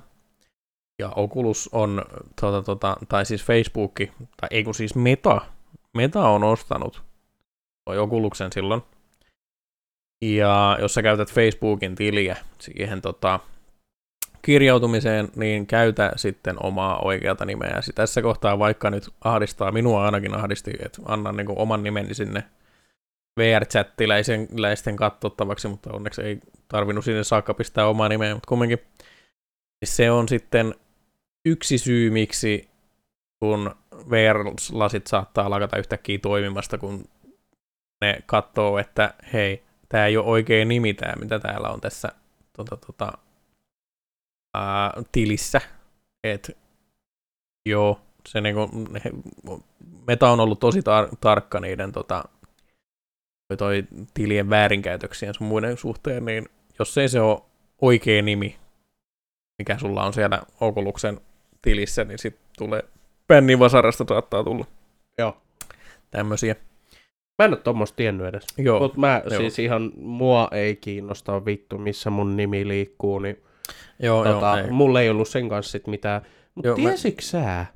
ja 0.99 1.13
Oculus 1.17 1.69
on, 1.73 2.05
tota, 2.41 2.63
tota, 2.63 2.97
tai 3.09 3.27
siis 3.27 3.45
Facebook, 3.45 3.95
tai 4.37 4.49
ei 4.51 4.65
kun 4.65 4.75
siis 4.75 4.95
Meta, 4.95 5.41
Meta 5.97 6.29
on 6.29 6.45
ostanut 6.45 7.03
toi 7.85 7.99
Oculusen 7.99 8.53
silloin, 8.53 8.83
ja 10.23 10.79
jos 10.81 10.95
sä 10.95 11.03
käytät 11.03 11.33
Facebookin 11.33 11.95
tiliä 11.95 12.37
siihen 12.59 13.03
tota, 13.03 13.41
kirjautumiseen, 14.43 15.29
niin 15.37 15.67
käytä 15.67 16.13
sitten 16.17 16.57
omaa 16.63 16.99
oikeata 16.99 17.45
nimeäsi. 17.45 17.93
Tässä 17.93 18.23
kohtaa 18.23 18.59
vaikka 18.59 18.91
nyt 18.91 19.09
ahdistaa, 19.25 19.73
minua 19.73 20.05
ainakin 20.05 20.35
ahdisti, 20.35 20.73
että 20.85 21.03
annan 21.05 21.37
niin 21.37 21.59
oman 21.59 21.83
nimeni 21.83 22.15
sinne 22.15 22.45
VR-chattiläisten 23.41 24.97
katsottavaksi, 24.97 25.69
mutta 25.69 25.93
onneksi 25.93 26.23
ei 26.23 26.41
tarvinnut 26.69 27.05
sinne 27.05 27.25
saakka 27.25 27.55
pistää 27.55 27.87
omaa 27.87 28.09
nimeä, 28.09 28.35
mutta 28.35 28.49
kumminkin 28.49 28.79
se 29.85 30.11
on 30.11 30.29
sitten 30.29 30.75
yksi 31.45 31.79
syy, 31.79 32.11
miksi 32.11 32.69
kun 33.41 33.75
VR-lasit 34.11 35.07
saattaa 35.07 35.51
lakata 35.51 35.77
yhtäkkiä 35.79 36.19
toimimasta, 36.19 36.79
kun 36.79 37.05
ne 38.01 38.23
katsoo, 38.27 38.79
että 38.79 39.15
hei, 39.33 39.66
tämä 39.89 40.07
ei 40.07 40.17
ole 40.17 40.27
oikea 40.27 40.65
nimi 40.65 40.95
tämä, 40.95 41.13
mitä 41.19 41.39
täällä 41.39 41.69
on 41.69 41.81
tässä 41.81 42.09
tota, 42.53 42.77
tota, 42.77 43.13
ää, 44.55 44.93
tilissä. 45.13 45.61
Et, 46.25 46.57
joo, 47.67 48.01
se 48.29 48.41
niinku, 48.41 48.71
he, 49.05 49.11
meta 50.07 50.31
on 50.31 50.41
ollut 50.41 50.61
tosi 50.61 50.81
tar- 50.81 51.17
tarkka 51.21 51.61
niiden 51.61 51.93
tota, 51.93 52.25
toi, 53.49 53.57
toi 53.57 53.85
tilien 54.15 54.51
väärinkäytöksien 54.51 55.35
sun 55.35 55.47
muiden 55.47 55.77
suhteen, 55.77 56.25
niin 56.25 56.49
jos 56.79 56.99
ei 56.99 57.09
se 57.09 57.21
ole 57.21 57.43
oikea 57.81 58.23
nimi, 58.23 58.57
mikä 59.59 59.79
sulla 59.79 60.05
on 60.05 60.13
siellä 60.13 60.43
Oculuksen 60.61 61.21
tilissä, 61.63 62.05
niin 62.05 62.19
sitten 62.19 62.47
tulee 62.59 62.85
Vasarasta 63.59 64.05
saattaa 64.09 64.45
tulla. 64.45 64.67
Joo. 65.19 65.37
Tämmöisiä. 66.11 66.57
Mä 67.39 67.45
en 67.45 67.51
ole 67.51 67.57
tuommoista 67.61 67.97
tiennyt 67.97 68.27
edes. 68.27 68.47
Joo. 68.59 68.79
Mut 68.81 68.97
mä 68.97 69.23
joo. 69.31 69.41
siis 69.41 69.59
ihan, 69.59 69.93
mua 69.97 70.49
ei 70.53 70.77
kiinnosta 70.77 71.45
vittu, 71.45 71.79
missä 71.79 72.11
mun 72.11 72.37
nimi 72.37 72.69
liikkuu, 72.69 73.19
niin 73.19 73.43
Joo, 73.99 74.25
tota, 74.25 74.47
joo, 74.47 74.67
ei. 74.67 74.71
mulla 74.71 75.01
ei 75.01 75.11
ollut 75.11 75.29
sen 75.29 75.49
kanssa 75.49 75.73
sit 75.73 75.87
mitään. 75.87 76.23
Mutta 76.55 76.69
Joo, 76.69 76.77
mä- 76.77 76.89
tiesitkö 76.89 77.23
sä, 77.23 77.67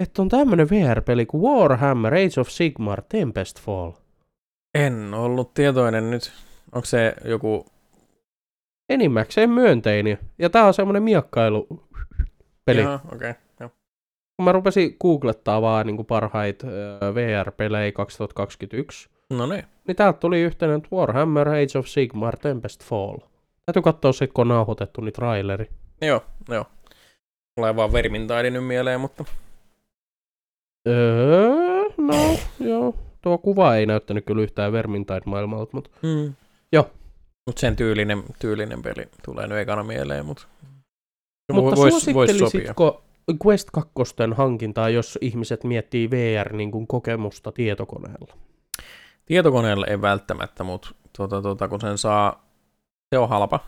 että 0.00 0.22
on 0.22 0.28
tämmönen 0.28 0.70
VR-peli 0.70 1.26
kuin 1.26 1.42
Warhammer 1.42 2.14
Age 2.14 2.40
of 2.40 2.48
Sigmar 2.48 3.02
Tempest 3.08 3.60
Fall? 3.60 3.90
En 4.74 5.14
ollut 5.14 5.54
tietoinen 5.54 6.10
nyt. 6.10 6.32
Onko 6.72 6.86
se 6.86 7.14
joku... 7.24 7.66
Enimmäkseen 8.88 9.50
myönteinen. 9.50 10.18
Ja 10.38 10.50
tää 10.50 10.66
on 10.66 10.74
semmonen 10.74 11.02
miakkailu 11.02 11.66
peli. 12.64 12.80
Jaha, 12.80 13.00
okei. 13.04 13.16
Okay. 13.16 13.34
Mä 14.42 14.52
rupesin 14.52 14.96
googlettaa 15.00 15.62
vaan 15.62 15.86
niin 15.86 16.06
parhaita 16.06 16.66
äh, 16.66 17.14
VR-pelejä 17.14 17.92
2021, 17.92 19.08
No 19.30 19.46
niin. 19.46 19.64
niin 19.88 19.96
täältä 19.96 20.18
tuli 20.18 20.40
yhteinen 20.40 20.76
että 20.76 20.88
Warhammer 20.96 21.48
Age 21.48 21.78
of 21.78 21.86
Sigmar 21.86 22.36
Tempest 22.36 22.84
Fall. 22.84 23.16
Täytyy 23.66 23.82
katsoa 23.82 24.12
sit, 24.12 24.32
kun 24.32 24.42
on 24.42 24.48
nauhoitettu 24.48 25.00
niin 25.00 25.12
traileri. 25.12 25.70
Joo, 26.00 26.24
joo. 26.48 26.64
Mulla 27.56 27.68
ei 27.68 27.76
vaan 27.76 27.92
Vermintide 27.92 28.50
nyt 28.50 28.66
mieleen, 28.66 29.00
mutta... 29.00 29.24
Öö, 30.88 31.82
no, 31.96 32.14
joo. 32.60 32.94
Tuo 33.22 33.38
kuva 33.38 33.76
ei 33.76 33.86
näyttänyt 33.86 34.24
kyllä 34.24 34.42
yhtään 34.42 34.72
Vermintide-maailmalta, 34.72 35.70
mutta 35.72 35.90
Mm. 36.02 36.34
Joo. 36.72 36.90
Mut 37.46 37.58
sen 37.58 37.76
tyylinen, 37.76 38.22
tyylinen 38.38 38.82
peli 38.82 39.08
tulee 39.24 39.46
nyt 39.46 39.58
ekana 39.58 39.84
mieleen, 39.84 40.26
mut... 40.26 40.48
Mutta 41.52 41.76
vois, 41.76 42.14
vois 42.14 42.38
sopia. 42.38 42.74
Quest 43.46 43.68
2 43.72 43.92
hankintaa, 44.34 44.88
jos 44.88 45.18
ihmiset 45.20 45.64
miettii 45.64 46.10
VR 46.10 46.52
niin 46.52 46.70
tietokoneella? 47.54 48.36
Tietokoneella 49.26 49.86
ei 49.86 50.00
välttämättä, 50.00 50.64
mutta 50.64 50.94
tuota, 51.16 51.42
tuota, 51.42 51.68
kun 51.68 51.80
sen 51.80 51.98
saa, 51.98 52.46
se 53.14 53.18
on 53.18 53.28
halpa. 53.28 53.60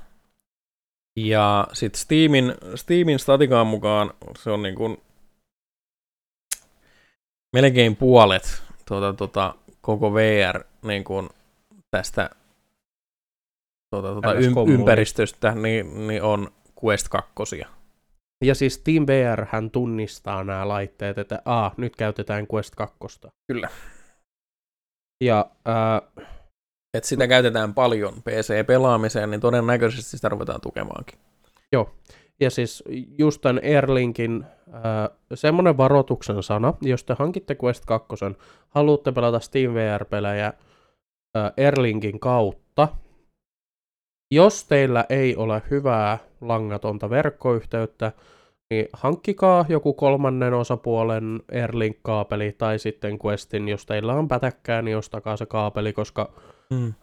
Ja 1.16 1.68
sitten 1.72 2.00
Steamin, 2.00 2.54
Steamin 2.74 3.18
statikaan 3.18 3.66
mukaan 3.66 4.10
se 4.38 4.50
on 4.50 4.62
niin 4.62 4.74
kuin 4.74 4.96
melkein 7.52 7.96
puolet 7.96 8.62
tuota, 8.88 9.12
tuota, 9.12 9.54
koko 9.80 10.14
VR 10.14 10.64
niin 10.82 11.04
kuin 11.04 11.28
tästä 11.90 12.30
tuota, 13.90 14.12
tuota, 14.12 14.34
ym, 14.34 14.54
ympäristöstä 14.68 15.54
niin, 15.54 16.06
niin 16.06 16.22
on 16.22 16.52
Quest 16.84 17.08
2. 17.08 17.34
Ja 18.44 18.54
siis 18.54 18.78
Team 18.78 19.06
VR 19.06 19.46
hän 19.48 19.70
tunnistaa 19.70 20.44
nämä 20.44 20.68
laitteet, 20.68 21.18
että 21.18 21.42
a, 21.44 21.70
nyt 21.76 21.96
käytetään 21.96 22.46
Quest 22.54 22.74
2. 22.74 22.96
Kyllä. 23.46 23.68
Ja 25.24 25.50
äh, 25.68 26.24
Et 26.94 27.04
sitä 27.04 27.26
käytetään 27.28 27.74
paljon 27.74 28.12
PC-pelaamiseen, 28.14 29.30
niin 29.30 29.40
todennäköisesti 29.40 30.10
sitä 30.10 30.28
ruvetaan 30.28 30.60
tukemaankin. 30.60 31.18
Ja 32.40 32.50
siis 32.50 32.84
just 33.18 33.40
tämän 33.40 33.60
Airlinkin 33.64 34.44
äh, 34.74 35.18
semmoinen 35.34 35.76
varoituksen 35.76 36.42
sana, 36.42 36.74
jos 36.80 37.04
te 37.04 37.14
hankitte 37.18 37.56
Quest 37.64 37.84
2, 37.84 38.08
haluatte 38.68 39.12
pelata 39.12 39.40
Steam 39.40 39.74
VR-pelejä 39.74 40.46
äh, 40.46 41.52
Airlinkin 41.58 42.20
kautta, 42.20 42.88
jos 44.34 44.64
teillä 44.64 45.04
ei 45.08 45.36
ole 45.36 45.62
hyvää 45.70 46.18
langatonta 46.40 47.10
verkkoyhteyttä, 47.10 48.12
niin 48.70 48.86
hankkikaa 48.92 49.64
joku 49.68 49.92
kolmannen 49.92 50.54
osapuolen 50.54 51.42
Airlink-kaapeli 51.52 52.54
tai 52.58 52.78
sitten 52.78 53.18
Questin, 53.26 53.68
jos 53.68 53.86
teillä 53.86 54.14
on 54.14 54.28
pätäkkää, 54.28 54.82
niin 54.82 54.96
ostakaa 54.96 55.36
se 55.36 55.46
kaapeli, 55.46 55.92
koska 55.92 56.32
Mm. 56.70 56.94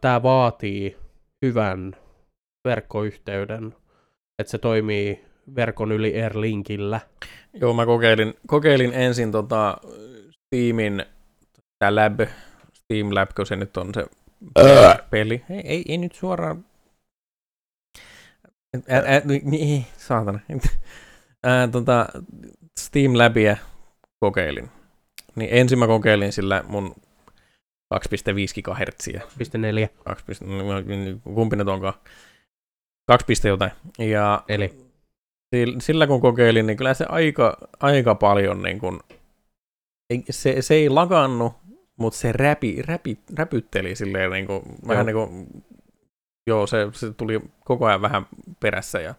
tämä 0.00 0.22
vaatii 0.22 0.96
hyvän 1.42 1.96
verkkoyhteyden, 2.64 3.74
että 4.38 4.50
se 4.50 4.58
toimii 4.58 5.24
verkon 5.56 5.92
yli 5.92 6.22
Airlinkillä. 6.22 7.00
Joo, 7.54 7.72
mä 7.74 7.86
kokeilin, 7.86 8.34
kokeilin 8.46 8.92
ensin 8.94 9.32
tota 9.32 9.76
Steamin, 10.30 11.04
tää 11.78 11.94
Lab, 11.94 12.20
Steam 12.74 13.14
Lab, 13.14 13.28
kun 13.36 13.46
se 13.46 13.56
nyt 13.56 13.76
on 13.76 13.94
se 13.94 14.06
peli. 15.10 15.44
Ei, 15.50 15.60
ei, 15.64 15.84
ei 15.88 15.98
nyt 15.98 16.14
suoraan. 16.14 16.64
Ä, 18.90 18.96
ä, 18.96 19.22
niin, 19.42 19.86
saatana. 19.98 20.40
Ää, 21.44 21.68
tota, 21.68 22.06
Steam 22.80 23.18
Labia 23.18 23.56
kokeilin. 24.20 24.70
Niin 25.34 25.50
ensin 25.52 25.78
mä 25.78 25.86
kokeilin 25.86 26.32
sillä 26.32 26.64
mun 26.68 26.94
2,5 27.94 28.62
GHz. 28.62 29.08
4. 29.58 29.88
2, 30.04 30.24
kumpi 31.34 31.56
nyt 31.56 31.68
onkaan? 31.68 31.94
2, 33.08 33.48
jotain. 33.48 33.72
Ja 33.98 34.44
Eli 34.48 34.86
Sillä- 35.80 36.06
kun 36.06 36.20
kokeilin, 36.20 36.66
niin 36.66 36.76
kyllä 36.76 36.94
se 36.94 37.06
aika, 37.08 37.58
aika 37.80 38.14
paljon 38.14 38.62
niin 38.62 38.78
kuin, 38.78 39.00
ei, 40.10 40.24
se, 40.30 40.62
se 40.62 40.74
ei 40.74 40.88
lakannut, 40.88 41.52
mutta 41.96 42.18
se 42.18 42.32
räpi, 42.32 42.82
räpi, 42.82 43.18
räpytteli 43.38 43.96
silleen 43.96 44.30
niin 44.30 44.46
kuin, 44.46 44.62
vähän 44.88 45.06
niin 45.06 45.16
kuin, 45.16 45.46
joo, 46.46 46.66
se, 46.66 46.88
se 46.92 47.12
tuli 47.12 47.40
koko 47.64 47.86
ajan 47.86 48.02
vähän 48.02 48.26
perässä 48.60 49.00
ja 49.00 49.14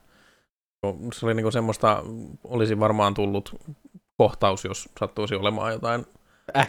se 1.14 1.26
oli 1.26 1.34
niin 1.34 1.44
kuin 1.44 1.54
semmoista, 1.54 2.04
olisi 2.44 2.80
varmaan 2.80 3.14
tullut 3.14 3.56
kohtaus, 4.18 4.66
jos 4.66 4.90
sattuisi 5.00 5.36
olemaan 5.36 5.74
jotain 5.74 6.06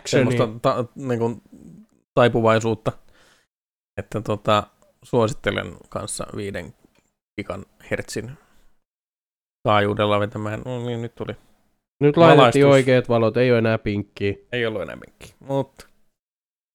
semmoista 0.06 0.48
ta, 0.62 0.84
niin 0.94 1.18
kuin, 1.18 1.42
taipuvaisuutta. 2.14 2.92
Että 3.96 4.20
tota, 4.20 4.62
suosittelen 5.02 5.76
kanssa 5.88 6.26
viiden 6.36 6.74
gigan 7.36 7.66
hertsin 7.90 8.30
taajuudella 9.62 10.20
vetämään. 10.20 10.62
No 10.64 10.86
niin, 10.86 11.02
nyt 11.02 11.14
tuli. 11.14 11.36
Nyt 12.00 12.16
laitettiin 12.16 12.38
valaistus. 12.38 12.64
oikeat 12.64 13.08
valot, 13.08 13.36
ei 13.36 13.50
ole 13.50 13.58
enää 13.58 13.78
pinkkiä. 13.78 14.34
Ei 14.52 14.66
ollut 14.66 14.82
enää 14.82 14.96
minkki. 14.96 15.34
Mutta 15.40 15.87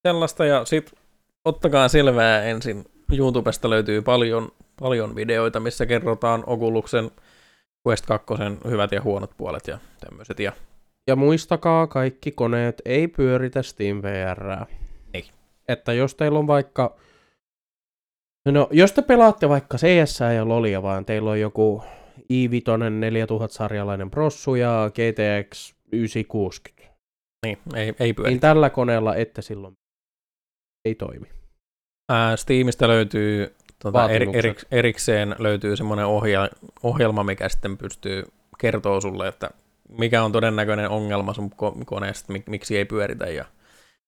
sellaista 0.07 0.45
ja 0.45 0.65
sit 0.65 0.93
ottakaa 1.45 1.87
selvää 1.87 2.43
ensin. 2.43 2.85
YouTubesta 3.17 3.69
löytyy 3.69 4.01
paljon, 4.01 4.51
paljon 4.79 5.15
videoita, 5.15 5.59
missä 5.59 5.85
kerrotaan 5.85 6.43
Oculusen 6.47 7.11
Quest 7.87 8.05
2 8.05 8.33
hyvät 8.69 8.91
ja 8.91 9.01
huonot 9.01 9.31
puolet 9.37 9.67
ja 9.67 9.77
tämmöiset. 9.99 10.39
Ja 10.39 10.51
Ja 11.07 11.15
muistakaa, 11.15 11.87
kaikki 11.87 12.31
koneet 12.31 12.81
ei 12.85 13.07
pyöritä 13.07 13.61
Steam 13.61 14.01
VR. 14.01 14.65
Ei. 15.13 15.25
Että 15.67 15.93
jos 15.93 16.15
teillä 16.15 16.39
on 16.39 16.47
vaikka... 16.47 16.95
No, 18.45 18.67
jos 18.71 18.91
te 18.91 19.01
pelaatte 19.01 19.49
vaikka 19.49 19.77
CS 19.77 20.19
ja 20.35 20.47
Lolia, 20.47 20.83
vaan 20.83 21.05
teillä 21.05 21.29
on 21.29 21.39
joku 21.39 21.83
i5 22.19 22.65
4000-sarjalainen 22.99 24.09
prossu 24.09 24.55
ja 24.55 24.91
GTX 24.93 25.75
960, 25.91 26.93
niin, 27.45 27.57
ei, 27.75 27.93
ei 27.99 28.13
pyöri. 28.13 28.29
niin 28.31 28.39
tällä 28.39 28.69
koneella 28.69 29.15
ette 29.15 29.41
silloin 29.41 29.77
ei 30.85 30.95
toimi. 30.95 31.27
Ää, 32.09 32.35
Steamista 32.37 32.87
löytyy 32.87 33.55
tota, 33.79 34.09
eri, 34.09 34.27
eri, 34.33 34.55
erikseen 34.71 35.35
löytyy 35.39 35.75
semmoinen 35.75 36.05
ohja, 36.05 36.49
ohjelma, 36.83 37.23
mikä 37.23 37.49
sitten 37.49 37.77
pystyy 37.77 38.23
kertoa 38.57 39.01
sulle, 39.01 39.27
että 39.27 39.49
mikä 39.89 40.23
on 40.23 40.31
todennäköinen 40.31 40.89
ongelma 40.89 41.33
sun 41.33 41.51
ko- 41.51 41.85
koneesta, 41.85 42.33
mik, 42.33 42.47
miksi 42.47 42.77
ei 42.77 42.85
pyöritä 42.85 43.25
ja 43.25 43.45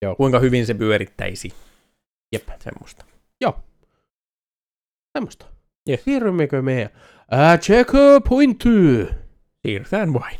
Joo. 0.01 0.15
kuinka 0.15 0.39
hyvin 0.39 0.65
se 0.65 0.73
pyörittäisi. 0.73 1.53
Jep. 2.33 2.47
Semmoista. 2.59 3.05
Semmosta. 5.17 5.45
Yes. 5.89 6.03
Siirrymmekö 6.03 6.61
me 6.61 6.81
äh, 7.33 7.59
checkpointiin? 7.59 9.09
Siirrytään 9.67 10.13
vain. 10.13 10.39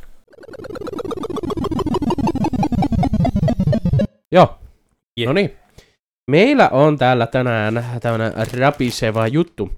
Joo. 4.32 4.60
Yeah. 5.20 5.28
No 5.28 5.34
niin. 5.34 5.58
Meillä 6.32 6.70
on 6.70 6.98
täällä 6.98 7.28
tänään 7.28 7.86
tämmönen 8.02 8.34
rapiseva 8.58 9.28
juttu. 9.28 9.72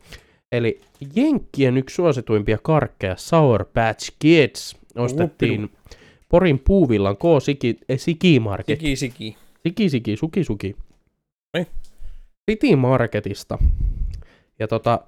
Eli 0.52 0.82
Jenkkien 1.16 1.78
yksi 1.78 1.96
suosituimpia 1.96 2.58
karkkeja 2.62 3.16
Sour 3.16 3.66
Patch 3.74 4.12
Kids 4.20 4.76
ostettiin 4.96 5.70
Porin 6.30 6.60
puuvillan 6.60 7.18
K 7.18 7.22
Siki, 7.44 7.80
eh, 7.90 8.00
Siki 8.00 8.40
Market. 8.40 8.80
Siki, 8.80 8.96
siki. 8.96 9.38
Siki 9.64 9.90
Siki, 9.90 10.18
Suki 10.18 10.44
Suki. 10.44 10.76
Niin. 11.58 11.68
City 12.52 12.76
Marketista. 12.76 13.58
Ja 14.60 14.68
tota, 14.68 15.00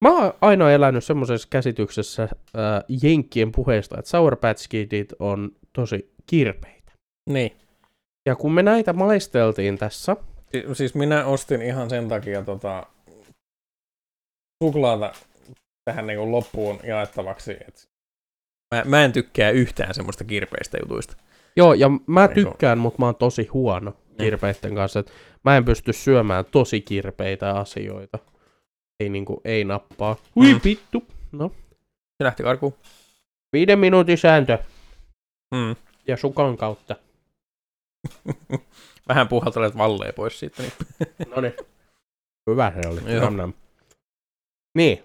mä 0.00 0.08
oon 0.08 0.32
aina 0.40 0.70
elänyt 0.70 1.04
semmoisessa 1.04 1.48
käsityksessä 1.50 2.22
äh, 2.22 2.30
Jenkkien 3.02 3.52
puheesta, 3.52 3.98
että 3.98 4.10
Sour 4.10 4.36
Patch 4.36 4.68
Kidit 4.68 5.12
on 5.18 5.52
tosi 5.72 6.12
kirpeitä. 6.26 6.92
Niin. 7.30 7.52
Ja 8.26 8.36
kun 8.36 8.52
me 8.52 8.62
näitä 8.62 8.92
maisteltiin 8.92 9.78
tässä, 9.78 10.16
siis 10.72 10.94
minä 10.94 11.24
ostin 11.24 11.62
ihan 11.62 11.90
sen 11.90 12.08
takia 12.08 12.42
tota, 12.42 12.86
suklaata 14.64 15.12
tähän 15.84 16.06
niin 16.06 16.32
loppuun 16.32 16.80
jaettavaksi. 16.84 17.52
Et 17.68 17.88
mä, 18.74 18.82
mä 18.84 19.04
en 19.04 19.12
tykkää 19.12 19.50
yhtään 19.50 19.94
semmoista 19.94 20.24
kirpeistä 20.24 20.78
jutuista. 20.82 21.16
Joo, 21.56 21.74
ja 21.74 21.88
mä 22.06 22.22
Eikö? 22.22 22.34
tykkään, 22.34 22.78
mutta 22.78 22.98
mä 22.98 23.06
oon 23.06 23.16
tosi 23.16 23.46
huono 23.46 23.96
kirpeiden 24.20 24.74
kanssa. 24.74 25.00
Et 25.00 25.12
mä 25.44 25.56
en 25.56 25.64
pysty 25.64 25.92
syömään 25.92 26.44
tosi 26.44 26.80
kirpeitä 26.80 27.50
asioita. 27.54 28.18
Ei 29.00 29.08
niinku, 29.08 29.40
ei 29.44 29.64
nappaa. 29.64 30.16
Hui 30.36 30.52
Mm. 30.54 30.60
vittu. 30.64 31.04
No, 31.32 31.48
Se 32.18 32.24
lähti 32.24 32.42
karkuun. 32.42 32.74
viiden 33.52 33.78
minuutin 33.78 34.18
sääntö. 34.18 34.58
Mm. 35.54 35.76
Ja 36.06 36.16
sukan 36.16 36.56
kautta. 36.56 36.96
Vähän 39.08 39.28
puhaltelet 39.28 39.76
valleen 39.76 40.14
pois 40.14 40.38
siitä. 40.38 40.62
Niin. 40.62 40.72
No 41.34 41.40
niin. 41.40 41.54
Hyvä 42.50 42.72
se 42.82 42.88
oli. 42.88 43.14
Joo. 43.14 43.30
Nam. 43.30 43.52
Niin. 44.74 45.02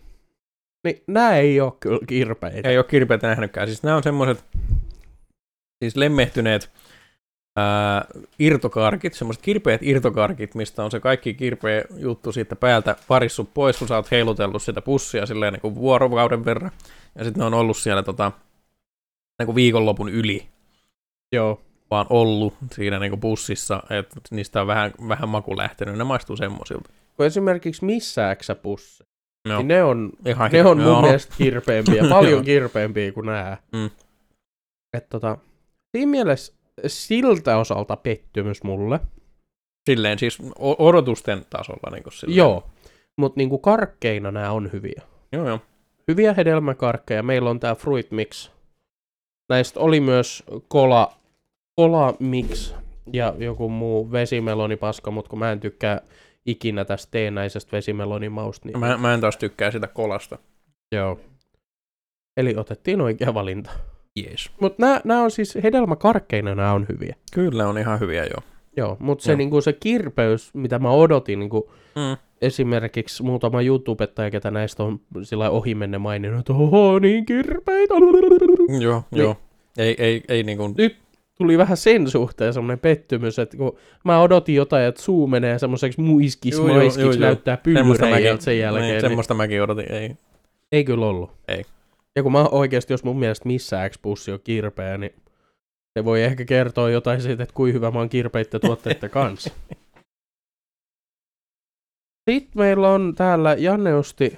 Niin, 0.83 1.03
nää 1.07 1.37
ei 1.37 1.61
oo 1.61 1.77
kyllä 1.79 1.99
kirpeitä. 2.07 2.69
Ei 2.69 2.77
ole 2.77 2.85
kirpeitä 2.85 3.27
nähnytkään. 3.27 3.67
Siis 3.67 3.83
nämä 3.83 3.95
on 3.97 4.03
semmoiset 4.03 4.43
siis 5.83 5.95
lemmehtyneet 5.95 6.71
ää, 7.55 8.05
irtokarkit, 8.39 9.13
semmoiset 9.13 9.43
kirpeät 9.43 9.83
irtokarkit, 9.83 10.55
mistä 10.55 10.83
on 10.83 10.91
se 10.91 10.99
kaikki 10.99 11.33
kirpeä 11.33 11.83
juttu 11.97 12.31
siitä 12.31 12.55
päältä 12.55 12.95
parissu 13.07 13.49
pois, 13.53 13.77
kun 13.77 13.87
sä 13.87 13.95
oot 13.95 14.11
heilutellut 14.11 14.63
sitä 14.63 14.81
pussia 14.81 15.25
silleen 15.25 15.53
niin 15.53 15.61
kuin 15.61 15.75
vuorokauden 15.75 16.45
verran. 16.45 16.71
Ja 17.15 17.23
sitten 17.23 17.39
ne 17.39 17.45
on 17.45 17.53
ollut 17.53 17.77
siellä 17.77 18.03
tota, 18.03 18.31
niin 19.39 19.45
kuin 19.45 19.55
viikonlopun 19.55 20.09
yli 20.09 20.47
Joo. 21.33 21.61
Vaan 21.91 22.05
ollut 22.09 22.53
siinä 22.71 22.99
niin 22.99 23.11
kuin 23.11 23.19
pussissa, 23.19 23.83
että 23.89 24.19
niistä 24.31 24.61
on 24.61 24.67
vähän, 24.67 24.91
vähän 25.07 25.29
maku 25.29 25.57
lähtenyt. 25.57 25.97
Ne 25.97 26.03
maistuu 26.03 26.37
semmoisilta. 26.37 26.89
Kun 27.17 27.25
esimerkiksi 27.25 27.85
missä 27.85 28.35
pussi, 28.61 29.03
No, 29.47 29.57
niin 29.57 29.67
ne 29.67 29.83
on 29.83 30.09
ihan 30.25 30.51
Ne 30.51 30.65
on 30.65 30.77
mun 30.77 30.85
joo. 30.85 31.01
mielestä 31.01 31.35
kirpeämpiä, 31.37 32.03
paljon 32.09 32.45
kirpeämpiä 32.45 33.11
kuin 33.11 33.25
nää. 33.25 33.57
Mm. 33.71 33.89
Et 34.97 35.09
tota, 35.09 35.37
siinä 35.97 36.11
mielessä 36.11 36.53
siltä 36.87 37.57
osalta 37.57 37.95
pettymys 37.95 38.63
mulle. 38.63 38.99
Silleen 39.89 40.19
siis 40.19 40.37
odotusten 40.59 41.45
tasolla. 41.49 41.91
Niin 41.91 42.03
kuin 42.03 42.13
silleen. 42.13 42.37
Joo, 42.37 42.69
mutta 43.17 43.37
niinku 43.37 43.57
karkkeina 43.57 44.31
nämä 44.31 44.51
on 44.51 44.69
hyviä. 44.73 45.01
Joo, 45.31 45.47
joo. 45.47 45.59
Hyviä 46.07 46.33
hedelmäkarkkeja. 46.33 47.23
Meillä 47.23 47.49
on 47.49 47.59
tää 47.59 47.75
Fruit 47.75 48.11
Mix. 48.11 48.51
Näistä 49.49 49.79
oli 49.79 49.99
myös 49.99 50.43
Cola, 50.71 51.13
Cola 51.79 52.13
Mix 52.19 52.73
ja 53.13 53.33
joku 53.37 53.69
muu 53.69 54.11
vesimelonipaska, 54.11 55.11
mutta 55.11 55.29
kun 55.29 55.39
mä 55.39 55.51
en 55.51 55.59
tykkää 55.59 56.01
ikinä 56.45 56.85
tästä 56.85 57.11
teenäisestä 57.11 57.71
vesimelonimausta, 57.71 58.67
niin 58.67 58.79
Mä, 58.79 58.97
mä 58.97 59.13
en 59.13 59.21
taas 59.21 59.37
tykkää 59.37 59.71
sitä 59.71 59.87
kolasta. 59.87 60.37
joo. 60.95 61.19
Eli 62.37 62.53
otettiin 62.57 63.01
oikea 63.01 63.33
valinta. 63.33 63.69
Jees. 64.15 64.51
Mutta 64.59 64.85
nämä, 65.03 65.23
on 65.23 65.31
siis 65.31 65.57
hedelmäkarkkeina 65.63 66.55
nämä 66.55 66.73
on 66.73 66.85
hyviä. 66.89 67.15
Kyllä 67.33 67.67
on 67.67 67.77
ihan 67.77 67.99
hyviä 67.99 68.23
joo. 68.23 68.41
Joo, 68.77 68.97
mutta 68.99 69.23
se, 69.23 69.35
niinku, 69.35 69.61
se 69.61 69.73
kirpeys, 69.73 70.53
mitä 70.53 70.79
mä 70.79 70.91
odotin, 70.91 71.39
niinku, 71.39 71.71
Mm. 71.95 72.17
esimerkiksi 72.41 73.23
muutama 73.23 73.61
YouTubettaja, 73.61 74.31
ketä 74.31 74.51
näistä 74.51 74.83
on 74.83 74.99
sillä 75.23 75.49
ohimenne 75.49 75.97
maininnut, 75.97 76.39
että 76.39 76.53
oho, 76.53 76.99
niin 76.99 77.25
kirpeitä. 77.25 77.93
Joo, 78.81 79.03
Niin. 79.11 79.21
joo. 79.21 79.35
Ei, 79.77 79.95
ei, 79.99 80.21
ei 80.27 80.43
niin 80.43 80.57
kuin, 80.57 80.73
Nyt 80.77 80.97
tuli 81.37 81.57
vähän 81.57 81.77
sen 81.77 82.09
suhteen 82.09 82.53
semmoinen 82.53 82.79
pettymys, 82.79 83.39
että 83.39 83.57
kun 83.57 83.77
mä 84.03 84.21
odotin 84.21 84.55
jotain, 84.55 84.85
että 84.85 85.01
suu 85.01 85.27
menee 85.27 85.59
semmoiseksi 85.59 86.01
muiskis, 86.01 86.53
Joo, 86.53 86.67
maiskiksi, 86.67 87.01
joo, 87.01 87.11
joo. 87.11 87.19
näyttää 87.19 87.57
pyllyreijältä 87.57 88.43
sen 88.43 88.59
jälkeen, 88.59 88.83
niin, 88.83 88.91
niin, 88.91 89.01
semmoista 89.01 89.33
mäkin 89.33 89.63
odotin, 89.63 89.91
ei. 89.91 90.15
ei 90.71 90.83
kyllä 90.83 91.05
ollut. 91.05 91.31
Ei. 91.47 91.65
Ja 92.15 92.23
kun 92.23 92.31
mä 92.31 92.43
oikeasti, 92.43 92.93
jos 92.93 93.03
mun 93.03 93.19
mielestä 93.19 93.47
missä 93.47 93.89
X-pussi 93.89 94.31
on 94.31 94.39
kirpeä, 94.43 94.97
niin 94.97 95.13
se 95.99 96.05
voi 96.05 96.23
ehkä 96.23 96.45
kertoa 96.45 96.89
jotain 96.89 97.21
siitä, 97.21 97.43
että 97.43 97.55
kuinka 97.55 97.73
hyvä 97.73 97.91
mä 97.91 97.99
oon 97.99 98.09
kirpeitten 98.09 98.61
tuotteiden 98.61 99.09
kanssa. 99.19 99.53
Sitten 102.29 102.51
meillä 102.55 102.89
on 102.89 103.13
täällä, 103.17 103.55
Janne 103.59 103.95
osti, 103.95 104.37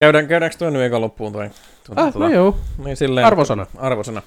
Käydään, 0.00 0.28
käydäänkö 0.28 0.56
toinen 0.58 0.80
viikon 0.80 1.00
loppuun 1.00 1.32
toi? 1.32 1.50
Tuota, 1.86 2.02
ah, 2.02 2.14
no 2.14 2.28
joo, 2.28 2.56
niin 2.84 2.96
silleen, 2.96 3.26
arvosana. 3.26 3.66
arvosana. 3.76 4.22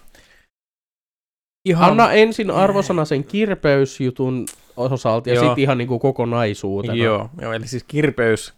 Ihan, 1.69 1.91
Anna 1.91 2.11
ensin 2.11 2.51
arvosana 2.51 3.05
sen 3.05 3.23
kirpeysjutun 3.23 4.45
osalta 4.77 5.29
ja 5.29 5.39
sitten 5.39 5.59
ihan 5.63 5.77
niinku 5.77 5.99
kokonaisuutena. 5.99 6.93
Joo, 6.93 7.29
joo, 7.41 7.53
eli 7.53 7.67
siis 7.67 7.83
kirpeys, 7.83 8.53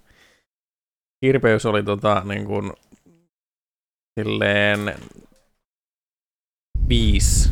kirpeys 1.26 1.66
oli 1.66 1.84
tota 1.84 2.22
niin 2.26 2.45
kuin, 2.45 2.72
silleen 4.20 4.95
5 6.89 7.49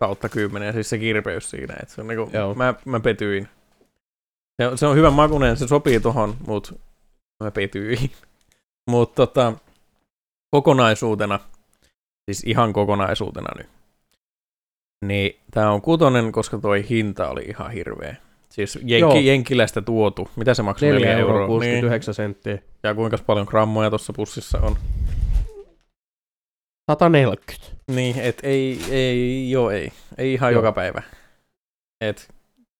kautta 0.00 0.28
10, 0.28 0.72
siis 0.72 0.90
se 0.90 0.98
kirpeys 0.98 1.50
siinä, 1.50 1.74
että 1.82 1.94
se 1.94 2.00
on 2.00 2.06
niinku, 2.06 2.30
Joo. 2.32 2.54
mä, 2.54 2.74
mä 2.84 3.00
petyin. 3.00 3.48
Se, 4.62 4.68
on- 4.68 4.78
se 4.78 4.86
on 4.86 4.96
hyvän 4.96 5.12
makunen, 5.12 5.56
se 5.56 5.66
sopii 5.68 6.00
tohon, 6.00 6.36
mut 6.46 6.80
mä 7.44 7.50
petyin. 7.50 8.10
Mut 8.90 9.14
tota, 9.14 9.52
kokonaisuutena, 10.50 11.40
siis 12.30 12.44
ihan 12.46 12.72
kokonaisuutena 12.72 13.48
nyt, 13.58 13.66
niin 15.08 15.40
tää 15.50 15.70
on 15.70 15.82
kutonen, 15.82 16.32
koska 16.32 16.58
toi 16.58 16.88
hinta 16.90 17.28
oli 17.28 17.42
ihan 17.42 17.70
hirveä. 17.70 18.16
Siis 18.48 18.78
jenki, 18.82 19.26
Jenkilästä 19.26 19.82
tuotu. 19.82 20.28
Mitä 20.36 20.54
se 20.54 20.62
maksoi? 20.62 20.88
4 20.88 21.06
4 21.06 21.20
euroa 21.20 21.34
euroa. 21.34 21.46
69 21.46 22.12
niin. 22.12 22.16
senttiä. 22.16 22.58
Ja 22.82 22.94
kuinka 22.94 23.18
paljon 23.26 23.46
grammoja 23.50 23.90
tuossa 23.90 24.12
pussissa 24.12 24.58
on. 24.58 24.76
140. 26.92 27.66
Niin, 27.92 28.20
et 28.20 28.38
ei, 28.42 28.80
ei, 28.90 29.50
joo 29.50 29.70
ei. 29.70 29.92
Ei 30.18 30.32
ihan 30.32 30.52
Joo. 30.52 30.58
joka 30.58 30.72
päivä. 30.72 31.02
Et, 32.00 32.28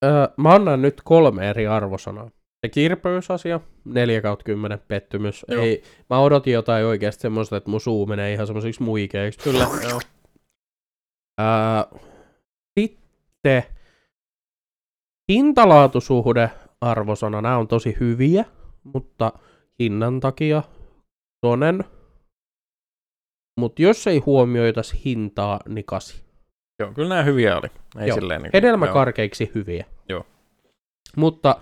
Öö, 0.04 0.28
mä 0.36 0.54
annan 0.54 0.82
nyt 0.82 1.00
kolme 1.04 1.50
eri 1.50 1.66
arvosanaa. 1.66 2.30
Se 2.66 2.68
kirpeysasia, 2.68 3.60
4 3.84 4.20
kautta 4.20 4.44
10 4.44 4.78
pettymys. 4.88 5.44
Joo. 5.48 5.62
Ei, 5.62 5.82
mä 6.10 6.18
odotin 6.18 6.52
jotain 6.52 6.86
oikeasti 6.86 7.22
semmoista, 7.22 7.56
että 7.56 7.70
mun 7.70 7.80
suu 7.80 8.06
menee 8.06 8.32
ihan 8.32 8.46
semmoisiksi 8.46 8.82
muikeiksi. 8.82 9.40
kyllä, 9.40 9.68
joo. 9.88 10.00
Öö, 11.40 12.00
sitten 13.44 13.62
hintalaatusuhde 15.32 16.50
arvosana, 16.80 17.40
nämä 17.40 17.58
on 17.58 17.68
tosi 17.68 17.96
hyviä, 18.00 18.44
mutta 18.84 19.32
hinnan 19.78 20.20
takia 20.20 20.62
tonen. 21.40 21.84
Mutta 23.60 23.82
jos 23.82 24.06
ei 24.06 24.18
huomioitaisi 24.18 25.00
hintaa, 25.04 25.60
niin 25.68 25.84
kasi. 25.84 26.24
Joo, 26.78 26.92
kyllä 26.92 27.08
nämä 27.08 27.22
hyviä 27.22 27.56
oli. 27.56 27.68
Ei 28.00 28.08
Joo. 28.08 28.14
silleen 28.14 28.42
niin 28.42 28.50
kuin, 28.50 28.62
Hedelmäkarkeiksi 28.62 29.50
hyviä. 29.54 29.86
Joo. 30.08 30.26
Mutta 31.16 31.56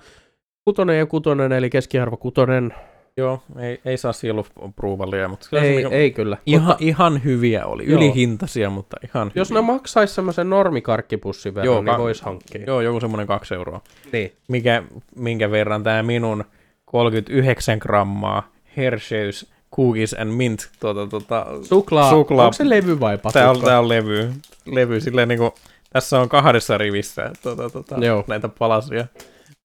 kutonen 0.65 0.99
ja 0.99 1.07
kutonen, 1.07 1.53
eli 1.53 1.71
keskiarvo 1.71 2.17
kutonen, 2.17 2.75
Joo, 3.17 3.43
ei, 3.59 3.81
ei 3.85 3.97
saa 3.97 4.13
sielupruuvalia, 4.13 5.29
mutta 5.29 5.47
kyllä 5.51 5.63
se 5.63 5.69
ei, 5.69 5.77
niinku, 5.77 5.95
ei 5.95 6.11
kyllä. 6.11 6.37
ihan, 6.47 6.67
Mutta 6.69 6.85
ihan 6.85 7.25
hyviä 7.25 7.67
oli. 7.67 7.85
Joo. 7.91 7.97
Ylihintaisia, 7.97 8.71
mutta 8.71 8.97
ihan 9.05 9.33
jos 9.35 9.51
hyviä. 9.51 9.61
ne 9.63 9.67
maksaisi 9.67 10.15
semmoisen 10.15 10.51
normikarkkipussin 10.51 11.55
verran, 11.55 11.67
Joo, 11.67 11.83
niin 11.83 11.95
ka- 11.95 11.99
vois 12.03 12.23
hankkia. 12.23 12.65
Joo, 12.67 12.81
joku 12.81 13.01
semmoinen 13.01 13.27
kaksi 13.27 13.55
euroa. 13.55 13.81
Niin. 14.13 14.33
Mikä, 14.49 14.83
minkä 15.17 15.51
verran 15.51 15.83
tämä 15.83 16.03
minun 16.03 16.45
39 16.85 17.79
grammaa 17.79 18.49
Hershey's 18.77 19.47
Cookies 19.77 20.15
and 20.15 20.31
Mint 20.33 20.71
tuota, 20.81 21.07
tuota, 21.07 21.47
Suklaa, 21.63 22.11
Suklaa. 22.11 22.45
onko 22.45 22.53
se 22.53 22.69
levy 22.69 23.01
vai 23.01 23.19
patukka? 23.19 23.39
Tää 23.41 23.51
on, 23.51 23.61
tää 23.61 23.79
on 23.79 23.89
levy. 23.89 24.33
levy 24.67 25.01
silleen 25.01 25.29
niinku, 25.29 25.55
tässä 25.93 26.21
on 26.21 26.29
kahdessa 26.29 26.79
rivissä 26.79 27.31
tuota, 27.43 27.71
tuota, 27.71 27.97
Joo. 28.05 28.25
näitä 28.27 28.49
palasia. 28.49 29.07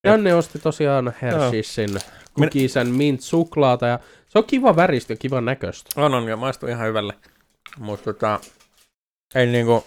Janne 0.07 0.33
osti 0.33 0.59
tosiaan 0.59 1.13
Hersheysin 1.21 1.89
cookies 2.39 2.77
and 2.77 2.89
mint 2.89 3.21
suklaata 3.21 3.87
ja 3.87 3.99
Se 4.27 4.39
on 4.39 4.45
kiva 4.45 4.75
väristä 4.75 5.13
ja 5.13 5.17
kivan 5.17 5.45
näköistä. 5.45 6.01
On, 6.01 6.13
on, 6.13 6.27
ja 6.27 6.37
maistuu 6.37 6.69
ihan 6.69 6.87
hyvälle. 6.87 7.13
Mutta 7.79 8.13
tota, 8.13 8.39
ei 9.35 9.45
niinku, 9.45 9.83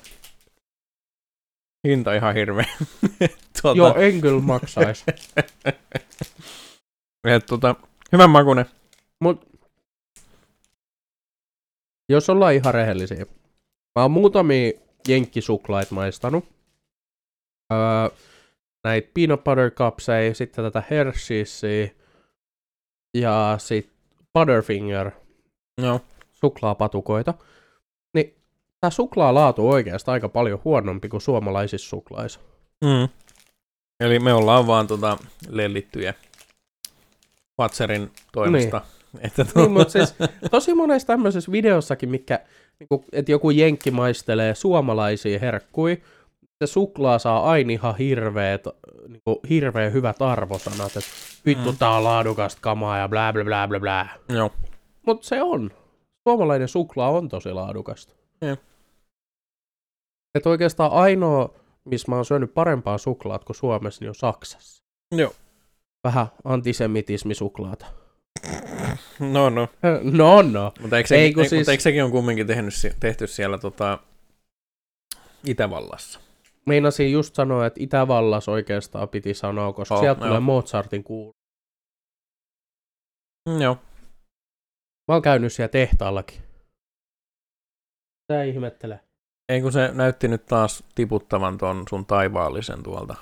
hinta 1.88 2.14
ihan 2.14 2.34
hirveä. 2.34 2.66
tuota, 3.62 3.78
Joo, 3.78 3.94
en 3.94 4.20
kyllä 4.20 4.40
maksaisi. 4.40 5.04
et, 7.34 7.46
tota, 7.46 7.74
hyvän 8.12 8.30
makunen. 8.30 8.66
Mut 9.20 9.50
jos 12.08 12.30
ollaan 12.30 12.54
ihan 12.54 12.74
rehellisiä. 12.74 13.26
Mä 13.98 14.02
oon 14.02 14.10
muutamia 14.10 14.72
jenkkisuklait 15.08 15.90
maistanut. 15.90 16.44
Öö, 17.72 18.18
näitä 18.84 19.10
peanut 19.14 19.44
butter 19.44 19.70
cupseja, 19.70 20.34
sitten 20.34 20.64
tätä 20.64 20.82
Hersheysia 20.90 21.88
ja 23.16 23.54
sitten 23.58 23.94
Butterfinger 24.34 25.10
Joo. 25.82 26.00
suklaapatukoita. 26.32 27.34
Niin 28.14 28.34
tää 28.80 28.90
suklaalaatu 28.90 29.68
on 29.68 29.74
oikeastaan 29.74 30.12
aika 30.12 30.28
paljon 30.28 30.60
huonompi 30.64 31.08
kuin 31.08 31.20
suomalaisissa 31.20 31.88
suklaissa. 31.88 32.40
Mm. 32.84 33.08
Eli 34.00 34.18
me 34.18 34.32
ollaan 34.32 34.66
vaan 34.66 34.86
tota, 34.86 35.18
lellittyjä 35.48 36.14
Fatserin 37.56 38.10
toimesta. 38.32 38.78
Niin. 38.78 38.90
Että 39.26 39.46
Niin, 39.54 39.72
mutta 39.72 39.92
siis 39.92 40.14
tosi 40.50 40.74
monessa 40.74 41.06
tämmöisessä 41.06 41.52
videossakin, 41.52 42.08
mikä, 42.08 42.40
niinku, 42.80 43.04
että 43.12 43.32
joku 43.32 43.50
jenkki 43.50 43.90
maistelee 43.90 44.54
suomalaisia 44.54 45.38
herkkuja, 45.38 45.96
se 46.64 46.66
suklaa 46.72 47.18
saa 47.18 47.50
aina 47.50 47.72
ihan 47.72 47.96
hirveet, 47.96 48.64
niinku, 49.08 49.40
hirveän 49.48 49.92
hyvät 49.92 50.22
arvosanat, 50.22 50.96
että 50.96 51.10
vittu 51.46 51.72
Mm. 51.72 51.78
tää 51.78 51.90
on 51.90 52.04
laadukasta 52.04 52.60
kamaa 52.60 52.98
ja 52.98 53.08
blää 53.08 53.32
blää 53.32 53.44
blää 53.44 53.68
blää 53.68 53.80
blää. 53.80 54.16
Joo. 54.28 54.50
Mutta 55.06 55.26
se 55.28 55.42
on. 55.42 55.70
Suomalainen 56.28 56.68
suklaa 56.68 57.10
on 57.10 57.28
tosi 57.28 57.52
laadukasta. 57.52 58.14
Joo. 58.42 58.56
Että 60.34 60.48
oikeastaan 60.50 60.92
ainoa, 60.92 61.54
missä 61.84 62.10
mä 62.10 62.16
oon 62.16 62.24
syönyt 62.24 62.54
parempaa 62.54 62.98
suklaat 62.98 63.44
kuin 63.44 63.56
Suomessa, 63.56 64.00
niin 64.02 64.08
on 64.08 64.14
Saksassa. 64.14 64.82
Joo. 65.16 65.32
Vähän 66.04 66.26
antisemitismisuklaata. 66.44 67.86
No, 69.20 69.50
no. 69.50 69.68
No, 70.18 70.42
no. 70.42 70.72
Mutta 70.80 70.96
eikö, 70.96 71.14
Ei, 71.14 71.28
sekin, 71.28 71.42
ei, 71.42 71.48
siis- 71.48 71.60
mutta 71.60 71.70
eikö 71.72 71.82
sekin 71.82 72.04
on 72.04 72.10
kumminkin 72.10 72.46
tehnyt, 72.46 72.74
tehty 73.00 73.26
siellä 73.26 73.58
tota, 73.58 73.98
Itävallassa? 75.46 76.20
Meinasin 76.70 77.12
just 77.12 77.34
sanoa, 77.34 77.66
että 77.66 77.80
Itävallassa 77.82 78.52
oikeastaan 78.52 79.08
piti 79.08 79.34
sanoa, 79.34 79.72
koska 79.72 79.94
Oh, 79.94 80.00
sieltä 80.00 80.20
joo. 80.20 80.26
tulee 80.28 80.40
Mozartin 80.40 81.04
kuulu. 81.04 81.30
Mm, 83.48 83.60
joo. 83.62 83.74
Mä 85.08 85.14
oon 85.14 85.22
käynyt 85.22 85.52
siellä 85.52 85.68
tehtaallakin. 85.68 86.40
Tää 88.32 88.44
ihmettelee. 88.44 89.00
Ei 89.52 89.60
kun 89.60 89.72
se 89.72 89.90
näytti 89.94 90.28
nyt 90.28 90.46
taas 90.46 90.84
tiputtavan 90.94 91.58
ton 91.58 91.84
sun 91.90 92.06
taivaallisen 92.06 92.82
tuolta. 92.82 93.14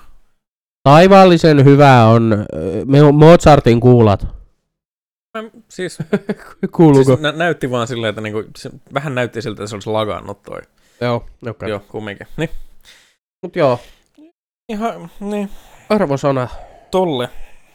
Taivaallisen 0.89 1.65
hyvä 1.65 2.05
on 2.05 2.33
äh, 2.33 3.13
Mozartin 3.13 3.79
kuulat. 3.79 4.27
Mä, 5.37 5.43
siis, 5.69 5.99
Kuuluuko? 6.75 7.03
siis 7.03 7.19
nä- 7.19 7.31
näytti 7.31 7.71
vaan 7.71 7.87
silleen, 7.87 8.09
että 8.09 8.21
niinku, 8.21 8.43
se 8.57 8.69
vähän 8.93 9.15
näytti 9.15 9.41
siltä, 9.41 9.63
että 9.63 9.69
se 9.69 9.75
olisi 9.75 9.89
lagannut 9.89 10.43
toi. 10.43 10.61
Joo. 11.01 11.25
Okay. 11.49 11.69
Joo, 11.69 11.79
kumminkin. 11.79 12.27
Niin. 12.37 12.49
Mut 13.41 13.55
joo, 13.55 13.79
Ihan, 14.69 15.11
niin. 15.19 15.49
arvosana. 15.89 16.47
Tolle. 16.91 17.29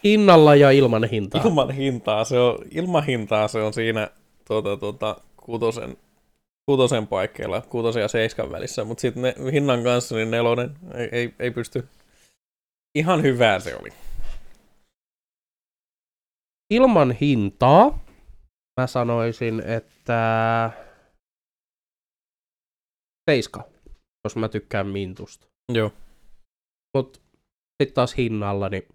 Hinnalla 0.05 0.55
ja 0.55 0.71
ilman 0.71 1.05
hintaa. 1.05 1.43
Ilman 1.45 1.71
hintaa 1.71 2.25
se 2.25 2.39
on, 2.39 2.59
ilman 2.71 3.05
hintaa 3.05 3.49
se 3.49 3.63
on 3.63 3.73
siinä 3.73 4.11
tuota, 4.47 4.77
tuota, 4.77 5.21
kutosen, 5.37 5.97
kutosen 6.67 7.07
paikkeilla, 7.07 7.61
kutosen 7.61 8.01
ja 8.01 8.09
seiskan 8.09 8.53
välissä, 8.53 8.85
mutta 8.85 9.01
sitten 9.01 9.23
ne 9.23 9.35
hinnan 9.53 9.83
kanssa 9.83 10.17
niin 10.17 10.31
nelonen 10.31 10.77
ei, 10.95 11.09
ei, 11.13 11.35
ei 11.39 11.51
pysty. 11.51 11.89
Ihan 12.95 13.23
hyvää 13.23 13.61
se 13.61 13.77
oli. 13.77 13.91
Ilman 16.71 17.13
hintaa 17.13 17.99
mä 18.81 18.87
sanoisin, 18.87 19.61
että 19.61 20.71
seiska, 23.31 23.65
jos 24.25 24.37
mä 24.37 24.49
tykkään 24.49 24.87
mintusta. 24.87 25.54
Joo. 25.73 25.93
Mut 26.95 27.23
sitten 27.83 27.95
taas 27.95 28.17
hinnalla, 28.17 28.69
niin 28.69 28.89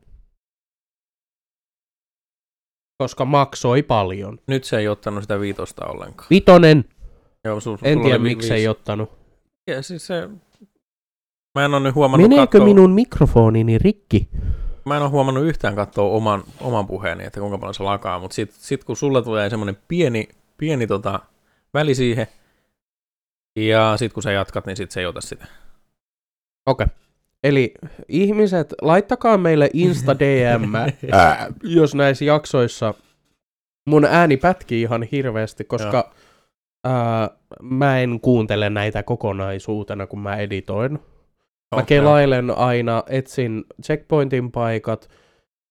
koska 3.03 3.26
maksoi 3.26 3.84
paljon. 3.84 4.39
Nyt 4.47 4.63
se 4.63 4.78
ei 4.78 4.88
ottanut 4.88 5.24
sitä 5.24 5.39
viitosta 5.39 5.86
ollenkaan. 5.86 6.28
Vitonen, 6.30 6.86
Joo, 7.43 7.59
su, 7.59 7.80
en 7.84 8.01
tiedä 8.01 8.17
miksi 8.17 8.47
ei 8.47 8.57
viisi. 8.57 8.67
ottanut. 8.67 9.09
Ja 9.67 9.82
siis 9.82 10.07
se... 10.07 10.30
Mä 11.59 11.65
en 11.65 11.74
ole 11.74 11.84
nyt 11.84 11.95
huomannut 11.95 12.30
Meneekö 12.30 12.51
katsoa, 12.51 12.65
minun 12.67 12.91
mikrofonini 12.91 13.78
rikki? 13.78 14.30
mä 14.86 14.95
en 14.95 15.01
ole 15.01 15.09
huomannut 15.09 15.43
yhtään 15.45 15.76
katsoa 15.76 16.09
oman, 16.09 16.43
oman 16.61 16.88
puheeni, 16.88 17.26
että 17.26 17.39
kuinka 17.39 17.57
paljon 17.57 17.74
se 17.74 17.84
lakaa, 17.84 18.20
mutta 18.20 18.36
sitten 18.36 18.57
sit 18.59 18.84
kun 18.84 18.95
sulle 18.95 19.24
tulee 19.24 19.49
semmoinen 19.49 19.78
pieni, 19.88 20.30
pieni 20.57 20.88
tota, 20.88 21.20
väli 21.74 21.95
siihen, 21.95 22.28
ja 23.55 23.93
sitten 23.97 24.13
kun 24.13 24.24
sä 24.24 24.32
jatkat, 24.32 24.65
niin 24.65 24.78
sit 24.78 24.91
se 24.91 24.99
ei 24.99 25.05
ota 25.05 25.22
sitä. 25.22 25.47
Okei. 26.66 26.84
Okay. 26.84 26.95
Eli 27.43 27.74
ihmiset, 28.07 28.74
laittakaa 28.82 29.38
meille 29.38 29.70
Insta 29.74 30.20
DM, 30.20 30.74
jos 31.78 31.95
näissä 31.95 32.26
jaksoissa 32.26 32.93
mun 33.89 34.05
ääni 34.05 34.38
pätkii 34.38 34.82
ihan 34.82 35.03
hirveästi, 35.03 35.64
koska 35.64 36.12
ää, 36.86 37.30
mä 37.62 37.99
en 37.99 38.20
kuuntele 38.22 38.70
näitä 38.70 39.03
kokonaisuutena, 39.03 40.07
kun 40.07 40.20
mä 40.20 40.36
editoin. 40.36 40.91
Mä 41.76 41.82
Okei. 41.82 41.97
kelailen 41.97 42.57
aina, 42.57 43.03
etsin 43.07 43.64
checkpointin 43.84 44.51
paikat, 44.51 45.10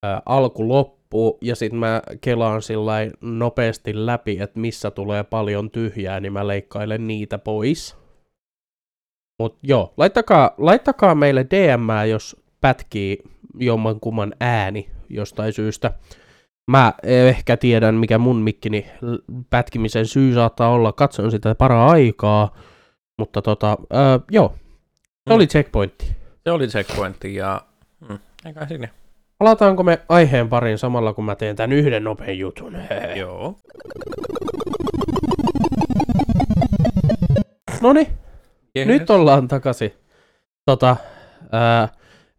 ää, 0.03 0.21
alku 0.25 0.67
loppu, 0.67 1.37
ja 1.41 1.55
sitten 1.55 1.79
mä 1.79 2.01
kelaan 2.21 2.61
sillä 2.61 2.93
nopeasti 3.21 4.05
läpi, 4.05 4.39
että 4.39 4.59
missä 4.59 4.91
tulee 4.91 5.23
paljon 5.23 5.71
tyhjää, 5.71 6.19
niin 6.19 6.33
mä 6.33 6.47
leikkailen 6.47 7.07
niitä 7.07 7.37
pois. 7.37 7.98
Mut 9.39 9.57
joo, 9.63 9.93
laittakaa, 9.97 10.51
laittakaa 10.57 11.15
meille 11.15 11.45
DM, 11.45 12.09
jos 12.09 12.35
pätkii 12.61 13.17
jommankumman 13.59 14.33
ääni 14.39 14.89
jostain 15.09 15.53
syystä. 15.53 15.91
Mä 16.71 16.93
ehkä 17.03 17.57
tiedän, 17.57 17.95
mikä 17.95 18.17
mun 18.17 18.35
mikkini 18.37 18.85
pätkimisen 19.49 20.05
syy 20.05 20.33
saattaa 20.33 20.69
olla. 20.69 20.91
Katson 20.91 21.31
sitä 21.31 21.55
paraa 21.55 21.89
aikaa. 21.91 22.57
Mutta 23.19 23.41
tota, 23.41 23.77
ää, 23.89 24.19
joo, 24.31 24.53
se 25.03 25.29
Mm. 25.29 25.35
oli 25.35 25.47
checkpointti. 25.47 26.15
Se 26.43 26.51
oli 26.51 26.67
checkpointti 26.67 27.35
ja... 27.35 27.61
Mm, 28.09 28.19
eikä 28.45 28.67
sinne. 28.67 28.89
Palataanko 29.37 29.83
me 29.83 29.99
aiheen 30.09 30.49
pariin 30.49 30.77
samalla, 30.77 31.13
kun 31.13 31.25
mä 31.25 31.35
teen 31.35 31.55
tän 31.55 31.71
yhden 31.71 32.03
nopean 32.03 32.37
jutun? 32.37 32.77
Joo. 33.15 33.55
Noni, 37.81 38.07
Yes. 38.77 38.87
nyt 38.87 39.09
ollaan 39.09 39.47
takaisin 39.47 39.93
tota, 40.65 40.95
ää, 41.51 41.89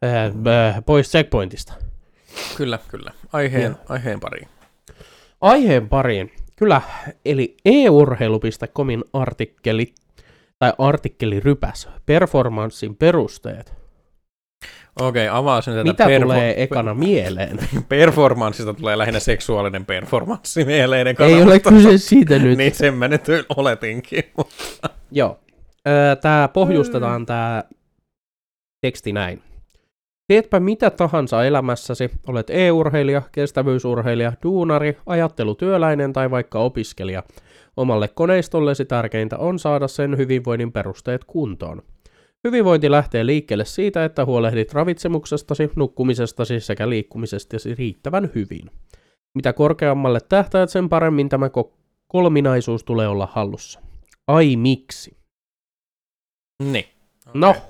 ää, 0.03 0.33
ää, 0.47 0.83
pois 0.87 1.11
checkpointista. 1.11 1.73
Kyllä, 2.57 2.79
kyllä. 2.89 3.11
Aiheen, 3.33 3.77
aiheen 3.89 4.21
pariin. 4.21 4.49
Aiheen 5.41 5.89
pariin. 5.89 6.33
Kyllä, 6.57 6.83
eli 7.25 7.57
eurheilu.comin 7.65 9.05
artikkeli, 9.13 9.95
tai 10.59 10.73
artikkelirypäs, 10.79 11.89
performanssin 12.07 12.97
perusteet. 12.97 13.81
Okei, 15.01 15.29
avasin 15.29 15.75
tätä 15.75 15.85
Mitä 15.85 16.05
perfo- 16.07 16.23
tulee 16.23 16.63
ekana 16.63 16.95
mieleen? 16.95 17.59
Performanssista 17.89 18.75
tulee 18.75 18.99
lähinnä 18.99 19.21
seksuaalinen 19.21 19.85
performanssi 19.87 20.65
mieleen. 20.65 21.07
Ei 21.19 21.43
ole 21.43 21.61
kyse 21.61 21.99
siitä 21.99 22.39
nyt. 22.45 22.59
Niin 22.59 22.75
sen 22.75 22.95
mä 22.95 23.09
nyt 23.09 23.25
oletinkin. 23.57 24.25
Joo. 25.11 25.39
Tämä 26.21 26.49
pohjustetaan 26.49 27.27
tämä 27.27 27.65
teksti 28.81 29.13
näin. 29.13 29.43
Teetpä 30.29 30.61
mitä 30.61 30.91
tahansa 30.91 31.45
elämässäsi, 31.45 32.11
olet 32.27 32.51
e-urheilija, 32.51 33.23
kestävyysurheilija, 33.33 34.33
duunari, 34.43 34.97
ajattelutyöläinen 35.07 36.13
tai 36.13 36.31
vaikka 36.31 36.59
opiskelija. 36.59 37.23
Omalle 37.77 38.09
koneistollesi 38.09 38.85
tärkeintä 38.85 39.39
on 39.39 39.59
saada 39.59 39.89
sen 39.89 40.17
hyvinvoinnin 40.17 40.73
perusteet 40.73 41.25
kuntoon. 41.25 41.83
Hyvinvointi 42.45 42.91
lähtee 42.91 43.27
liikkeelle 43.27 43.65
siitä, 43.65 44.05
että 44.05 44.25
huolehdit 44.25 44.73
ravitsemuksestasi, 44.75 45.71
nukkumisestasi 45.77 46.61
sekä 46.61 46.89
liikkumisestasi 46.89 47.75
riittävän 47.75 48.31
hyvin. 48.35 48.71
Mitä 49.35 49.53
korkeammalle 49.53 50.21
tähtäät, 50.29 50.71
sen 50.71 50.89
paremmin 50.89 51.29
tämä 51.29 51.47
ko- 51.47 51.73
kolminaisuus 52.09 52.85
tulee 52.85 53.09
olla 53.09 53.29
hallussa. 53.33 53.81
Ai 54.27 54.57
miksi? 54.57 55.20
Niin. 56.61 56.85
No, 57.35 57.51
Okei. 57.51 57.63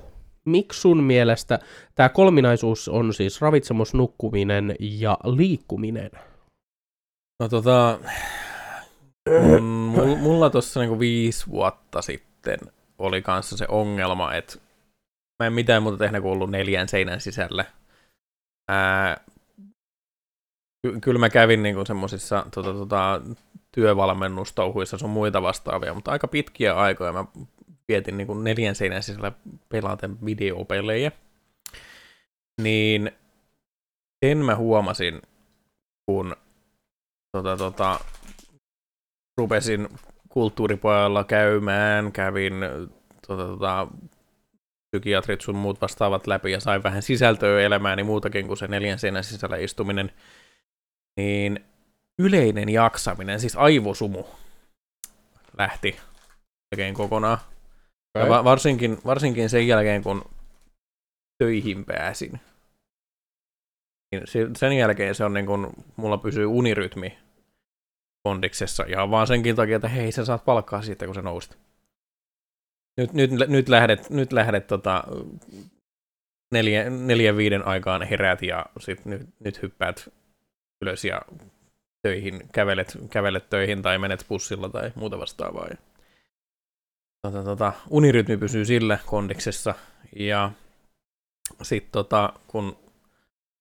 miksi 0.45 0.79
sun 0.81 1.03
mielestä 1.03 1.59
tämä 1.95 2.09
kolminaisuus 2.09 2.89
on 2.89 3.13
siis 3.13 3.41
ravitsemus, 3.41 3.93
nukkuminen 3.93 4.75
ja 4.79 5.17
liikkuminen? 5.23 6.11
No 7.39 7.49
tota, 7.49 7.99
Mulla, 9.61 10.15
mulla 10.15 10.49
tuossa 10.49 10.79
niinku 10.79 10.99
viisi 10.99 11.47
vuotta 11.47 12.01
sitten 12.01 12.59
oli 12.97 13.21
kanssa 13.21 13.57
se 13.57 13.65
ongelma, 13.69 14.33
että 14.33 14.59
mä 15.43 15.47
en 15.47 15.53
mitään 15.53 15.83
muuta 15.83 15.97
tehnyt 15.97 16.21
kuin 16.21 16.31
ollut 16.31 16.51
neljän 16.51 16.87
seinän 16.87 17.21
sisällä. 17.21 17.65
Ää, 18.71 19.23
ky- 20.87 20.99
kyllä 21.01 21.19
mä 21.19 21.29
kävin 21.29 21.63
niinku 21.63 21.85
semmoisissa 21.85 22.45
tota, 22.55 22.73
tota, 22.73 23.21
työvalmennustouhuissa 23.71 24.97
sun 24.97 25.09
muita 25.09 25.41
vastaavia, 25.41 25.93
mutta 25.93 26.11
aika 26.11 26.27
pitkiä 26.27 26.75
aikoja 26.75 27.13
mä 27.13 27.25
vietin 27.91 28.17
niinku 28.17 28.33
neljän 28.33 28.75
seinän 28.75 29.03
sisällä 29.03 29.31
pelaten 29.69 30.25
videopelejä. 30.25 31.11
Niin 32.61 33.11
sen 34.25 34.37
mä 34.37 34.55
huomasin, 34.55 35.21
kun 36.05 36.35
tota, 37.37 37.57
tota, 37.57 37.99
rupesin 39.37 39.89
kulttuuripojalla 40.29 41.23
käymään, 41.23 42.11
kävin 42.11 42.53
tota, 43.27 43.47
tota, 43.47 43.87
psykiatrit 44.91 45.41
sun 45.41 45.55
muut 45.55 45.81
vastaavat 45.81 46.27
läpi 46.27 46.51
ja 46.51 46.59
sain 46.59 46.83
vähän 46.83 47.01
sisältöä 47.01 47.61
elämääni 47.61 48.03
muutakin 48.03 48.47
kuin 48.47 48.57
se 48.57 48.67
neljän 48.67 48.99
seinän 48.99 49.23
sisällä 49.23 49.57
istuminen, 49.57 50.11
niin 51.17 51.65
yleinen 52.19 52.69
jaksaminen, 52.69 53.39
siis 53.39 53.55
aivosumu, 53.55 54.23
lähti 55.57 55.95
melkein 56.71 56.93
kokonaan. 56.93 57.37
Okay. 58.15 58.27
Ja 58.27 58.29
va- 58.29 58.43
varsinkin, 58.43 58.97
varsinkin 59.05 59.49
sen 59.49 59.67
jälkeen, 59.67 60.03
kun 60.03 60.25
töihin 61.43 61.85
pääsin. 61.85 62.39
Niin 64.11 64.23
sen 64.57 64.73
jälkeen 64.73 65.15
se 65.15 65.25
on 65.25 65.33
niin 65.33 65.45
kun, 65.45 65.73
mulla 65.95 66.17
pysyy 66.17 66.45
unirytmi 66.45 67.17
kondiksessa 68.23 68.83
ihan 68.87 69.11
vaan 69.11 69.27
senkin 69.27 69.55
takia, 69.55 69.75
että 69.75 69.87
hei, 69.87 70.11
sä 70.11 70.25
saat 70.25 70.45
palkkaa 70.45 70.81
siitä, 70.81 71.05
kun 71.05 71.15
sä 71.15 71.21
nousit. 71.21 71.57
Nyt, 72.97 73.13
nyt, 73.13 73.31
nyt 73.49 73.69
lähdet, 73.69 74.09
nyt 74.09 74.33
lähdet 74.33 74.67
tota, 74.67 75.03
neljä, 76.53 76.89
neljän 76.89 77.37
viiden 77.37 77.67
aikaan 77.67 78.01
herät 78.01 78.41
ja 78.41 78.65
sit 78.79 79.05
nyt, 79.05 79.21
nyt 79.39 79.61
hyppäät 79.61 80.09
ylös 80.81 81.05
ja 81.05 81.21
töihin, 82.07 82.49
kävelet, 82.51 82.97
kävelet 83.09 83.49
töihin 83.49 83.81
tai 83.81 83.97
menet 83.97 84.25
bussilla 84.29 84.69
tai 84.69 84.91
muuta 84.95 85.19
vastaavaa. 85.19 85.67
Tota, 87.21 87.43
tota, 87.43 87.73
unirytmi 87.89 88.37
pysyy 88.37 88.65
sillä 88.65 88.99
kondiksessa 89.05 89.75
ja 90.15 90.51
sitten 91.61 91.91
tota, 91.91 92.33
kun 92.47 92.77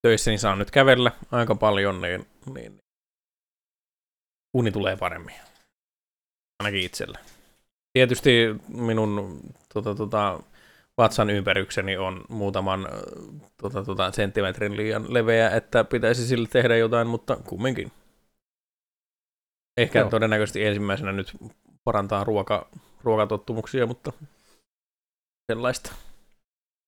töissä 0.03 0.31
niin 0.31 0.39
saan 0.39 0.59
nyt 0.59 0.71
kävellä 0.71 1.13
aika 1.33 1.55
paljon, 1.55 2.01
niin, 2.01 2.27
niin 2.55 2.79
uni 4.55 4.73
tulee 4.73 4.97
paremmin. 4.97 5.35
Ainakin 6.61 6.83
itselle. 6.83 7.19
Tietysti 7.93 8.31
minun 8.69 9.41
tota, 9.75 9.95
tota, 9.95 10.41
vatsan 10.99 11.31
ympärykseni 11.31 11.97
on 11.97 12.25
muutaman 12.29 12.89
tota, 13.63 13.85
tota, 13.85 14.13
senttimetrin 14.13 14.77
liian 14.77 15.15
leveä, 15.15 15.51
että 15.51 15.85
pitäisi 15.85 16.27
sille 16.27 16.49
tehdä 16.49 16.77
jotain, 16.77 17.07
mutta 17.07 17.37
kumminkin. 17.37 17.93
Ehkä 19.77 19.99
Joo. 19.99 20.11
todennäköisesti 20.11 20.65
ensimmäisenä 20.65 21.13
nyt 21.13 21.37
parantaa 21.85 22.25
ruoka, 22.25 22.69
ruokatottumuksia, 23.05 23.87
mutta 23.87 24.13
sellaista. 25.53 25.93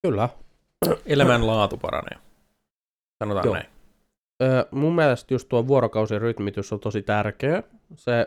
Kyllä. 0.02 0.28
Elämänlaatu 1.06 1.76
paranee. 1.76 2.18
Sanotaan 3.24 3.44
Joo. 3.44 3.54
näin. 3.54 3.66
Öö, 4.42 4.64
mun 4.70 4.94
mielestä 4.94 5.34
just 5.34 5.48
tuo 5.48 5.66
vuorokausirytmitys 5.66 6.72
on 6.72 6.80
tosi 6.80 7.02
tärkeä. 7.02 7.62
Se, 7.96 8.26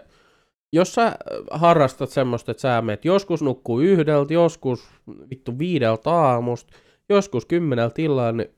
jos 0.73 0.93
sä 0.93 1.15
harrastat 1.51 2.09
semmoista, 2.09 2.51
että 2.51 2.61
sä 2.61 2.81
meet 2.81 3.05
joskus 3.05 3.41
nukkuu 3.41 3.79
yhdeltä, 3.79 4.33
joskus 4.33 4.89
vittu 5.29 5.59
viideltä 5.59 6.11
aamusta, 6.11 6.77
joskus 7.09 7.45
kymmeneltä 7.45 8.01
illalla, 8.01 8.31
niin 8.31 8.49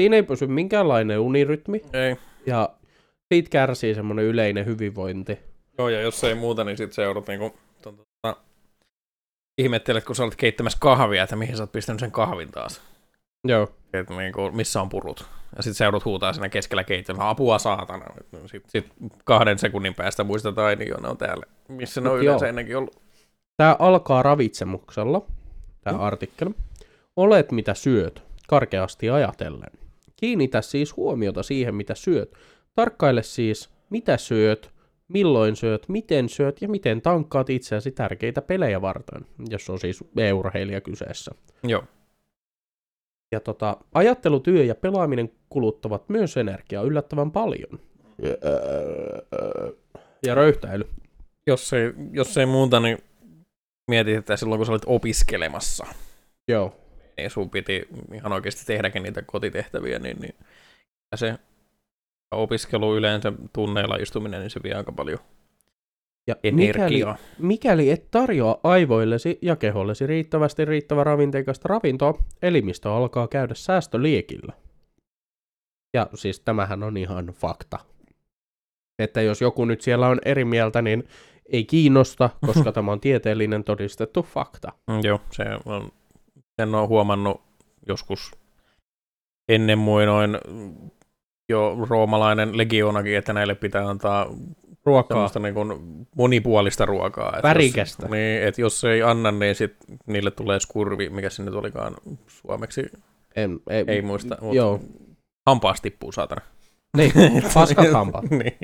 siinä 0.00 0.16
ei 0.16 0.22
pysy 0.22 0.46
minkäänlainen 0.46 1.18
unirytmi. 1.18 1.82
Ei. 1.92 2.16
Ja 2.46 2.68
siitä 3.32 3.50
kärsii 3.50 3.94
semmoinen 3.94 4.24
yleinen 4.24 4.66
hyvinvointi. 4.66 5.38
Joo, 5.78 5.88
ja 5.88 6.00
jos 6.00 6.24
ei 6.24 6.34
muuta, 6.34 6.64
niin 6.64 6.76
sit 6.76 6.96
joudut 6.96 7.28
niinku, 7.28 7.54
ihmettelet, 9.58 10.04
kun 10.04 10.16
sä 10.16 10.24
olet 10.24 10.36
keittämässä 10.36 10.78
kahvia, 10.80 11.22
että 11.22 11.36
mihin 11.36 11.56
sä 11.56 11.62
oot 11.62 11.72
pistänyt 11.72 12.00
sen 12.00 12.10
kahvin 12.10 12.52
taas. 12.52 12.80
Joo. 13.44 13.68
Että 13.92 14.14
niinku, 14.14 14.50
missä 14.52 14.80
on 14.80 14.88
purut. 14.88 15.26
Ja 15.56 15.62
sitten 15.62 15.74
seudut 15.74 16.04
huutaa 16.04 16.32
siinä 16.32 16.48
keskellä 16.48 16.84
keittiöllä, 16.84 17.28
apua 17.28 17.58
saatana. 17.58 18.04
Sitten 18.46 18.70
sit 18.70 18.92
kahden 19.24 19.58
sekunnin 19.58 19.94
päästä 19.94 20.24
muistetaan, 20.24 20.78
niin 20.78 20.88
jo 20.88 20.96
ne 21.00 21.08
on 21.08 21.18
täällä, 21.18 21.46
missä 21.68 22.00
ne 22.00 22.08
on 22.08 22.16
Mut 22.16 22.22
yleensä 22.22 22.44
joo. 22.44 22.48
ennenkin 22.48 22.76
ollut. 22.76 23.02
Tämä 23.56 23.76
alkaa 23.78 24.22
ravitsemuksella, 24.22 25.22
tämä 25.84 25.96
hmm. 25.96 26.06
artikkeli. 26.06 26.50
Olet 27.16 27.52
mitä 27.52 27.74
syöt, 27.74 28.22
karkeasti 28.48 29.10
ajatellen. 29.10 29.70
Kiinnitä 30.16 30.62
siis 30.62 30.96
huomiota 30.96 31.42
siihen, 31.42 31.74
mitä 31.74 31.94
syöt. 31.94 32.34
Tarkkaile 32.74 33.22
siis, 33.22 33.70
mitä 33.90 34.16
syöt, 34.16 34.70
milloin 35.12 35.56
syöt, 35.56 35.88
miten 35.88 36.28
syöt 36.28 36.62
ja 36.62 36.68
miten 36.68 37.02
tankkaat 37.02 37.50
itseäsi 37.50 37.90
tärkeitä 37.90 38.42
pelejä 38.42 38.80
varten, 38.80 39.26
jos 39.50 39.70
on 39.70 39.78
siis 39.78 40.04
e-urheilija 40.16 40.80
kyseessä. 40.80 41.30
Joo. 41.62 41.84
Ja 43.32 43.40
tota, 43.40 43.76
ajattelu, 43.94 44.40
työ 44.40 44.64
ja 44.64 44.74
pelaaminen 44.74 45.30
kuluttavat 45.48 46.08
myös 46.08 46.36
energiaa 46.36 46.82
yllättävän 46.82 47.30
paljon. 47.30 47.80
Ja 50.26 50.34
röyhtäily. 50.34 50.88
Jos 51.46 51.72
ei, 51.72 51.92
jos 52.12 52.36
ei 52.36 52.46
muuta, 52.46 52.80
niin 52.80 52.98
mietit, 53.90 54.16
että 54.16 54.36
silloin 54.36 54.58
kun 54.58 54.66
sä 54.66 54.72
olit 54.72 54.82
opiskelemassa. 54.86 55.86
Joo. 56.48 56.76
Niin 57.16 57.30
sun 57.30 57.50
piti 57.50 57.88
ihan 58.14 58.32
oikeasti 58.32 58.66
tehdäkin 58.66 59.02
niitä 59.02 59.22
kotitehtäviä, 59.22 59.98
niin, 59.98 60.20
niin 60.20 60.34
ja 61.12 61.16
se 61.16 61.38
opiskelu 62.32 62.96
yleensä 62.96 63.32
tunneilla 63.52 63.96
istuminen, 63.96 64.40
niin 64.40 64.50
se 64.50 64.60
vie 64.62 64.74
aika 64.74 64.92
paljon 64.92 65.18
ja 66.26 66.36
Mikäli, 66.52 67.02
mikäli 67.38 67.90
et 67.90 68.10
tarjoa 68.10 68.60
aivoillesi 68.62 69.38
ja 69.42 69.56
kehollesi 69.56 70.06
riittävästi 70.06 70.64
riittävä 70.64 71.04
ravinteikasta 71.04 71.68
ravintoa, 71.68 72.18
elimistö 72.42 72.92
alkaa 72.92 73.28
käydä 73.28 73.54
säästöliekillä. 73.54 74.52
Ja 75.94 76.08
siis 76.14 76.40
tämähän 76.40 76.82
on 76.82 76.96
ihan 76.96 77.26
fakta. 77.26 77.78
Että 78.98 79.22
jos 79.22 79.40
joku 79.40 79.64
nyt 79.64 79.80
siellä 79.80 80.08
on 80.08 80.18
eri 80.24 80.44
mieltä, 80.44 80.82
niin 80.82 81.04
ei 81.52 81.64
kiinnosta, 81.64 82.30
koska 82.46 82.72
tämä 82.72 82.92
on 82.92 83.00
tieteellinen 83.00 83.64
todistettu 83.64 84.22
fakta. 84.22 84.72
Mm, 84.86 85.00
joo, 85.02 85.20
se 85.30 85.44
on, 85.64 85.92
sen 86.60 86.74
on 86.74 86.88
huomannut 86.88 87.42
joskus 87.88 88.32
ennen 89.48 89.78
muinoin 89.78 90.38
jo 91.52 91.76
roomalainen 91.88 92.56
legionakin, 92.58 93.16
että 93.16 93.32
näille 93.32 93.54
pitää 93.54 93.88
antaa 93.88 94.26
ruokaa. 94.84 95.30
niin 95.42 95.54
kuin 95.54 95.72
monipuolista 96.16 96.86
ruokaa. 96.86 97.28
Että 97.28 97.48
Värikästä. 97.48 98.02
Jos, 98.02 98.10
niin, 98.10 98.42
että 98.42 98.60
jos 98.60 98.84
ei 98.84 99.02
anna, 99.02 99.30
niin 99.30 99.54
sit 99.54 99.74
niille 100.06 100.30
tulee 100.30 100.60
skurvi, 100.60 101.10
mikä 101.10 101.30
sinne 101.30 101.50
tulikaan 101.50 101.94
suomeksi. 102.26 102.86
En, 103.36 103.60
ei, 103.70 103.84
ei 103.86 104.02
muista, 104.02 104.36
mutta 104.40 104.56
joo. 104.56 104.80
hampaas 105.46 105.80
tippuu 105.80 106.12
saatana. 106.12 106.42
Niin, 106.96 107.12
paskat 107.54 107.92
hampaat. 107.92 108.30
niin. 108.30 108.58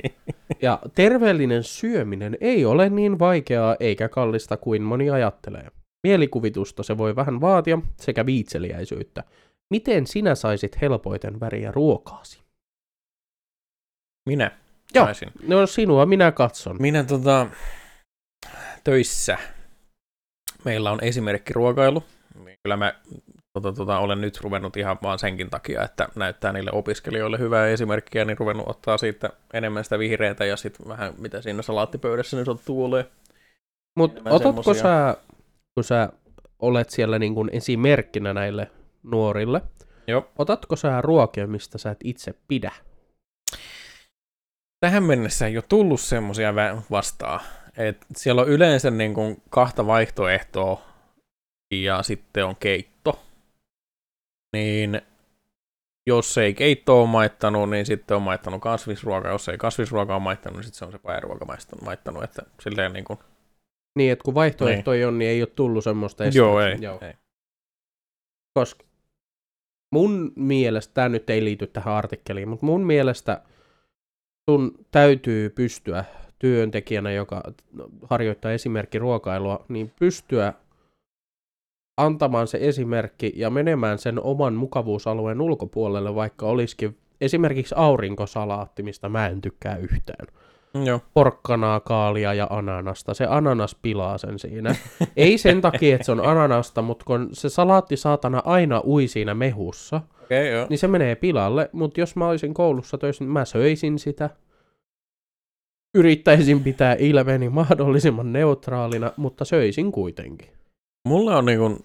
Ja 0.61 0.79
terveellinen 0.95 1.63
syöminen 1.63 2.37
ei 2.41 2.65
ole 2.65 2.89
niin 2.89 3.19
vaikeaa 3.19 3.75
eikä 3.79 4.09
kallista 4.09 4.57
kuin 4.57 4.81
moni 4.81 5.09
ajattelee. 5.09 5.67
Mielikuvitusta 6.03 6.83
se 6.83 6.97
voi 6.97 7.15
vähän 7.15 7.41
vaatia 7.41 7.79
sekä 7.97 8.25
viitseliäisyyttä. 8.25 9.23
Miten 9.69 10.07
sinä 10.07 10.35
saisit 10.35 10.81
helpoiten 10.81 11.39
väriä 11.39 11.71
ruokaasi? 11.71 12.48
Minä. 14.25 14.51
Joo, 14.95 15.05
saisin. 15.05 15.31
no 15.47 15.67
sinua 15.67 16.05
minä 16.05 16.31
katson. 16.31 16.75
Minä 16.79 17.03
tota, 17.03 17.47
töissä 18.83 19.37
meillä 20.65 20.91
on 20.91 21.03
esimerkki 21.03 21.53
ruokailu. 21.53 22.03
Kyllä 22.63 22.77
mä 22.77 22.93
tota, 23.53 23.73
tota, 23.73 23.99
olen 23.99 24.21
nyt 24.21 24.41
ruvennut 24.41 24.77
ihan 24.77 24.97
vaan 25.03 25.19
senkin 25.19 25.49
takia, 25.49 25.83
että 25.83 26.09
näyttää 26.15 26.53
niille 26.53 26.71
opiskelijoille 26.73 27.39
hyvää 27.39 27.67
esimerkkiä, 27.67 28.25
niin 28.25 28.37
ruvennut 28.37 28.69
ottaa 28.69 28.97
siitä 28.97 29.29
enemmän 29.53 29.83
sitä 29.83 29.99
vihreätä 29.99 30.45
ja 30.45 30.57
sitten 30.57 30.87
vähän 30.87 31.13
mitä 31.17 31.41
siinä 31.41 31.61
salaattipöydässä 31.61 32.37
niin 32.37 32.45
sattuu 32.45 32.85
olemaan. 32.85 33.13
Mutta 33.95 34.21
otatko 34.25 34.73
semmosia... 34.73 34.83
sä, 34.83 35.17
kun 35.75 35.83
sä 35.83 36.09
olet 36.59 36.89
siellä 36.89 37.19
niin 37.19 37.35
kuin 37.35 37.49
esimerkkinä 37.53 38.33
näille 38.33 38.71
nuorille, 39.03 39.61
Joo. 40.07 40.27
otatko 40.37 40.75
sä 40.75 41.01
ruokia, 41.01 41.47
mistä 41.47 41.77
sä 41.77 41.91
et 41.91 41.99
itse 42.03 42.33
pidä? 42.47 42.71
Tähän 44.79 45.03
mennessä 45.03 45.47
ei 45.47 45.57
ole 45.57 45.63
tullut 45.69 46.01
semmoisia 46.01 46.53
vastaan. 46.91 47.39
Et 47.77 47.97
siellä 48.15 48.41
on 48.41 48.49
yleensä 48.49 48.91
niin 48.91 49.13
kuin 49.13 49.41
kahta 49.49 49.87
vaihtoehtoa 49.87 50.81
ja 51.73 52.03
sitten 52.03 52.45
on 52.45 52.55
keitto. 52.55 53.19
Niin 54.53 55.01
jos 56.07 56.37
ei 56.37 56.53
keitto 56.53 57.01
ole 57.01 57.09
maittanut, 57.09 57.69
niin 57.69 57.85
sitten 57.85 58.17
on 58.17 58.23
maittanut 58.23 58.61
kasvisruoka. 58.61 59.27
Jos 59.29 59.49
ei 59.49 59.57
kasvisruoka 59.57 60.15
ole 60.15 60.23
maittanut, 60.23 60.57
niin 60.57 60.63
sitten 60.63 60.79
se 60.79 60.85
on 60.85 60.91
se 60.91 60.99
pajaruoka 60.99 61.45
maistan- 61.45 61.83
maittanut. 61.83 62.23
Että 62.23 62.41
silleen 62.61 62.93
niin 62.93 63.05
kuin, 63.05 63.19
Niin, 63.97 64.11
että 64.11 64.23
kun 64.23 64.33
vaihtoehtoja 64.35 65.07
on, 65.07 65.19
niin 65.19 65.31
ei 65.31 65.41
ole 65.41 65.49
tullut 65.55 65.83
semmoista 65.83 66.23
estettä. 66.23 66.37
joo, 66.37 66.61
ei, 66.61 66.77
Joo. 66.81 66.99
ei. 67.01 67.13
Koska 68.53 68.83
mun 69.93 70.31
mielestä, 70.35 70.93
tämä 70.93 71.09
nyt 71.09 71.29
ei 71.29 71.43
liity 71.43 71.67
tähän 71.67 71.93
artikkeliin, 71.93 72.49
mutta 72.49 72.65
mun 72.65 72.81
mielestä 72.85 73.41
sun 74.49 74.71
täytyy 74.91 75.49
pystyä 75.49 76.05
työntekijänä, 76.39 77.11
joka 77.11 77.43
harjoittaa 78.03 78.51
esimerkki 78.51 78.99
ruokailua, 78.99 79.65
niin 79.67 79.91
pystyä 79.99 80.53
antamaan 81.97 82.47
se 82.47 82.57
esimerkki 82.61 83.33
ja 83.35 83.49
menemään 83.49 83.97
sen 83.97 84.23
oman 84.23 84.53
mukavuusalueen 84.53 85.41
ulkopuolelle, 85.41 86.15
vaikka 86.15 86.45
olisikin 86.45 86.97
esimerkiksi 87.21 87.75
aurinkosalaatti, 87.77 88.83
mistä 88.83 89.09
mä 89.09 89.27
en 89.27 89.41
tykkää 89.41 89.77
yhtään. 89.77 90.27
Joo. 90.85 91.01
Porkkanaa, 91.13 91.79
kaalia 91.79 92.33
ja 92.33 92.47
ananasta. 92.49 93.13
Se 93.13 93.25
ananas 93.25 93.75
pilaa 93.81 94.17
sen 94.17 94.39
siinä. 94.39 94.75
Ei 95.17 95.37
sen 95.37 95.61
takia, 95.61 95.95
että 95.95 96.05
se 96.05 96.11
on 96.11 96.25
ananasta, 96.25 96.81
mutta 96.81 97.05
kun 97.05 97.29
se 97.33 97.49
salaatti 97.49 97.97
saatana 97.97 98.41
aina 98.45 98.81
ui 98.85 99.07
siinä 99.07 99.33
mehussa, 99.33 100.01
okay, 100.23 100.47
joo. 100.47 100.67
niin 100.69 100.79
se 100.79 100.87
menee 100.87 101.15
pilalle. 101.15 101.69
Mutta 101.73 101.99
jos 101.99 102.15
mä 102.15 102.27
olisin 102.27 102.53
koulussa 102.53 102.97
töissä, 102.97 103.23
niin 103.23 103.31
mä 103.31 103.45
söisin 103.45 103.99
sitä. 103.99 104.29
Yrittäisin 105.95 106.63
pitää 106.63 106.95
ilmeeni 106.99 107.49
mahdollisimman 107.49 108.33
neutraalina, 108.33 109.11
mutta 109.17 109.45
söisin 109.45 109.91
kuitenkin. 109.91 110.49
Mulla 111.07 111.37
on 111.37 111.45
niinku, 111.45 111.77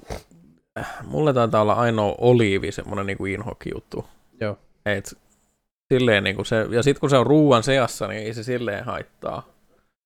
mulle 1.07 1.32
taitaa 1.32 1.62
olla 1.62 1.72
ainoa 1.72 2.14
oliivi 2.18 2.72
semmonen 2.72 3.07
niinku 3.07 3.26
inhokki 3.26 3.70
juttu. 3.74 4.05
Joo. 4.41 4.59
Et 4.87 5.18
silleen 5.93 6.24
niinku 6.24 6.45
se, 6.45 6.66
ja 6.70 6.82
sit 6.82 6.99
kun 6.99 7.11
se 7.11 7.16
on 7.16 7.26
ruuan 7.26 7.62
seassa, 7.62 8.07
niin 8.09 8.22
ei 8.22 8.35
se 8.35 8.43
silleen 8.43 8.85
haittaa. 8.85 9.49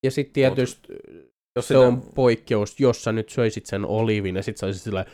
Ja 0.04 0.10
sitten 0.10 0.32
tietysti 0.32 0.92
Jos 1.56 1.68
se 1.68 1.74
sitä- 1.74 1.80
on 1.80 2.02
poikkeus, 2.14 2.80
jos 2.80 3.04
sä 3.04 3.12
nyt 3.12 3.28
söisit 3.28 3.66
sen 3.66 3.84
oliivin 3.84 4.36
ja 4.36 4.42
sit 4.42 4.56
sä 4.56 4.66
olisit 4.66 4.82
sillä 4.82 5.04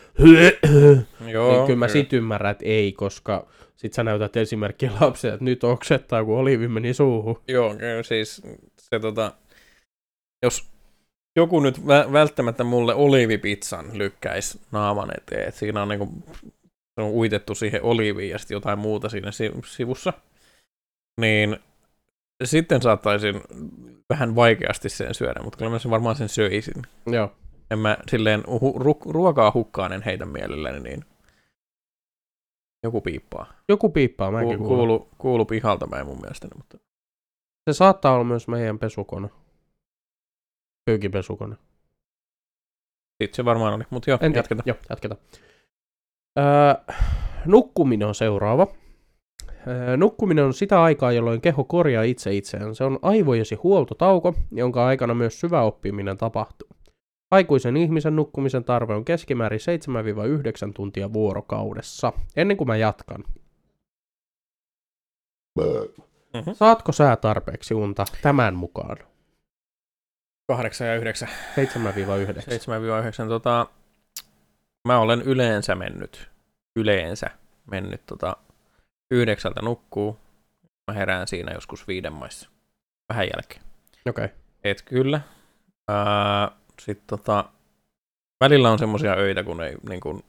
Joo, 1.31 1.53
niin 1.57 1.67
kyllä 1.67 1.79
mä 1.79 1.89
sit 1.89 2.13
ymmärrän, 2.13 2.51
että 2.53 2.65
ei, 2.67 2.93
koska 2.93 3.47
sit 3.77 3.93
sä 3.93 4.05
näytät 4.05 4.37
esimerkkiä 4.37 4.91
lapselle, 5.01 5.35
että 5.35 5.45
nyt 5.45 5.65
oksettaa, 5.65 6.25
kun 6.25 6.39
oliivi 6.39 6.69
meni 6.69 6.95
suuhun. 6.95 7.41
Joo, 7.49 7.75
kyllä 7.77 8.03
siis 8.03 8.43
se 8.79 9.01
tota, 9.01 9.33
jos 10.45 10.65
joku 11.37 11.61
nyt 11.61 11.79
vä- 11.79 12.13
välttämättä 12.13 12.65
mulle 12.65 12.95
oliivipizzan 12.95 13.99
lykkäisi 13.99 14.61
naaman 14.73 15.11
eteen, 15.19 15.49
että 15.49 15.61
siinä 15.61 15.83
on 15.83 15.89
niinku, 15.89 16.09
se 16.95 17.01
on 17.01 17.11
uitettu 17.11 17.55
siihen 17.55 17.83
oliiviin 17.83 18.31
ja 18.31 18.39
sitten 18.39 18.55
jotain 18.55 18.79
muuta 18.79 19.09
siinä 19.09 19.31
si- 19.31 19.53
sivussa, 19.67 20.13
niin 21.21 21.57
sitten 22.45 22.83
saattaisin 22.83 23.41
vähän 24.11 24.35
vaikeasti 24.37 24.89
sen 24.89 25.15
syödä, 25.15 25.41
mutta 25.43 25.57
kyllä 25.59 25.71
mä 25.71 25.79
sen 25.79 25.91
varmaan 25.91 26.17
sen 26.17 26.29
söisin. 26.29 26.83
Joo. 27.07 27.33
En 27.71 27.79
mä 27.79 27.97
silleen 28.11 28.41
hu- 28.43 28.79
ru- 28.83 29.11
ruokaa 29.13 29.51
hukkaan 29.55 29.93
en 29.93 30.03
heitä 30.03 30.27
mielelläni, 30.27 30.81
niin 30.81 31.05
joku 32.83 33.01
piippaa. 33.01 33.53
Joku 33.69 33.91
piippaa, 33.91 34.31
mäkin 34.31 34.59
Ku- 34.59 34.65
kuulun. 34.65 34.87
kuulu, 34.99 35.09
kuulu 35.19 35.45
pihalta 35.45 35.87
päin 35.89 36.07
mun 36.07 36.21
mielestäni, 36.21 36.51
mutta 36.57 36.79
Se 37.71 37.73
saattaa 37.73 38.15
olla 38.15 38.25
myös 38.25 38.49
meidän 38.49 38.79
pesukone. 38.79 39.29
Pyykipesukone. 40.85 41.57
sitten 43.23 43.37
se 43.37 43.45
varmaan 43.45 43.75
oli. 43.75 43.85
Mutta 43.91 44.11
joo, 44.11 44.19
En 44.23 44.35
jatketaan. 44.35 44.63
Joo, 44.67 44.77
jatketaan. 44.91 45.21
Öö, 46.39 46.95
nukkuminen 47.47 48.09
on 48.09 48.15
seuraava. 48.15 48.67
Öö, 49.67 49.97
nukkuminen 49.97 50.45
on 50.45 50.55
sitä 50.55 50.83
aikaa, 50.83 51.13
jolloin 51.13 51.41
keho 51.41 51.65
korjaa 51.65 52.03
itse 52.03 52.35
itseään. 52.35 52.75
Se 52.75 52.85
on 52.85 52.99
aivojesi 53.03 53.55
huoltotauko, 53.55 54.35
jonka 54.53 54.87
aikana 54.87 55.15
myös 55.15 55.41
syvä 55.41 55.63
oppiminen 55.63 56.19
tapahtuu. 56.19 56.69
Aikuisen 57.31 57.77
ihmisen 57.77 58.17
nukkumisen 58.17 58.65
tarve 58.65 58.95
on 58.95 59.05
keskimäärin 59.05 59.61
7-9 60.69 60.73
tuntia 60.75 61.13
vuorokaudessa. 61.13 62.13
Ennen 62.37 62.57
kuin 62.57 62.69
mä 62.69 62.77
jatkan. 62.77 63.25
Mhm. 66.35 66.51
Saatko 66.53 66.93
sä 66.93 67.17
tarpeeksi 67.17 67.75
unta 67.75 68.05
tämän 68.23 68.55
mukaan? 68.55 68.97
8 70.49 70.87
ja 70.87 70.97
9. 70.97 71.29
7-9. 71.29 71.33
7-9. 73.25 73.29
Tota, 73.29 73.67
mä 74.89 74.99
olen 74.99 75.23
yleensä 75.23 75.75
mennyt, 75.75 76.31
yleensä 76.77 77.31
mennyt 77.71 78.03
tota, 78.07 78.37
yhdeksältä 79.15 79.63
nukkuu. 79.63 80.19
Mä 80.91 80.95
herään 80.95 81.29
siinä 81.29 81.53
joskus 81.53 81.89
viiden 81.89 82.13
maissa. 82.13 82.51
Vähän 83.09 83.27
jälkeen. 83.27 83.63
Okei. 84.09 84.25
Okay. 84.25 84.37
Et 84.65 84.83
kyllä. 84.83 85.21
Sitten 86.81 87.07
tota, 87.07 87.45
välillä 88.41 88.71
on 88.71 88.79
semmoisia 88.79 89.15
öitä, 89.15 89.43
kun 89.43 89.63
ei 89.63 89.77
niin 89.89 90.01
kun, 90.01 90.23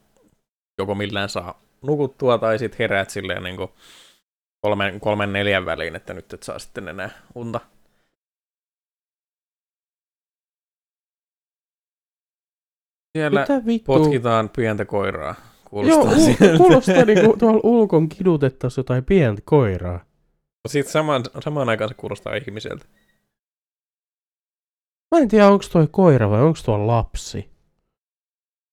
joko 0.78 0.96
millään 0.96 1.30
saa 1.30 1.62
nukuttua, 1.82 2.38
tai 2.38 2.60
sitten 2.60 2.78
heräät 2.80 3.10
silleen 3.10 3.44
niin 3.44 3.58
kun, 3.58 3.74
kolmen, 4.62 5.00
kolmen 5.00 5.34
neljän 5.34 5.66
väliin, 5.66 5.96
että 5.96 6.14
nyt 6.14 6.34
et 6.34 6.44
saa 6.44 6.60
sitten 6.60 6.88
enää 6.88 7.10
unta. 7.36 7.60
Siellä 13.18 13.42
Mitä 13.42 13.66
vittu? 13.66 13.86
potkitaan 13.86 14.50
pientä 14.50 14.86
koiraa. 14.86 15.36
Joo, 15.76 15.84
Kuulostaa 16.02 16.18
u- 16.18 16.20
siltä. 16.38 16.58
kuulostaa 16.58 17.06
niinku 17.06 17.36
tuolla 17.40 17.60
ulkon 17.64 18.10
kidutettaisiin 18.10 18.84
jotain 18.84 19.06
pientä 19.06 19.42
koiraa. 19.46 20.06
Sitten 20.68 20.92
samaan, 20.92 21.24
samaan 21.44 21.70
aikaan 21.70 21.90
se 21.90 21.94
kuulostaa 21.94 22.36
ihmiseltä. 22.36 22.86
Mä 25.16 25.20
en 25.22 25.28
tiedä, 25.28 25.48
onko 25.48 25.66
toi 25.72 25.88
koira 25.92 26.30
vai 26.30 26.42
onko 26.42 26.60
tuo 26.66 26.88
lapsi. 26.88 27.50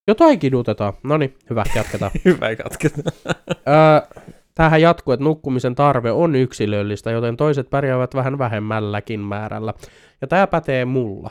Jotain 0.09 0.39
kidutetaan. 0.39 0.93
No 1.03 1.17
niin, 1.17 1.35
hyvä, 1.51 1.65
jatketaan. 1.75 2.11
Hyvä 2.25 2.57
katketa. 2.57 3.11
öö, 3.49 4.21
tämähän 4.55 4.81
jatkuu, 4.83 5.13
että 5.15 5.25
nukkumisen 5.25 5.75
tarve 5.75 6.11
on 6.13 6.35
yksilöllistä, 6.35 7.11
joten 7.11 7.37
toiset 7.37 7.71
pärjäävät 7.71 8.15
vähän 8.15 8.39
vähemmälläkin 8.39 9.21
määrällä. 9.21 9.75
Ja 10.21 10.27
tämä 10.27 10.47
pätee 10.47 10.85
mulla. 10.85 11.31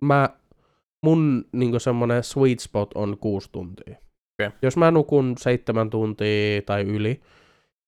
Mä, 0.00 0.30
mun 1.02 1.44
niin 1.52 1.80
semmonen 1.80 2.24
sweet 2.24 2.60
spot 2.60 2.90
on 2.94 3.18
kuusi 3.18 3.48
tuntia. 3.52 3.96
Okei. 4.46 4.58
Jos 4.62 4.76
mä 4.76 4.90
nukun 4.90 5.34
seitsemän 5.38 5.90
tuntia 5.90 6.62
tai 6.62 6.82
yli, 6.82 7.20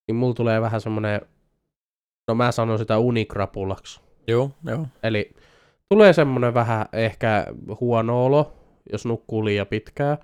niin 0.08 0.16
mulla 0.16 0.34
tulee 0.34 0.60
vähän 0.60 0.80
semmonen, 0.80 1.20
no 2.28 2.34
mä 2.34 2.52
sanon 2.52 2.78
sitä 2.78 2.98
unikrapulaksi. 2.98 4.00
joo, 4.26 4.50
joo. 4.64 4.86
Eli 5.02 5.34
tulee 5.88 6.12
semmoinen 6.12 6.54
vähän 6.54 6.86
ehkä 6.92 7.46
huono 7.80 8.24
olo, 8.24 8.52
jos 8.92 9.06
nukkuu 9.06 9.44
liian 9.44 9.66
pitkään. 9.66 10.18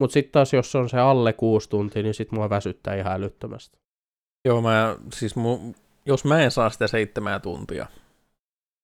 Mutta 0.00 0.14
sitten 0.14 0.32
taas, 0.32 0.52
jos 0.52 0.74
on 0.74 0.88
se 0.88 0.98
alle 0.98 1.32
kuusi 1.32 1.70
tuntia, 1.70 2.02
niin 2.02 2.14
sit 2.14 2.32
mua 2.32 2.50
väsyttää 2.50 2.94
ihan 2.94 3.12
älyttömästi. 3.12 3.78
Joo, 4.48 4.60
mä, 4.60 4.96
siis 5.12 5.36
mu, 5.36 5.58
jos 6.06 6.24
mä 6.24 6.42
en 6.42 6.50
saa 6.50 6.70
sitä 6.70 6.86
seitsemää 6.86 7.40
tuntia, 7.40 7.86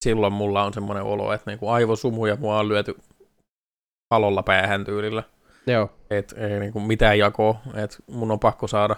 silloin 0.03 0.33
mulla 0.33 0.63
on 0.63 0.73
semmoinen 0.73 1.03
olo, 1.03 1.33
että 1.33 1.51
niinku 1.51 1.69
aivosumuja 1.69 2.35
mua 2.35 2.59
on 2.59 2.69
lyöty 2.69 2.95
palolla 4.09 4.43
päähän 4.43 4.85
tyylillä. 4.85 5.23
Joo, 5.67 5.91
Et 6.09 6.33
ei 6.37 6.59
niinku 6.59 6.79
mitään 6.79 7.19
jakoa, 7.19 7.61
että 7.75 7.97
mun 8.07 8.31
on 8.31 8.39
pakko 8.39 8.67
saada 8.67 8.95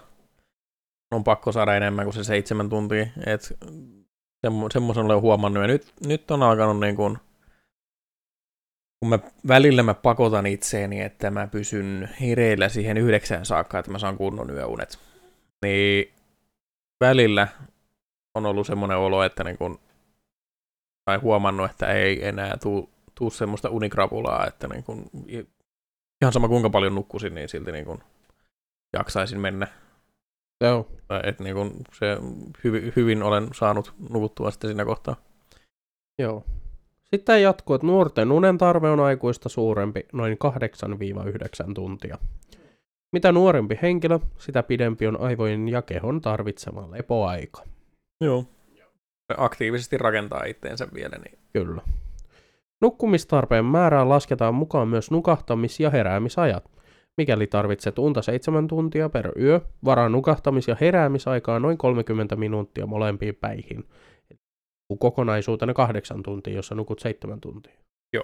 on 1.11 1.24
pakko 1.24 1.51
saada 1.51 1.76
enemmän 1.76 2.05
kuin 2.05 2.13
se 2.13 2.24
seitsemän 2.24 2.70
tuntia. 2.70 3.07
Et 3.26 3.57
semmo, 4.45 4.70
semmoisen 4.70 5.05
olen 5.05 5.22
huomannut. 5.22 5.61
Ja 5.63 5.68
nyt, 5.68 5.93
nyt 6.05 6.32
on 6.32 6.43
alkanut 6.43 6.80
niin 6.80 6.95
kuin, 6.95 7.18
kun 8.99 9.09
mä 9.09 9.20
välillä 9.47 9.84
mä 9.84 9.93
pakotan 9.93 10.45
itseeni, 10.45 11.01
että 11.01 11.32
mä 11.32 11.47
pysyn 11.47 12.09
hereillä 12.22 12.70
siihen 12.70 12.97
yhdeksään 12.97 13.45
saakka, 13.45 13.80
että 13.80 13.91
mä 13.91 13.99
saan 13.99 14.18
kunnon 14.18 14.49
yöunet. 14.49 14.99
Niin 15.66 16.13
välillä 17.01 17.47
on 18.36 18.45
ollut 18.45 18.68
semmoinen 18.68 18.97
olo, 18.97 19.24
että 19.24 19.43
niin 19.43 19.57
kuin, 19.57 19.80
tai 21.05 21.18
huomannut, 21.18 21.72
että 21.72 21.93
ei 21.93 22.28
enää 22.28 22.57
tuu, 22.63 22.89
tuu 23.16 23.30
semmoista 23.30 23.70
unikrapulaa, 23.70 24.47
että 24.47 24.68
niin 24.68 24.84
kuin, 24.84 25.09
ihan 26.26 26.34
sama 26.34 26.47
kuinka 26.47 26.69
paljon 26.69 26.95
nukkusin, 26.95 27.36
niin 27.36 27.49
silti 27.49 27.71
niin 27.71 27.86
kuin 27.86 27.99
jaksaisin 28.93 29.39
mennä. 29.39 29.67
joo. 30.61 30.88
Että 31.23 31.43
niin 31.43 31.55
kuin 31.55 31.71
se 31.93 32.17
hyvin, 32.63 32.93
hyvin 32.95 33.23
olen 33.23 33.49
saanut 33.53 33.93
nukuttua 34.09 34.51
sitten 34.51 34.67
siinä 34.67 34.86
kohtaa. 34.86 35.15
joo. 36.19 36.43
Sitten 37.03 37.41
jatkuu, 37.41 37.76
että 37.76 37.88
nuorten 37.88 38.32
unen 38.32 38.57
tarve 38.57 38.89
on 38.89 38.99
aikuista 38.99 39.49
suurempi, 39.49 40.05
noin 40.13 40.38
8-9 41.67 41.73
tuntia. 41.73 42.17
Mitä 43.13 43.32
nuorempi 43.32 43.80
henkilö, 43.82 44.19
sitä 44.38 44.63
pidempi 44.63 45.07
on 45.07 45.21
aivojen 45.21 45.69
ja 45.69 45.82
kehon 45.82 46.21
tarvitsema 46.21 46.91
lepoaika. 46.91 47.63
Joo. 48.21 48.45
Aktiivisesti 49.38 49.97
rakentaa 49.97 50.43
itteensä 50.43 50.88
vielä. 50.93 51.17
Niin. 51.17 51.39
Kyllä. 51.53 51.82
Nukkumistarpeen 52.82 53.65
määrään 53.65 54.09
lasketaan 54.09 54.55
mukaan 54.55 54.88
myös 54.88 55.11
nukahtamis- 55.11 55.80
ja 55.80 55.89
heräämisajat. 55.89 56.71
Mikäli 57.17 57.47
tarvitset 57.47 57.99
unta 57.99 58.21
7 58.21 58.67
tuntia 58.67 59.09
per 59.09 59.32
yö, 59.39 59.61
varaa 59.86 60.09
nukahtamis- 60.09 60.67
ja 60.67 60.76
heräämisaikaa 60.82 61.59
noin 61.59 61.78
30 61.78 62.36
minuuttia 62.36 62.86
molempiin 62.86 63.36
päihin. 63.36 63.84
Kokonaisuutena 64.99 65.73
kahdeksan 65.73 66.23
tuntia, 66.23 66.53
jos 66.53 66.71
nukut 66.71 66.99
seitsemän 66.99 67.41
tuntia. 67.41 67.73
Joo. 68.13 68.23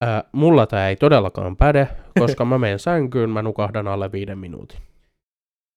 Ää, 0.00 0.24
mulla 0.32 0.66
tämä 0.66 0.88
ei 0.88 0.96
todellakaan 0.96 1.56
päde, 1.56 1.88
koska 2.18 2.44
mä 2.44 2.58
menen 2.58 2.78
sänkyyn, 2.78 3.30
mä 3.30 3.42
nukahdan 3.42 3.88
alle 3.88 4.12
viiden 4.12 4.38
minuutin. 4.38 4.78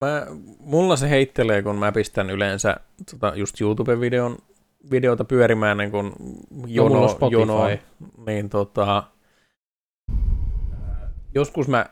Mä, 0.06 0.26
mulla 0.60 0.96
se 0.96 1.10
heittelee, 1.10 1.62
kun 1.62 1.76
mä 1.76 1.92
pistän 1.92 2.30
yleensä 2.30 2.78
tota, 3.12 3.34
just 3.36 3.62
YouTube-videon 3.62 4.38
videota 4.92 5.24
pyörimään 5.24 5.78
niin 5.78 5.92
No, 5.92 6.00
on 6.00 6.14
jono, 6.68 7.08
Spotify. 7.08 7.40
jono, 7.40 7.68
niin 8.26 8.50
tota, 8.50 9.04
joskus 11.36 11.68
mä 11.68 11.86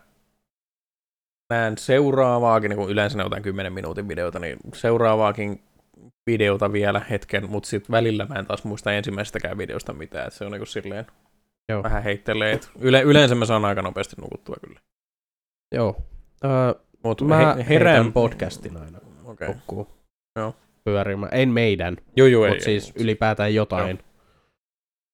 näen 1.50 1.78
seuraavaakin, 1.78 2.70
niin 2.70 2.78
kun 2.78 2.90
yleensä 2.90 3.18
ne 3.18 3.26
otan 3.26 3.42
10 3.42 3.74
minuutin 3.74 4.08
videota, 4.08 4.40
niin 4.40 4.58
seuraavaakin 4.74 5.64
videota 6.28 6.72
vielä 6.74 7.02
hetken, 7.10 7.50
mutta 7.50 7.70
sitten 7.70 7.92
välillä 7.92 8.26
mä 8.26 8.36
en 8.36 8.46
taas 8.46 8.64
muista 8.64 8.92
ensimmäisestäkään 8.94 9.58
videosta 9.58 9.94
mitään, 9.94 10.28
että 10.28 10.38
se 10.38 10.46
on 10.46 10.52
niin 10.52 10.68
silleen 10.68 11.06
Joo. 11.70 11.84
vähän 11.84 12.04
heittelee. 12.04 12.60
Yle, 12.80 13.02
yleensä 13.02 13.36
mä 13.36 13.46
saan 13.46 13.66
aika 13.66 13.82
nopeasti 13.82 14.16
nukuttua 14.22 14.56
kyllä. 14.68 14.80
Joo. 15.76 16.02
Öö, 16.46 16.74
Mut 17.04 17.22
mä 17.22 17.54
he, 17.56 17.66
herään 17.70 18.14
podcastin 18.14 18.78
aina. 18.78 19.00
Okay. 19.24 19.54
Joo. 20.36 20.56
Pyörimään. 20.84 21.32
En 21.34 21.50
meidän, 21.50 21.98
Joo, 22.16 22.28
joo, 22.28 22.46
ei, 22.46 22.52
mutta 22.52 22.64
siis 22.66 22.94
ei. 22.96 23.04
ylipäätään 23.04 23.56
jotain. 23.56 24.00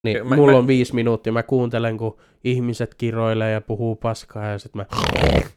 Niin, 0.04 0.28
Mä- 0.28 0.36
mulla 0.36 0.52
mä- 0.52 0.58
on 0.58 0.68
viisi 0.68 0.96
minuuttia, 0.96 1.34
mä 1.34 1.44
kuuntelen, 1.44 1.98
kun 1.98 2.18
ihmiset 2.44 2.96
kiroilee 2.96 3.52
ja 3.52 3.62
puhuu 3.62 3.96
paskaa 3.96 4.46
ja 4.48 4.58
sitten 4.60 4.80
mä 4.82 4.86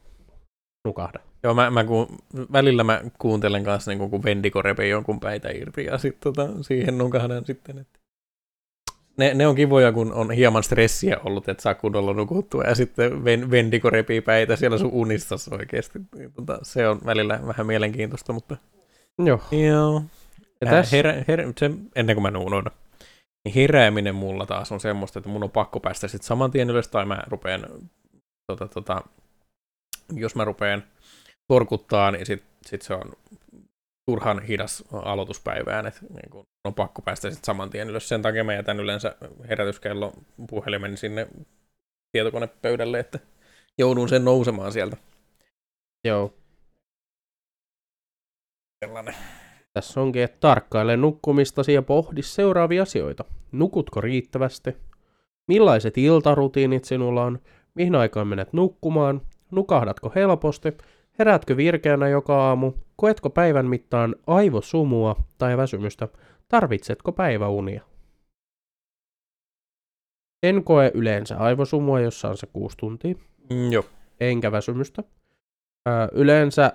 nukahdan. 0.89 1.23
Joo, 1.43 1.55
mä, 1.55 1.71
mä 1.71 1.85
ku, 1.85 2.09
välillä 2.53 2.85
mä 2.85 3.01
kuuntelen 3.19 3.65
kanssa, 3.65 3.91
niin 3.91 4.11
kun 4.11 4.23
Vendiko 4.25 4.63
repii 4.63 4.91
jonkun 4.91 5.21
päitä 5.21 5.49
irti 5.51 5.85
ja 5.85 5.99
sitten 5.99 6.21
tota, 6.35 6.63
siihen 6.63 6.99
nukahdan 6.99 7.45
sitten. 7.45 7.79
Että. 7.79 7.99
Ne, 9.17 9.35
ne 9.35 9.47
on 9.47 9.55
kivoja, 9.55 9.93
kun 9.93 10.13
on 10.13 10.31
hieman 10.31 10.63
stressiä 10.63 11.17
ollut, 11.25 11.49
että 11.49 11.63
saa 11.63 11.75
kunnolla 11.75 12.13
nukuttua 12.15 12.65
ja 12.65 12.75
sitten 12.75 13.25
Ven, 13.25 13.51
Vendiko 13.51 13.91
repii 13.91 14.21
päitä 14.21 14.57
siellä 14.57 14.79
sun 14.79 14.91
unistassa 14.93 15.55
oikeasti. 15.55 15.99
Niin, 16.17 16.33
Tota, 16.33 16.59
se 16.63 16.89
on 16.89 17.01
välillä 17.07 17.41
vähän 17.47 17.67
mielenkiintoista, 17.67 18.33
mutta 18.33 18.57
Joo. 19.27 19.41
joo. 19.53 20.03
Ja 20.61 20.71
tässä, 20.71 20.97
Herä, 20.97 21.25
herä, 21.29 21.45
se, 21.59 21.71
ennen 21.95 22.17
kuin 22.17 22.33
mä 22.33 22.39
unohdan. 22.39 22.73
Niin 23.45 23.55
herääminen 23.55 24.15
mulla 24.15 24.47
taas 24.47 24.73
on 24.73 24.81
semmoista, 24.81 25.19
että 25.19 25.31
mun 25.31 25.43
on 25.43 25.51
pakko 25.51 25.81
päästä 25.81 26.09
sitten 26.09 26.27
saman 26.27 26.51
tien 26.51 26.71
ylös, 26.71 26.89
tai 26.89 27.07
mä 27.07 27.23
rupeen, 27.27 27.67
tota, 28.47 28.69
tota, 28.69 29.03
jos 30.13 30.35
mä 30.35 30.45
rupeen 30.45 30.83
torkuttaa, 31.49 32.11
niin 32.11 32.27
sit, 32.27 32.43
sit 32.67 32.83
se 32.83 32.95
on 32.95 33.13
turhan 34.11 34.43
hidas 34.43 34.85
aloituspäivään, 34.93 35.87
että 35.87 36.01
niin 36.01 36.31
kun 36.31 36.45
on 36.65 36.75
pakko 36.75 37.03
päästä 37.03 37.31
sitten 37.31 37.45
saman 37.45 37.71
tien 37.71 37.91
ylös. 37.91 38.09
Sen 38.09 38.23
takia 38.23 38.45
mä 38.45 38.55
jätän 38.55 38.81
yleensä 38.81 39.17
herätyskello 39.49 40.13
puhelimen 40.51 40.97
sinne 40.97 41.29
tietokonepöydälle, 42.13 42.99
että 42.99 43.19
joudun 43.79 44.09
sen 44.09 44.25
nousemaan 44.25 44.73
sieltä. 44.73 44.97
joo. 46.05 46.35
Sellainen. 48.85 49.15
Tässä 49.73 50.01
onkin, 50.01 50.23
että 50.23 50.37
tarkkaile 50.41 50.97
nukkumistasi 50.97 51.73
ja 51.73 51.83
pohdi 51.83 52.23
seuraavia 52.23 52.83
asioita. 52.83 53.25
Nukutko 53.53 54.01
riittävästi? 54.01 54.77
Millaiset 55.49 55.99
iltarutiinit 55.99 56.85
sinulla 56.85 57.25
on? 57.25 57.39
Mihin 57.75 57.95
aikaan 57.95 58.27
menet 58.29 58.53
nukkumaan? 58.53 59.21
Nukahdatko 59.51 60.13
helposti? 60.15 60.73
Heräätkö 61.19 61.57
virkeänä 61.57 62.09
joka 62.09 62.49
aamu? 62.49 62.73
Koetko 62.97 63.31
päivän 63.31 63.67
mittaan 63.67 64.17
aivosumua 64.27 65.17
tai 65.39 65.57
väsymystä? 65.57 66.09
Tarvitsetko 66.49 67.13
päiväunia? 67.13 67.83
En 70.43 70.65
koe 70.65 70.91
yleensä 70.95 71.37
aivosumua, 71.39 72.01
jossa 72.01 72.29
on 72.29 72.37
se 72.37 72.47
kuusi 72.53 72.77
tuntia 72.77 73.15
Mm, 73.51 73.73
joo. 73.73 73.85
enkä 74.21 74.53
väsymystä. 74.53 75.05
Öö, 75.89 76.09
yleensä, 76.13 76.73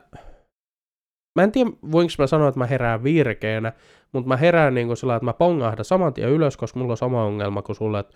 mä 1.36 1.44
en 1.44 1.52
tiedä 1.52 1.70
voinko 1.92 2.14
mä 2.18 2.28
sanoa, 2.28 2.48
että 2.48 2.60
mä 2.60 2.66
herään 2.66 3.04
virkeänä, 3.04 3.74
mutta 4.12 4.28
mä 4.28 4.38
herään 4.38 4.74
niin 4.74 4.88
kuin 4.88 4.98
sillä, 4.98 5.16
että 5.16 5.26
mä 5.26 5.34
pongahdan 5.34 5.86
saman 5.86 6.14
tien 6.14 6.30
ylös, 6.30 6.58
koska 6.58 6.80
mulla 6.80 6.94
on 6.94 6.98
sama 6.98 7.24
ongelma 7.24 7.62
kuin 7.62 7.76
sulle, 7.76 8.00
että 8.00 8.14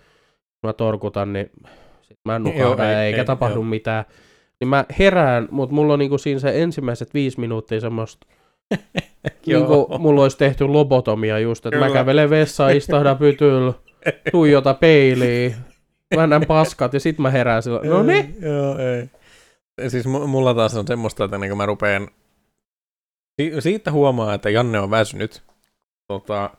kun 0.62 0.68
mä 0.70 0.74
torkutan, 0.74 1.34
niin 1.34 1.52
sit 2.02 2.18
mä 2.26 2.40
nukahdan 2.40 2.62
Joo, 2.62 2.78
ei- 3.00 3.06
eikä 3.06 3.20
ei, 3.22 3.26
tapahdu 3.26 3.56
joo. 3.56 3.64
mitään. 3.64 4.06
Niin 4.60 4.68
mä 4.68 4.86
herään, 5.00 5.48
mutta 5.52 5.76
mulla 5.76 5.94
on 5.94 6.00
niin 6.00 6.10
kuin 6.10 6.20
siinä 6.20 6.40
se 6.40 6.62
ensimmäiset 6.62 7.14
viisi 7.14 7.40
minuuttia 7.40 7.80
semmoista, 7.80 8.28
niin 9.46 9.66
kuin 9.66 10.02
mulla 10.02 10.22
olisi 10.24 10.38
tehty 10.38 10.68
lobotomia 10.68 11.40
just, 11.40 11.66
että 11.66 11.80
mä 11.80 11.86
Kyllä. 11.86 12.00
kävelen 12.00 12.30
vessaan, 12.30 12.76
istahdan 12.76 13.18
pytyllä, 13.18 13.74
tuijota 14.32 14.74
peiliin, 14.74 15.56
väännän 16.16 16.46
paskat 16.48 16.94
ja 16.94 17.00
sit 17.00 17.20
mä 17.20 17.30
herään 17.30 17.64
sillä, 17.64 17.80
no 17.84 18.04
niin, 18.04 18.36
Joo, 18.42 18.78
ei. 18.78 19.10
Siis 19.90 20.06
mu- 20.06 20.28
mulla 20.28 20.54
taas 20.54 20.76
on 20.78 20.88
semmoista, 20.88 21.24
että 21.24 21.38
niin 21.38 21.58
mä 21.58 21.66
rupeen... 21.66 22.08
Si- 23.40 23.62
siitä 23.62 23.92
huomaa, 23.92 24.34
että 24.34 24.50
Janne 24.50 24.80
on 24.80 24.92
väsynyt. 24.92 25.44
Tota, 26.08 26.50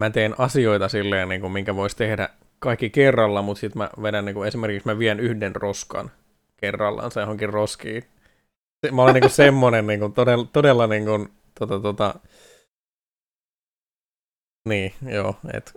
mä 0.00 0.10
teen 0.10 0.34
asioita 0.38 0.88
silleen, 0.88 1.28
niin 1.28 1.40
kuin, 1.40 1.52
minkä 1.52 1.76
voisi 1.76 1.96
tehdä 1.96 2.28
kaikki 2.58 2.90
kerralla, 2.90 3.42
mutta 3.42 3.60
sitten 3.60 3.78
mä 3.78 3.90
vedän 4.02 4.24
niin 4.24 4.34
kuin, 4.34 4.48
esimerkiksi 4.48 4.88
mä 4.88 4.98
vien 4.98 5.20
yhden 5.20 5.56
roskan 5.56 6.10
kerrallaan 6.56 7.10
se 7.10 7.20
johonkin 7.20 7.48
roskiin. 7.48 8.04
Mä 8.92 9.02
olen 9.02 9.14
niin 9.14 9.22
kuin 9.22 9.30
semmonen 9.30 9.86
niin 9.86 10.00
kuin, 10.00 10.12
todella, 10.12 10.46
todella 10.52 10.86
niin 10.86 11.04
kuin, 11.04 11.28
tota, 11.58 11.80
tota, 11.80 12.14
niin, 14.68 14.94
joo, 15.08 15.34
että 15.54 15.72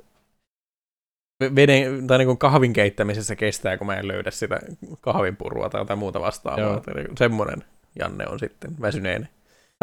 veden, 1.55 2.07
tai 2.07 2.17
niin 2.17 2.37
kahvin 2.37 2.73
keittämisessä 2.73 3.35
kestää, 3.35 3.77
kun 3.77 3.87
mä 3.87 3.95
en 3.95 4.07
löydä 4.07 4.31
sitä 4.31 4.59
kahvinpurua 5.01 5.69
tai 5.69 5.81
jotain 5.81 5.99
muuta 5.99 6.21
vastaavaa. 6.21 6.63
Joo. 6.63 6.81
Niin 6.95 7.17
Semmoinen 7.17 7.63
Janne 7.99 8.27
on 8.27 8.39
sitten 8.39 8.71
väsyneen. 8.81 9.29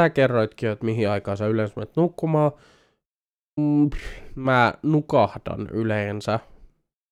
Sä 0.01 0.11
kerroitkin, 0.11 0.69
että 0.69 0.85
mihin 0.85 1.11
aikaan 1.11 1.37
sä 1.37 1.47
yleensä 1.47 1.75
menet 1.77 1.97
nukkumaan. 1.97 2.53
Mm, 3.61 3.91
Mä 4.35 4.75
nukahdan 4.83 5.69
yleensä. 5.73 6.41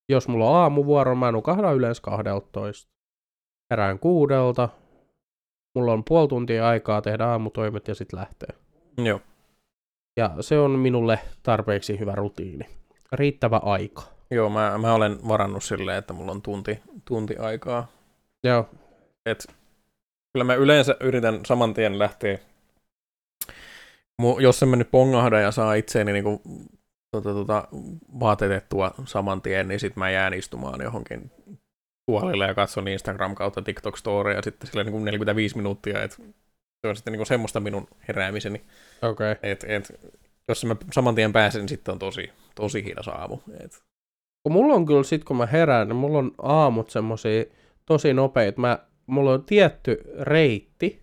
Jos 0.09 0.27
mulla 0.27 0.49
on 0.49 0.55
aamuvuoro, 0.55 1.15
mä 1.15 1.31
nukahdan 1.31 1.75
yleensä 1.75 2.01
12. 2.01 2.91
Herään 3.71 3.99
kuudelta. 3.99 4.69
Mulla 5.75 5.93
on 5.93 6.03
puoli 6.03 6.27
tuntia 6.27 6.67
aikaa 6.67 7.01
tehdä 7.01 7.25
aamutoimet 7.25 7.87
ja 7.87 7.95
sitten 7.95 8.19
lähtee. 8.19 8.49
Joo. 8.97 9.21
Ja 10.17 10.35
se 10.41 10.59
on 10.59 10.71
minulle 10.71 11.19
tarpeeksi 11.43 11.99
hyvä 11.99 12.15
rutiini. 12.15 12.65
Riittävä 13.11 13.57
aika. 13.63 14.03
Joo, 14.31 14.49
mä, 14.49 14.77
mä 14.77 14.93
olen 14.93 15.17
varannut 15.27 15.63
silleen, 15.63 15.97
että 15.97 16.13
mulla 16.13 16.31
on 16.31 16.41
tunti, 16.41 16.79
tunti 17.05 17.37
aikaa. 17.37 17.87
Joo, 18.43 18.69
Et, 19.25 19.47
kyllä 20.33 20.43
mä 20.43 20.55
yleensä 20.55 20.95
yritän 20.99 21.39
saman 21.45 21.73
tien 21.73 21.99
lähteä, 21.99 22.39
jos 24.39 24.63
en 24.63 24.69
mä 24.69 24.75
nyt 24.75 24.91
pongahda 24.91 25.39
ja 25.39 25.51
saa 25.51 25.73
itseäni 25.73 26.13
niinku, 26.13 26.41
tota, 27.11 27.33
tota, 27.33 27.67
vaatetettua 28.19 28.91
saman 29.05 29.41
tien, 29.41 29.67
niin 29.67 29.79
sitten 29.79 29.99
mä 29.99 30.09
jään 30.09 30.33
istumaan 30.33 30.81
johonkin 30.81 31.31
tuolille 32.11 32.45
ja 32.45 32.53
katson 32.53 32.87
Instagram 32.87 33.35
kautta 33.35 33.61
TikTok 33.61 33.97
Storeja 33.97 34.41
sitten 34.41 34.69
sillä 34.69 34.83
niinku 34.83 34.99
45 34.99 35.57
minuuttia, 35.57 36.03
että 36.03 36.17
se 36.81 36.89
on 36.89 36.95
sitten 36.95 37.11
niinku 37.11 37.25
semmoista 37.25 37.59
minun 37.59 37.87
heräämiseni, 38.07 38.61
okei. 39.01 39.31
Okay. 39.31 39.51
että 39.51 39.67
et, 39.69 39.99
jos 40.47 40.65
mä 40.65 40.75
saman 40.93 41.15
tien 41.15 41.33
pääsen, 41.33 41.61
niin 41.61 41.69
sitten 41.69 41.91
on 41.91 41.99
tosi, 41.99 42.29
tosi 42.55 42.85
hidas 42.85 43.07
aamu. 43.07 43.37
Et, 43.59 43.83
Kun 44.43 44.53
mulla 44.53 44.73
on 44.73 44.85
kyllä 44.85 45.03
sit, 45.03 45.23
kun 45.23 45.37
mä 45.37 45.45
herään, 45.45 45.87
niin 45.87 45.95
mulla 45.95 46.17
on 46.17 46.31
aamut 46.41 46.89
semmosia 46.89 47.43
tosi 47.85 48.13
nopeita. 48.13 48.61
Mä, 48.61 48.79
mulla 49.07 49.33
on 49.33 49.43
tietty 49.43 50.03
reitti, 50.19 51.01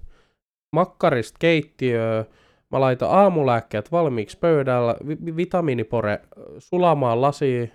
makkarista 0.73 1.37
keittiöön, 1.39 2.25
mä 2.71 2.81
laitan 2.81 3.11
aamulääkkeet 3.11 3.93
valmiiksi 3.93 4.39
pöydällä, 4.39 4.97
vi- 5.09 5.37
vitamiinipore 5.37 6.13
äh, 6.13 6.19
sulamaan 6.59 7.23
lasiin, 7.23 7.73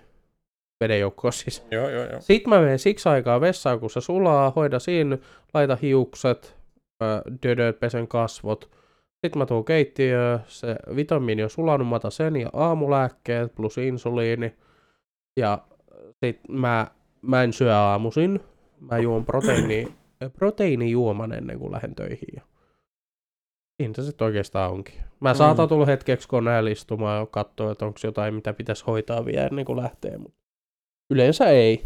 veden 0.84 1.00
joukkoon 1.00 1.32
siis. 1.32 1.66
joo, 1.70 1.88
joo, 1.88 2.04
joo. 2.04 2.20
Sitten 2.20 2.50
mä 2.50 2.60
menen 2.60 2.78
siksi 2.78 3.08
aikaa 3.08 3.40
vessaan, 3.40 3.80
kun 3.80 3.90
se 3.90 4.00
sulaa, 4.00 4.52
hoida 4.56 4.78
siinä, 4.78 5.18
laita 5.54 5.78
hiukset, 5.82 6.56
ö, 7.02 7.22
dödöt, 7.42 7.80
pesen 7.80 8.08
kasvot. 8.08 8.70
Sitten 9.26 9.38
mä 9.38 9.46
tuun 9.46 9.64
keittiöön, 9.64 10.40
se 10.46 10.76
vitamiini 10.96 11.42
on 11.42 11.50
sulanut, 11.50 11.88
mä 11.88 11.96
otan 11.96 12.12
sen 12.12 12.36
ja 12.36 12.50
aamulääkkeet 12.52 13.54
plus 13.54 13.78
insuliini. 13.78 14.54
Ja 15.36 15.58
sit 16.24 16.40
mä, 16.48 16.86
mä 17.22 17.42
en 17.42 17.52
syö 17.52 17.76
aamuisin, 17.76 18.40
mä 18.80 18.98
juon 18.98 19.24
proteiini, 19.24 19.88
proteiinijuoman 20.38 21.32
ennen 21.32 21.58
kuin 21.58 21.72
lähden 21.72 21.94
töihin. 21.94 22.42
Siinä 23.80 23.94
se 23.94 24.02
sitten 24.02 24.24
oikeastaan 24.24 24.72
onkin. 24.72 24.94
Mä 25.20 25.34
saatan 25.34 25.64
Mm. 25.64 25.68
tulla 25.68 25.86
hetkeksi 25.86 26.28
koneella 26.28 26.70
istumaan 26.70 27.20
ja 27.20 27.26
katsoa, 27.26 27.72
että 27.72 27.86
onko 27.86 27.98
jotain, 28.04 28.34
mitä 28.34 28.52
pitäisi 28.52 28.84
hoitaa 28.86 29.24
vielä 29.24 29.46
ennen 29.46 29.64
kuin 29.64 29.76
lähtee, 29.82 30.18
mutta 30.18 30.38
yleensä 31.12 31.48
ei. 31.48 31.84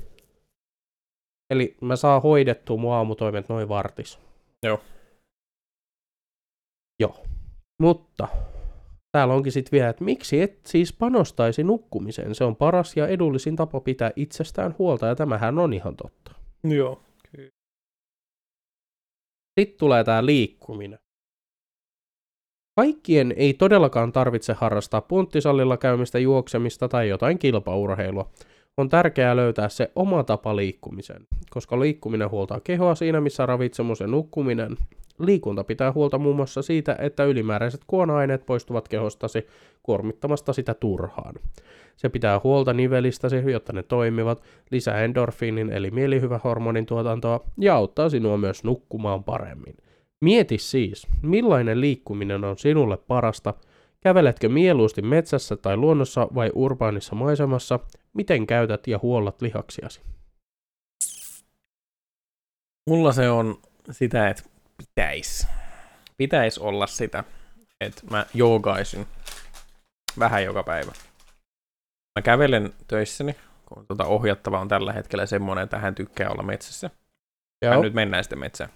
Eli 1.50 1.76
mä 1.80 1.96
saan 1.96 2.22
hoidettua 2.22 2.76
mun 2.76 2.92
aamutoimet 2.92 3.48
noin 3.48 3.68
vartis. 3.68 4.18
Joo. 4.62 4.80
Joo. 7.00 7.24
Mutta 7.82 8.28
täällä 9.12 9.34
onkin 9.34 9.52
sitten 9.52 9.72
vielä, 9.72 9.88
että 9.88 10.04
miksi 10.04 10.40
et 10.40 10.66
siis 10.66 10.92
panostaisi 10.92 11.62
nukkumiseen? 11.62 12.34
Se 12.34 12.44
on 12.44 12.56
paras 12.56 12.96
ja 12.96 13.08
edullisin 13.08 13.56
tapa 13.56 13.80
pitää 13.80 14.12
itsestään 14.16 14.74
huolta, 14.78 15.06
ja 15.06 15.14
tämähän 15.14 15.58
on 15.58 15.72
ihan 15.72 15.96
totta. 15.96 16.34
Joo. 16.64 17.02
Sitten 19.60 19.78
tulee 19.78 20.04
tämä 20.04 20.26
liikkuminen. 20.26 20.98
Kaikkien 22.76 23.34
ei 23.36 23.54
todellakaan 23.54 24.12
tarvitse 24.12 24.52
harrastaa 24.52 25.00
punttisalilla 25.00 25.76
käymistä, 25.76 26.18
juoksemista 26.18 26.88
tai 26.88 27.08
jotain 27.08 27.38
kilpaurheilua. 27.38 28.30
On 28.76 28.88
tärkeää 28.88 29.36
löytää 29.36 29.68
se 29.68 29.90
oma 29.96 30.24
tapa 30.24 30.56
liikkumiseen, 30.56 31.26
koska 31.50 31.80
liikkuminen 31.80 32.30
huoltaa 32.30 32.60
kehoa 32.60 32.94
siinä, 32.94 33.20
missä 33.20 33.46
ravitsemus 33.46 34.00
ja 34.00 34.06
nukkuminen. 34.06 34.76
Liikunta 35.18 35.64
pitää 35.64 35.92
huolta 35.92 36.18
muun 36.18 36.36
muassa 36.36 36.62
siitä, 36.62 36.96
että 37.00 37.24
ylimääräiset 37.24 37.80
kuona-aineet 37.86 38.46
poistuvat 38.46 38.88
kehostasi 38.88 39.46
kuormittamasta 39.82 40.52
sitä 40.52 40.74
turhaan. 40.74 41.34
Se 41.96 42.08
pitää 42.08 42.40
huolta 42.44 42.72
nivelistäsi, 42.72 43.36
jotta 43.52 43.72
ne 43.72 43.82
toimivat, 43.82 44.42
lisää 44.70 45.04
endorfiinin 45.04 45.70
eli 45.72 45.90
mielihyvähormonin 45.90 46.86
tuotantoa 46.86 47.40
ja 47.58 47.74
auttaa 47.74 48.08
sinua 48.08 48.36
myös 48.36 48.64
nukkumaan 48.64 49.24
paremmin. 49.24 49.76
Mieti 50.24 50.58
siis, 50.58 51.06
millainen 51.22 51.80
liikkuminen 51.80 52.44
on 52.44 52.58
sinulle 52.58 52.96
parasta, 52.96 53.54
käveletkö 54.00 54.48
mieluusti 54.48 55.02
metsässä 55.02 55.56
tai 55.56 55.76
luonnossa 55.76 56.28
vai 56.34 56.50
urbaanissa 56.54 57.14
maisemassa, 57.14 57.80
miten 58.12 58.46
käytät 58.46 58.86
ja 58.86 58.98
huollat 59.02 59.42
lihaksiasi. 59.42 60.00
Mulla 62.90 63.12
se 63.12 63.30
on 63.30 63.58
sitä, 63.90 64.28
että 64.28 64.42
pitäisi. 64.78 65.46
Pitäisi 66.16 66.60
olla 66.60 66.86
sitä, 66.86 67.24
että 67.80 68.02
mä 68.10 68.26
joogaisin 68.34 69.06
vähän 70.18 70.44
joka 70.44 70.62
päivä. 70.62 70.92
Mä 72.18 72.22
kävelen 72.22 72.74
töissäni, 72.88 73.36
kun 73.66 73.86
tuota 73.86 74.04
ohjattava 74.04 74.60
on 74.60 74.68
tällä 74.68 74.92
hetkellä 74.92 75.26
semmoinen, 75.26 75.64
että 75.64 75.78
hän 75.78 75.94
tykkää 75.94 76.30
olla 76.30 76.42
metsässä. 76.42 76.90
Joo. 77.62 77.72
Hän 77.72 77.82
nyt 77.82 77.94
mennään 77.94 78.24
sitten 78.24 78.38
metsään. 78.38 78.70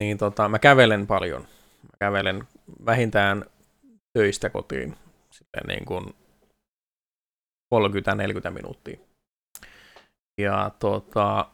Niin 0.00 0.18
tota, 0.18 0.48
mä 0.48 0.58
kävelen 0.58 1.06
paljon. 1.06 1.42
Mä 1.82 1.96
kävelen 1.98 2.48
vähintään 2.86 3.44
töistä 4.18 4.50
kotiin 4.50 4.96
sitten 5.30 5.62
niin 5.66 5.84
kuin 5.84 6.14
30-40 7.74 8.50
minuuttia. 8.50 8.98
Ja 10.40 10.70
tota, 10.78 11.50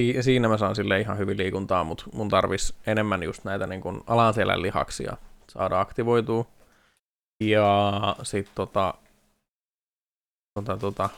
si- 0.00 0.22
siinä 0.22 0.48
mä 0.48 0.58
saan 0.58 0.76
sille 0.76 1.00
ihan 1.00 1.18
hyvin 1.18 1.36
liikuntaa, 1.38 1.84
mutta 1.84 2.04
mun 2.12 2.28
tarvis 2.28 2.74
enemmän 2.86 3.22
just 3.22 3.44
näitä 3.44 3.66
niin 3.66 3.80
kuin 3.80 4.00
alanselän 4.06 4.62
lihaksia 4.62 5.16
saada 5.48 5.80
aktivoitua. 5.80 6.46
Ja 7.44 7.92
sit 8.22 8.48
tota, 8.54 8.94
tota, 10.54 10.76
tota, 10.76 11.08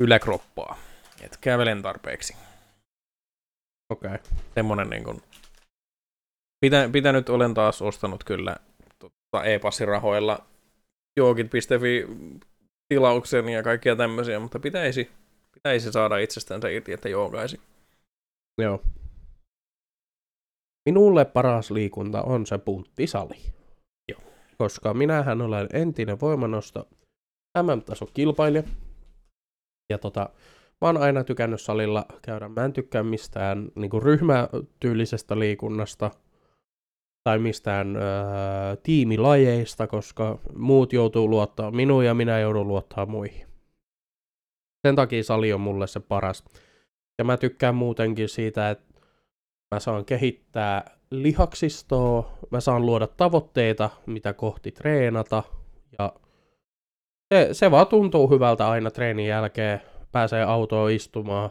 yläkroppaa. 0.00 0.78
Et 1.20 1.36
kävelen 1.40 1.82
tarpeeksi. 1.82 2.36
Okei. 3.90 4.14
Okay. 4.14 4.18
Semmonen 4.54 4.90
niin 4.90 5.04
kuin, 5.04 5.22
pitä, 6.60 6.88
pitänyt 6.92 7.28
olen 7.28 7.54
taas 7.54 7.82
ostanut 7.82 8.24
kyllä 8.24 8.56
tota, 8.98 9.44
e-passirahoilla 9.44 10.46
joogit.fi 11.16 12.06
tilauksen 12.88 13.48
ja 13.48 13.62
kaikkia 13.62 13.96
tämmöisiä, 13.96 14.40
mutta 14.40 14.58
pitäisi, 14.58 15.10
pitäisi 15.54 15.92
saada 15.92 16.18
itsestänsä 16.18 16.68
irti, 16.68 16.92
että 16.92 17.08
joogaisi. 17.08 17.60
Joo. 18.62 18.82
Minulle 20.88 21.24
paras 21.24 21.70
liikunta 21.70 22.22
on 22.22 22.46
se 22.46 22.58
punttisali. 22.58 23.36
Joo. 24.08 24.20
Koska 24.58 24.94
minähän 24.94 25.40
olen 25.40 25.68
entinen 25.72 26.20
voimanosto 26.20 26.88
MM-tason 27.62 28.08
kilpailija. 28.14 28.62
Ja 29.90 29.98
tota, 29.98 30.30
mä 30.80 30.88
oon 30.88 30.96
aina 30.96 31.24
tykännyt 31.24 31.60
salilla 31.60 32.06
käydä. 32.22 32.48
Mä 32.48 32.64
en 32.64 32.72
tykkää 32.72 33.02
mistään 33.02 33.68
niin 33.74 34.02
ryhmätyylisestä 34.02 35.38
liikunnasta 35.38 36.10
tai 37.24 37.38
mistään 37.38 37.96
öö, 37.96 38.02
tiimilajeista, 38.82 39.86
koska 39.86 40.38
muut 40.56 40.92
joutuu 40.92 41.30
luottaa 41.30 41.70
minuun 41.70 42.04
ja 42.04 42.14
minä 42.14 42.40
joudun 42.40 42.68
luottaa 42.68 43.06
muihin. 43.06 43.46
Sen 44.86 44.96
takia 44.96 45.24
sali 45.24 45.52
on 45.52 45.60
mulle 45.60 45.86
se 45.86 46.00
paras. 46.00 46.44
Ja 47.18 47.24
mä 47.24 47.36
tykkään 47.36 47.74
muutenkin 47.74 48.28
siitä, 48.28 48.70
että 48.70 49.00
mä 49.74 49.80
saan 49.80 50.04
kehittää 50.04 50.96
lihaksistoa, 51.10 52.38
mä 52.50 52.60
saan 52.60 52.86
luoda 52.86 53.06
tavoitteita, 53.06 53.90
mitä 54.06 54.32
kohti 54.32 54.72
treenata. 54.72 55.42
Ja 55.98 56.12
se, 57.34 57.48
se 57.52 57.70
vaan 57.70 57.86
tuntuu 57.86 58.30
hyvältä 58.30 58.68
aina 58.68 58.90
treenin 58.90 59.26
jälkeen. 59.26 59.80
Pääsee 60.16 60.42
autoon 60.42 60.90
istumaan, 60.90 61.50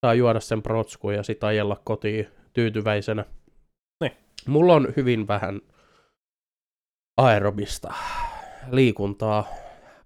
saa 0.00 0.14
juoda 0.14 0.40
sen 0.40 0.62
protskun 0.62 1.14
ja 1.14 1.22
sitten 1.22 1.46
ajella 1.46 1.80
kotiin 1.84 2.28
tyytyväisenä. 2.52 3.24
Niin. 4.00 4.12
Mulla 4.46 4.74
on 4.74 4.88
hyvin 4.96 5.28
vähän 5.28 5.60
aerobista 7.16 7.94
liikuntaa. 8.70 9.46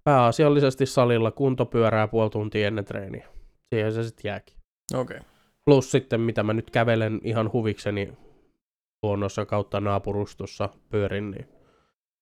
Pääasiallisesti 0.05 0.87
salilla 0.87 1.31
kuntopyörää 1.31 2.09
puoli 2.09 2.31
tuntia 2.31 2.67
ennen 2.67 2.85
treeniä. 2.85 3.27
Siihen 3.75 3.93
se 3.93 4.03
sitten 4.03 4.29
jääkin. 4.29 4.57
Okei. 4.95 5.17
Okay. 5.17 5.29
Plus 5.65 5.91
sitten, 5.91 6.21
mitä 6.21 6.43
mä 6.43 6.53
nyt 6.53 6.71
kävelen 6.71 7.21
ihan 7.25 7.53
huvikseni 7.53 8.13
luonnossa 9.03 9.47
kautta 9.47 9.81
naapurustossa 9.81 10.69
pyörin, 10.89 11.31
niin 11.31 11.49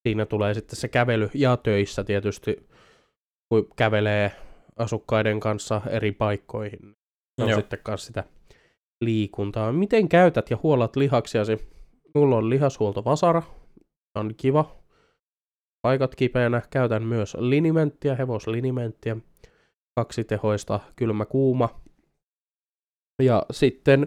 siinä 0.09 0.27
tulee 0.27 0.55
sitten 0.55 0.77
se 0.77 0.89
kävely 0.89 1.31
ja 1.35 1.57
töissä 1.57 2.05
tietysti, 2.05 2.69
kun 3.49 3.69
kävelee 3.77 4.46
asukkaiden 4.77 5.41
kanssa 5.41 5.83
eri 5.91 6.13
paikkoihin. 6.13 6.97
Se 7.37 7.43
on 7.45 7.49
Joo. 7.49 7.61
sitten 7.61 7.79
kanssa 7.83 8.07
sitä 8.07 8.25
liikuntaa. 9.01 9.73
Miten 9.73 10.09
käytät 10.09 10.51
ja 10.51 10.59
huolat 10.63 10.97
lihaksiasi? 10.97 11.69
Mulla 12.15 12.37
on 12.37 12.51
lihashuolto 12.51 13.05
vasara, 13.05 13.43
se 13.43 14.19
on 14.19 14.35
kiva. 14.37 14.77
Paikat 15.83 16.15
kipeänä. 16.15 16.63
Käytän 16.71 17.03
myös 17.03 17.37
linimenttiä, 17.41 18.15
hevoslinimenttiä. 18.15 19.17
Kaksitehoista 19.97 20.81
kylmä-kuuma. 20.97 21.81
Ja 23.23 23.47
sitten 23.51 24.07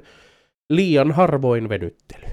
liian 0.69 1.11
harvoin 1.11 1.69
venyttely. 1.69 2.25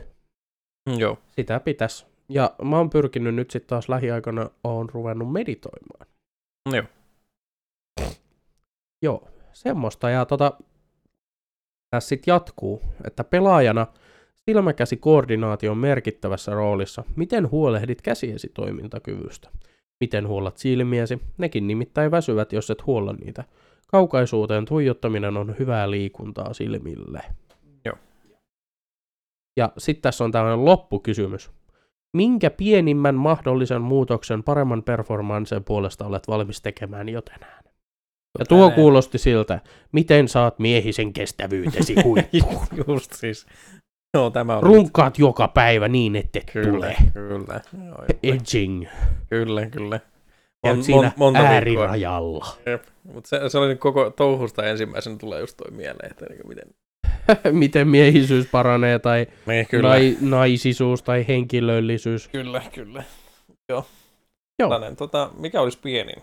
Joo. 0.98 1.18
Sitä 1.28 1.60
pitäisi. 1.60 2.06
Ja 2.28 2.54
mä 2.62 2.76
oon 2.76 2.90
pyrkinyt 2.90 3.34
nyt 3.34 3.50
sitten 3.50 3.68
taas 3.68 3.88
lähiaikana, 3.88 4.50
oon 4.64 4.90
ruvennut 4.90 5.32
meditoimaan. 5.32 6.06
Joo. 6.72 6.84
Joo, 9.02 9.28
semmoista. 9.52 10.10
Ja 10.10 10.24
tota, 10.24 10.52
tässä 11.90 12.08
sitten 12.08 12.32
jatkuu, 12.32 12.82
että 13.04 13.24
pelaajana 13.24 13.86
silmäkäsikoordinaatio 14.34 15.70
on 15.70 15.78
merkittävässä 15.78 16.54
roolissa. 16.54 17.04
Miten 17.16 17.50
huolehdit 17.50 18.02
käsiesi 18.02 18.50
toimintakyvystä? 18.54 19.50
Miten 20.00 20.28
huollat 20.28 20.58
silmiesi? 20.58 21.18
Nekin 21.38 21.66
nimittäin 21.66 22.10
väsyvät, 22.10 22.52
jos 22.52 22.70
et 22.70 22.86
huolla 22.86 23.12
niitä. 23.12 23.44
Kaukaisuuteen 23.86 24.64
tuijottaminen 24.64 25.36
on 25.36 25.54
hyvää 25.58 25.90
liikuntaa 25.90 26.54
silmille. 26.54 27.22
Joo. 27.84 27.96
Ja 29.56 29.72
sitten 29.78 30.02
tässä 30.02 30.24
on 30.24 30.32
tämmöinen 30.32 30.64
loppukysymys. 30.64 31.50
Minkä 32.16 32.50
pienimmän 32.50 33.14
mahdollisen 33.14 33.82
muutoksen 33.82 34.42
paremman 34.42 34.82
performanssin 34.82 35.64
puolesta 35.64 36.06
olet 36.06 36.28
valmis 36.28 36.62
tekemään 36.62 37.08
jo 37.08 37.22
tänään? 37.22 37.65
Ja 38.38 38.44
tuo 38.44 38.70
kuulosti 38.70 39.18
siltä, 39.18 39.60
miten 39.92 40.28
saat 40.28 40.58
miehisen 40.58 41.12
kestävyytesi 41.12 41.94
huippuun. 42.04 42.66
Just 42.88 43.12
siis. 43.12 43.46
Joo, 44.14 44.30
tämä 44.30 44.56
on 44.56 44.62
Runkaat 44.62 45.18
joka 45.18 45.48
päivä 45.48 45.88
niin, 45.88 46.16
että 46.16 46.38
et 46.38 46.50
Kyllä, 46.52 46.70
tule. 46.70 46.96
kyllä. 47.12 47.60
Edging. 48.22 48.86
kyllä, 49.30 49.66
kyllä. 49.66 50.00
Käyt 50.64 50.82
siinä 50.82 51.12
monta 51.16 51.38
viikkoa. 51.38 51.54
äärirajalla. 51.54 52.46
Mutta 53.12 53.28
se, 53.28 53.40
se 53.48 53.58
oli 53.58 53.68
nyt 53.68 53.80
koko 53.80 54.10
touhusta 54.10 54.64
ensimmäisenä 54.66 55.16
tulee 55.16 55.40
just 55.40 55.56
toi 55.56 55.70
mieleen, 55.70 56.10
että 56.10 56.26
niin 56.28 56.48
miten... 56.48 56.64
miten 57.58 57.88
miehisyys 57.88 58.46
paranee 58.46 58.98
tai 58.98 59.26
Niin, 59.46 59.66
kyllä. 59.66 59.88
nai, 59.88 60.16
naisisuus 60.20 61.02
tai 61.02 61.24
henkilöllisyys. 61.28 62.28
Kyllä, 62.28 62.62
kyllä. 62.74 63.02
Joo. 63.68 63.84
Joo. 64.58 64.70
Tällainen, 64.70 64.96
tota, 64.96 65.30
mikä 65.38 65.60
olisi 65.60 65.78
pienin? 65.82 66.22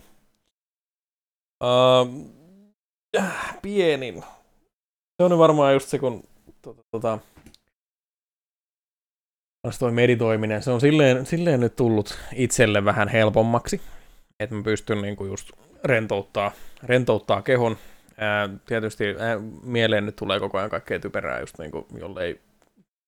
Uh, 1.64 2.32
pienin. 3.62 4.24
Se 5.18 5.24
on 5.24 5.38
varmaan 5.38 5.74
just 5.74 5.90
se, 5.90 6.00
kun 6.00 6.24
tota, 6.92 7.20
olisi 9.64 9.80
toi 9.80 9.92
meditoiminen. 9.92 10.64
Se 10.64 10.72
on 10.72 10.82
silleen, 10.82 11.26
silleen 11.26 11.60
nyt 11.60 11.76
tullut 11.76 12.20
itselle 12.36 12.86
vähän 12.86 13.08
helpommaksi. 13.08 13.82
Että 14.40 14.56
mä 14.56 14.64
pystyn 14.64 15.02
niinku 15.02 15.26
just 15.26 15.52
rentouttaa, 15.84 16.52
rentouttaa 16.84 17.42
kehon. 17.42 17.78
Ää, 18.18 18.50
tietysti 18.66 19.06
ää, 19.20 19.40
mieleen 19.64 20.06
nyt 20.06 20.16
tulee 20.16 20.40
koko 20.40 20.58
ajan 20.58 20.70
kaikkea 20.70 21.00
typerää, 21.00 21.40
just 21.40 21.60
niin 21.60 21.72
kuin, 21.72 21.86
jollei 21.98 22.40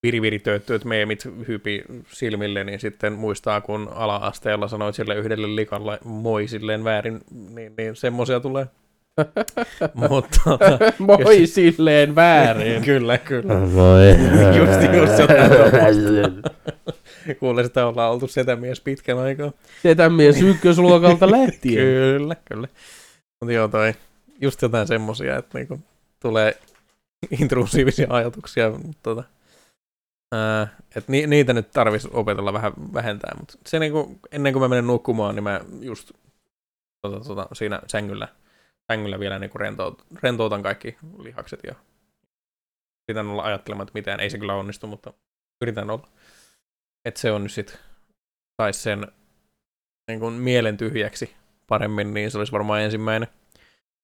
viriviritööttyöt 0.05 0.85
meemit 0.85 1.27
hypi 1.47 1.83
silmille, 2.11 2.63
niin 2.63 2.79
sitten 2.79 3.13
muistaa, 3.13 3.61
kun 3.61 3.89
ala-asteella 3.95 4.67
sanoi 4.67 4.93
sille 4.93 5.15
yhdelle 5.15 5.55
likalle 5.55 5.99
moi 6.03 6.47
silleen 6.47 6.83
väärin, 6.83 7.21
niin, 7.55 7.73
niin 7.77 7.95
semmoisia 7.95 8.39
tulee. 8.39 8.65
Mutta 10.09 10.41
Moi 10.99 11.47
silleen 11.47 12.15
väärin. 12.15 12.81
kyllä, 12.91 13.17
kyllä. 13.17 13.53
Voi. 13.75 14.09
Just, 14.57 14.93
just 14.93 15.19
jotain 15.19 16.43
Kuule, 17.39 17.63
sitä 17.63 17.87
ollaan 17.87 18.11
oltu 18.11 18.27
setämies 18.27 18.81
pitkän 18.81 19.17
aikaa. 19.17 19.51
Setämies 19.81 20.41
ykkösluokalta 20.41 21.31
lähtien. 21.31 21.85
Kyllä, 21.85 22.35
kyllä. 22.45 22.67
Mutta 23.41 23.53
joo, 23.53 23.67
toi, 23.67 23.93
just 24.41 24.61
jotain 24.61 24.87
semmosia, 24.87 25.37
että 25.37 25.57
niinku 25.57 25.79
tulee 26.19 26.57
intrusiivisia 27.39 28.07
ajatuksia, 28.09 28.69
mutta 28.69 28.99
tota, 29.03 29.23
ää, 30.35 30.67
et 30.95 31.07
ni, 31.07 31.27
niitä 31.27 31.53
nyt 31.53 31.71
tarvitsisi 31.71 32.13
opetella 32.13 32.53
vähän 32.53 32.73
vähentää, 32.93 33.35
mutta 33.39 33.57
se 33.65 33.79
niinku, 33.79 34.19
ennen 34.31 34.53
kuin 34.53 34.61
mä 34.61 34.67
menen 34.67 34.87
nukkumaan, 34.87 35.35
niin 35.35 35.43
mä 35.43 35.61
just 35.79 36.11
tota, 37.01 37.19
tota, 37.27 37.47
siinä 37.53 37.81
sängyllä, 37.87 38.27
sängyllä 38.91 39.19
vielä 39.19 39.39
niinku 39.39 39.57
rentout, 39.57 40.05
rentoutan 40.23 40.63
kaikki 40.63 40.97
lihakset 41.17 41.59
ja 41.63 41.75
yritän 43.09 43.27
olla 43.27 43.43
ajattelemaan, 43.43 43.83
että 43.83 43.99
mitään, 43.99 44.19
ei 44.19 44.29
se 44.29 44.37
kyllä 44.37 44.55
onnistu, 44.55 44.87
mutta 44.87 45.13
yritän 45.61 45.89
olla. 45.89 46.07
Että 47.05 47.19
se 47.19 47.31
on 47.31 47.43
nyt 47.43 47.51
sit, 47.51 47.79
saisi 48.61 48.79
sen 48.79 49.07
niin 50.07 50.19
kuin 50.19 50.33
mielen 50.33 50.77
tyhjäksi 50.77 51.35
paremmin, 51.67 52.13
niin 52.13 52.31
se 52.31 52.37
olisi 52.37 52.51
varmaan 52.51 52.81
ensimmäinen. 52.81 53.27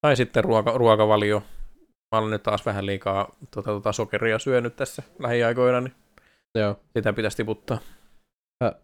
Tai 0.01 0.15
sitten 0.15 0.43
ruoka, 0.43 0.77
ruokavalio. 0.77 1.43
Mä 2.15 2.19
olen 2.19 2.31
nyt 2.31 2.43
taas 2.43 2.65
vähän 2.65 2.85
liikaa 2.85 3.35
tota, 3.51 3.69
tota 3.69 3.91
sokeria 3.91 4.39
syönyt 4.39 4.75
tässä 4.75 5.03
lähiaikoina, 5.19 5.81
niin 5.81 5.93
Joo. 6.59 6.79
sitä 6.93 7.13
pitäisi 7.13 7.37
tiputtaa. 7.37 7.77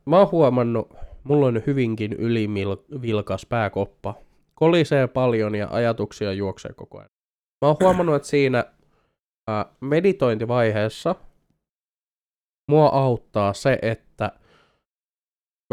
Mä 0.06 0.18
oon 0.18 0.32
huomannut, 0.32 0.94
mulla 1.24 1.46
on 1.46 1.64
hyvinkin 1.68 2.14
ylivilkas 2.14 3.46
pääkoppa. 3.46 4.16
Kolisee 4.56 5.08
paljon 5.08 5.56
ja 5.56 5.68
ajatuksia 5.72 6.34
juoksee 6.34 6.74
koko 6.74 6.98
ajan. 6.98 7.10
Mä 7.66 7.68
oon 7.68 7.78
huomannut, 7.80 8.16
että 8.16 8.28
siinä 8.28 8.66
meditointivaiheessa 9.80 11.16
mua 12.72 12.88
auttaa 12.88 13.54
se, 13.54 13.80
että 13.82 14.32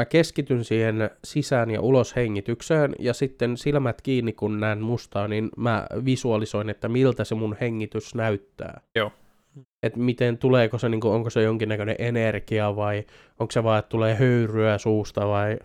mä 0.01 0.05
keskityn 0.05 0.65
siihen 0.65 1.11
sisään 1.25 1.71
ja 1.71 1.81
ulos 1.81 2.17
hengitykseen 2.17 2.95
ja 2.99 3.15
sitten 3.15 3.57
silmät 3.57 4.03
kiinni, 4.03 4.33
kun 4.33 4.61
näen 4.61 4.83
mustaa, 4.83 5.29
niin 5.29 5.51
mä 5.57 5.87
visualisoin, 6.05 6.71
että 6.71 6.89
miltä 6.89 7.25
se 7.25 7.35
mun 7.35 7.57
hengitys 7.61 8.15
näyttää. 8.15 8.81
Joo. 8.97 9.13
Että 9.83 9.99
miten 9.99 10.39
tuleeko 10.39 10.79
se, 10.79 10.89
niin 10.89 11.01
kuin, 11.01 11.15
onko 11.15 11.31
se 11.31 11.43
jonkinnäköinen 11.43 11.97
energia 11.99 12.77
vai 12.77 13.05
onko 13.41 13.51
se 13.51 13.63
vaan, 13.63 13.79
että 13.79 13.89
tulee 13.89 14.15
höyryä 14.15 14.79
suusta 14.79 15.29
vai... 15.29 15.59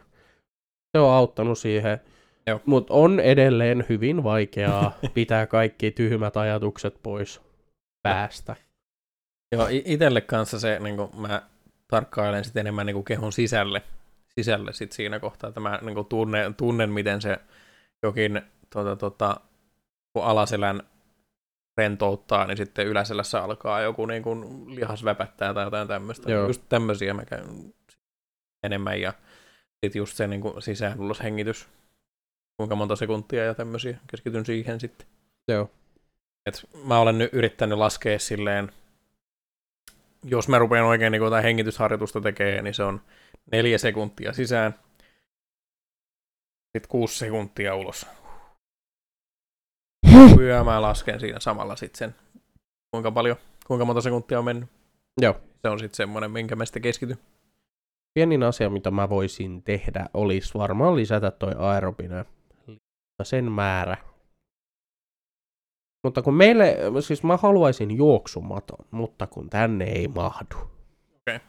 Se 0.92 1.00
on 1.00 1.14
auttanut 1.14 1.58
siihen. 1.58 2.00
Mutta 2.66 2.94
on 2.94 3.20
edelleen 3.20 3.86
hyvin 3.90 4.24
vaikeaa 4.24 4.98
pitää 5.14 5.48
kaikki 5.48 5.92
tyhmät 5.92 6.38
ajatukset 6.38 7.00
pois 7.04 7.42
päästä. 8.04 8.56
Joo, 9.52 9.68
i- 9.68 9.84
itelle 9.86 10.22
kanssa 10.22 10.60
se, 10.60 10.80
niin 10.80 10.96
kuin 10.98 11.10
mä 11.18 11.42
tarkkailen 11.88 12.44
sitten 12.44 12.62
enemmän 12.62 12.86
niin 12.86 12.94
kuin 12.94 13.06
kehon 13.06 13.34
sisälle, 13.34 13.82
sisälle 14.28 14.74
sit 14.74 14.92
siinä 14.92 15.20
kohtaa, 15.20 15.48
että 15.48 15.60
mä 15.60 15.80
niin 15.82 15.96
kuin 15.96 16.08
tunnen, 16.08 16.56
tunnen, 16.56 16.90
miten 16.90 17.22
se 17.22 17.38
jokin 18.04 18.42
tota, 18.70 18.96
tota, 18.96 19.42
kun 20.14 20.24
alaselän 20.24 20.84
rentouttaa, 21.80 22.46
niin 22.46 22.58
sitten 22.58 22.88
yläselässä 22.88 23.44
alkaa 23.44 23.82
joku 23.82 24.06
niin 24.06 24.24
kuin 24.24 24.66
lihas 24.76 25.04
väpättää 25.04 25.54
tai 25.54 25.66
jotain 25.66 25.88
tämmöistä. 25.88 26.32
Joo. 26.32 26.48
Just 26.48 26.62
tämmöisiä 26.70 27.14
mä 27.14 27.26
käyn 27.26 27.74
enemmän 28.64 29.02
ja 29.02 29.14
sitten 29.86 30.00
just 30.00 30.18
se 30.18 30.28
niin 30.28 30.42
kuin 30.42 30.62
sisäänuloshengitys, 30.62 31.68
kuinka 32.58 32.76
monta 32.76 32.96
sekuntia 32.96 33.46
ja 33.46 33.54
tämmöisiä, 33.54 33.98
keskityn 34.08 34.46
siihen 34.46 34.80
sitten. 34.80 35.08
Joo. 35.48 35.72
Et 36.46 36.70
mä 36.86 37.00
olen 37.00 37.18
nyt 37.18 37.34
yrittänyt 37.34 37.78
laskea 37.78 38.20
silleen, 38.20 38.72
jos 40.24 40.48
mä 40.48 40.60
rupean 40.60 40.86
oikein 40.86 41.12
niin 41.12 41.24
jotain 41.24 41.44
hengitysharjoitusta 41.44 42.22
tekemään, 42.22 42.64
niin 42.64 42.74
se 42.74 42.84
on 42.84 43.02
neljä 43.52 43.78
sekuntia 43.78 44.34
sisään, 44.34 44.76
sitten 46.72 46.90
kuusi 46.90 47.18
sekuntia 47.18 47.76
ulos. 47.76 48.06
Ja 50.50 50.64
mä 50.64 50.82
lasken 50.82 51.20
siinä 51.20 51.40
samalla 51.40 51.76
sitten 51.76 51.98
sen, 51.98 52.16
kuinka 52.92 53.12
paljon, 53.12 53.38
kuinka 53.68 53.86
monta 53.86 54.02
sekuntia 54.02 54.40
on 54.40 54.46
mennyt. 54.46 54.70
Joo. 55.22 55.36
Se 55.62 55.70
on 55.70 55.80
sitten 55.80 55.98
semmoinen, 55.98 56.32
minkä 56.32 56.56
mä 56.56 56.66
sitten 56.66 56.82
keskityn. 56.82 57.18
Pienin 58.14 58.44
asia, 58.44 58.70
mitä 58.70 58.92
mä 58.92 59.10
voisin 59.10 59.64
tehdä, 59.64 60.06
olisi 60.14 60.54
varmaan 60.54 60.96
lisätä 60.96 61.32
toi 61.32 61.54
aerobinen 61.58 62.26
sen 63.24 63.52
määrä. 63.52 63.98
Mutta 66.04 66.22
kun 66.22 66.34
meille, 66.34 66.78
siis 67.00 67.24
mä 67.24 67.38
haluaisin 67.38 67.98
juoksumaton, 67.98 68.86
mutta 68.92 69.28
kun 69.28 69.50
tänne 69.50 69.86
ei 69.86 70.08
mahdu. 70.08 70.56
Okei. 71.16 71.40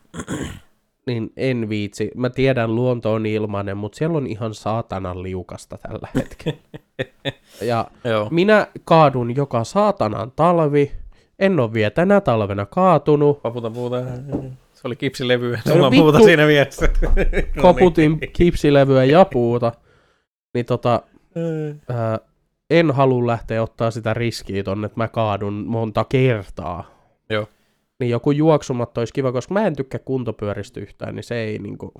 Niin 1.07 1.33
en 1.37 1.69
viitsi. 1.69 2.11
Mä 2.17 2.31
tiedän, 2.31 2.75
luonto 2.75 3.13
on 3.13 3.27
ilmainen, 3.27 3.77
mutta 3.77 3.99
siellä 3.99 4.17
on 4.17 4.27
ihan 4.27 4.55
saatanan 4.55 5.23
liukasta 5.23 5.79
tällä 5.79 6.09
hetkellä. 6.17 6.59
Ja 7.63 7.87
Joo. 8.05 8.29
minä 8.31 8.67
kaadun 8.85 9.37
joka 9.37 9.65
saatanan 9.65 10.33
talvi. 10.37 10.93
En 11.39 11.61
ole 11.61 11.73
vielä 11.73 11.91
tänä 11.91 12.21
talvena 12.21 12.67
kaatunut. 12.67 13.43
Paputa 13.43 13.71
puuta. 13.71 13.97
Se 14.73 14.81
oli 14.89 14.97
kipsilevy. 14.97 15.51
No 15.51 15.73
Sulla 15.73 15.87
on 15.87 15.93
puuta 15.97 16.21
siinä 16.21 16.47
vieressä. 16.47 16.89
No 17.57 17.63
Koputin 17.63 18.19
niin. 18.21 18.33
kipsilevyä 18.33 19.05
ja 19.05 19.25
puuta. 19.25 19.73
Niin 20.55 20.67
tota, 20.67 21.03
ää, 21.89 22.19
en 22.71 22.91
halua 22.91 23.27
lähteä 23.27 23.63
ottaa 23.63 23.91
sitä 23.91 24.15
riskiä 24.15 24.63
tonne, 24.63 24.87
että 24.87 25.01
mä 25.01 25.09
kaadun 25.09 25.53
monta 25.67 26.05
kertaa. 26.05 26.85
Joo. 27.31 27.47
Niin 28.01 28.11
joku 28.11 28.31
juoksumatto 28.31 29.01
olisi 29.01 29.13
kiva, 29.13 29.33
koska 29.33 29.55
mä 29.55 29.67
en 29.67 29.77
tykkää 29.77 30.01
kuntopyöristä 30.05 30.81
yhtään, 30.81 31.15
niin 31.15 31.25
se 31.25 31.35
ei 31.35 31.59
niinku, 31.59 31.93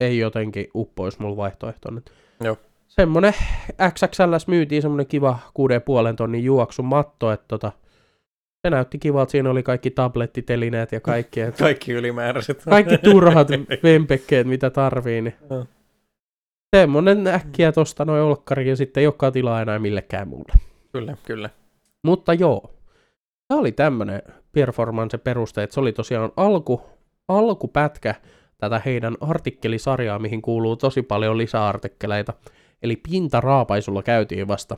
ei 0.00 0.18
jotenkin 0.18 0.66
uppois 0.74 1.18
mulla 1.18 1.36
vaihtoehtona. 1.36 2.00
Joo. 2.44 2.56
Semmonen 2.88 3.32
XXL 3.94 4.22
myytiin 4.46 4.82
semmonen 4.82 5.06
kiva 5.06 5.38
6,5 6.10 6.14
tonnin 6.16 6.44
juoksumatto, 6.44 7.32
että 7.32 7.44
tota, 7.48 7.72
se 8.66 8.70
näytti 8.70 8.98
kivalta, 8.98 9.30
siinä 9.30 9.50
oli 9.50 9.62
kaikki 9.62 9.90
tablettitelineet 9.90 10.92
ja 10.92 11.00
kaikki, 11.00 11.40
et 11.40 11.56
Kaikki 11.68 11.92
ylimääräiset. 11.92 12.62
kaikki 12.64 12.98
turhat 12.98 13.48
vempekkeet, 13.82 14.46
mitä 14.46 14.70
tarvii, 14.70 15.22
niin 15.22 15.34
Joo. 15.50 15.66
semmonen 16.76 17.26
äkkiä 17.26 17.72
tosta 17.72 18.04
noin 18.04 18.22
olkkari 18.22 18.68
ja 18.68 18.76
sitten 18.76 19.00
ei 19.00 19.06
olekaan 19.06 19.32
tilaa 19.32 19.62
enää 19.62 19.78
millekään 19.78 20.28
muulle. 20.28 20.52
Kyllä, 20.92 21.16
kyllä. 21.26 21.50
Mutta 22.04 22.34
joo, 22.34 22.74
tämä 23.48 23.60
oli 23.60 23.72
tämmönen 23.72 24.22
performance 24.58 25.18
peruste, 25.18 25.62
että 25.62 25.74
se 25.74 25.80
oli 25.80 25.92
tosiaan 25.92 26.32
alku, 26.36 26.82
alkupätkä 27.28 28.14
tätä 28.58 28.82
heidän 28.84 29.16
artikkelisarjaa, 29.20 30.18
mihin 30.18 30.42
kuuluu 30.42 30.76
tosi 30.76 31.02
paljon 31.02 31.38
lisäartikkeleita. 31.38 32.32
Eli 32.82 32.96
pintaraapaisulla 32.96 34.02
käytiin 34.02 34.48
vasta 34.48 34.76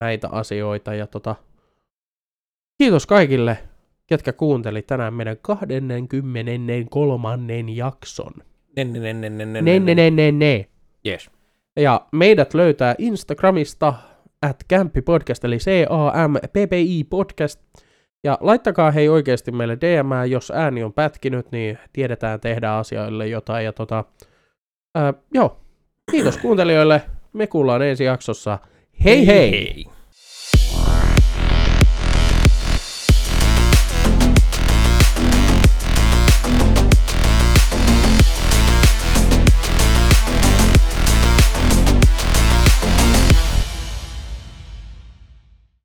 näitä 0.00 0.28
asioita 0.28 0.94
ja 0.94 1.06
tota, 1.06 1.34
kiitos 2.78 3.06
kaikille, 3.06 3.58
ketkä 4.06 4.32
kuunteli 4.32 4.82
tänään 4.82 5.14
meidän 5.14 5.36
23. 5.42 7.38
jakson. 7.74 8.32
Ne. 10.32 10.68
Yes. 11.06 11.30
Ja 11.76 12.06
meidät 12.12 12.54
löytää 12.54 12.94
Instagramista 12.98 13.94
at 14.42 14.64
eli 15.44 15.58
C-A-M-P-P-I 15.58 17.04
podcast. 17.04 17.60
Ja 18.24 18.38
laittakaa 18.40 18.90
hei 18.90 19.08
oikeasti 19.08 19.52
meille 19.52 19.76
DM, 19.76 20.30
jos 20.30 20.52
ääni 20.54 20.82
on 20.82 20.92
pätkinyt, 20.92 21.52
niin 21.52 21.78
tiedetään 21.92 22.40
tehdä 22.40 22.72
asioille 22.72 23.26
jotain. 23.26 23.64
Ja 23.64 23.72
tota, 23.72 24.04
ää, 24.94 25.14
joo, 25.34 25.60
kiitos 26.10 26.36
kuuntelijoille. 26.36 27.02
Me 27.32 27.46
kuullaan 27.46 27.82
ensi 27.82 28.04
jaksossa. 28.04 28.58
Hei 29.04 29.26
hei! 29.26 29.50
hei. 29.50 29.91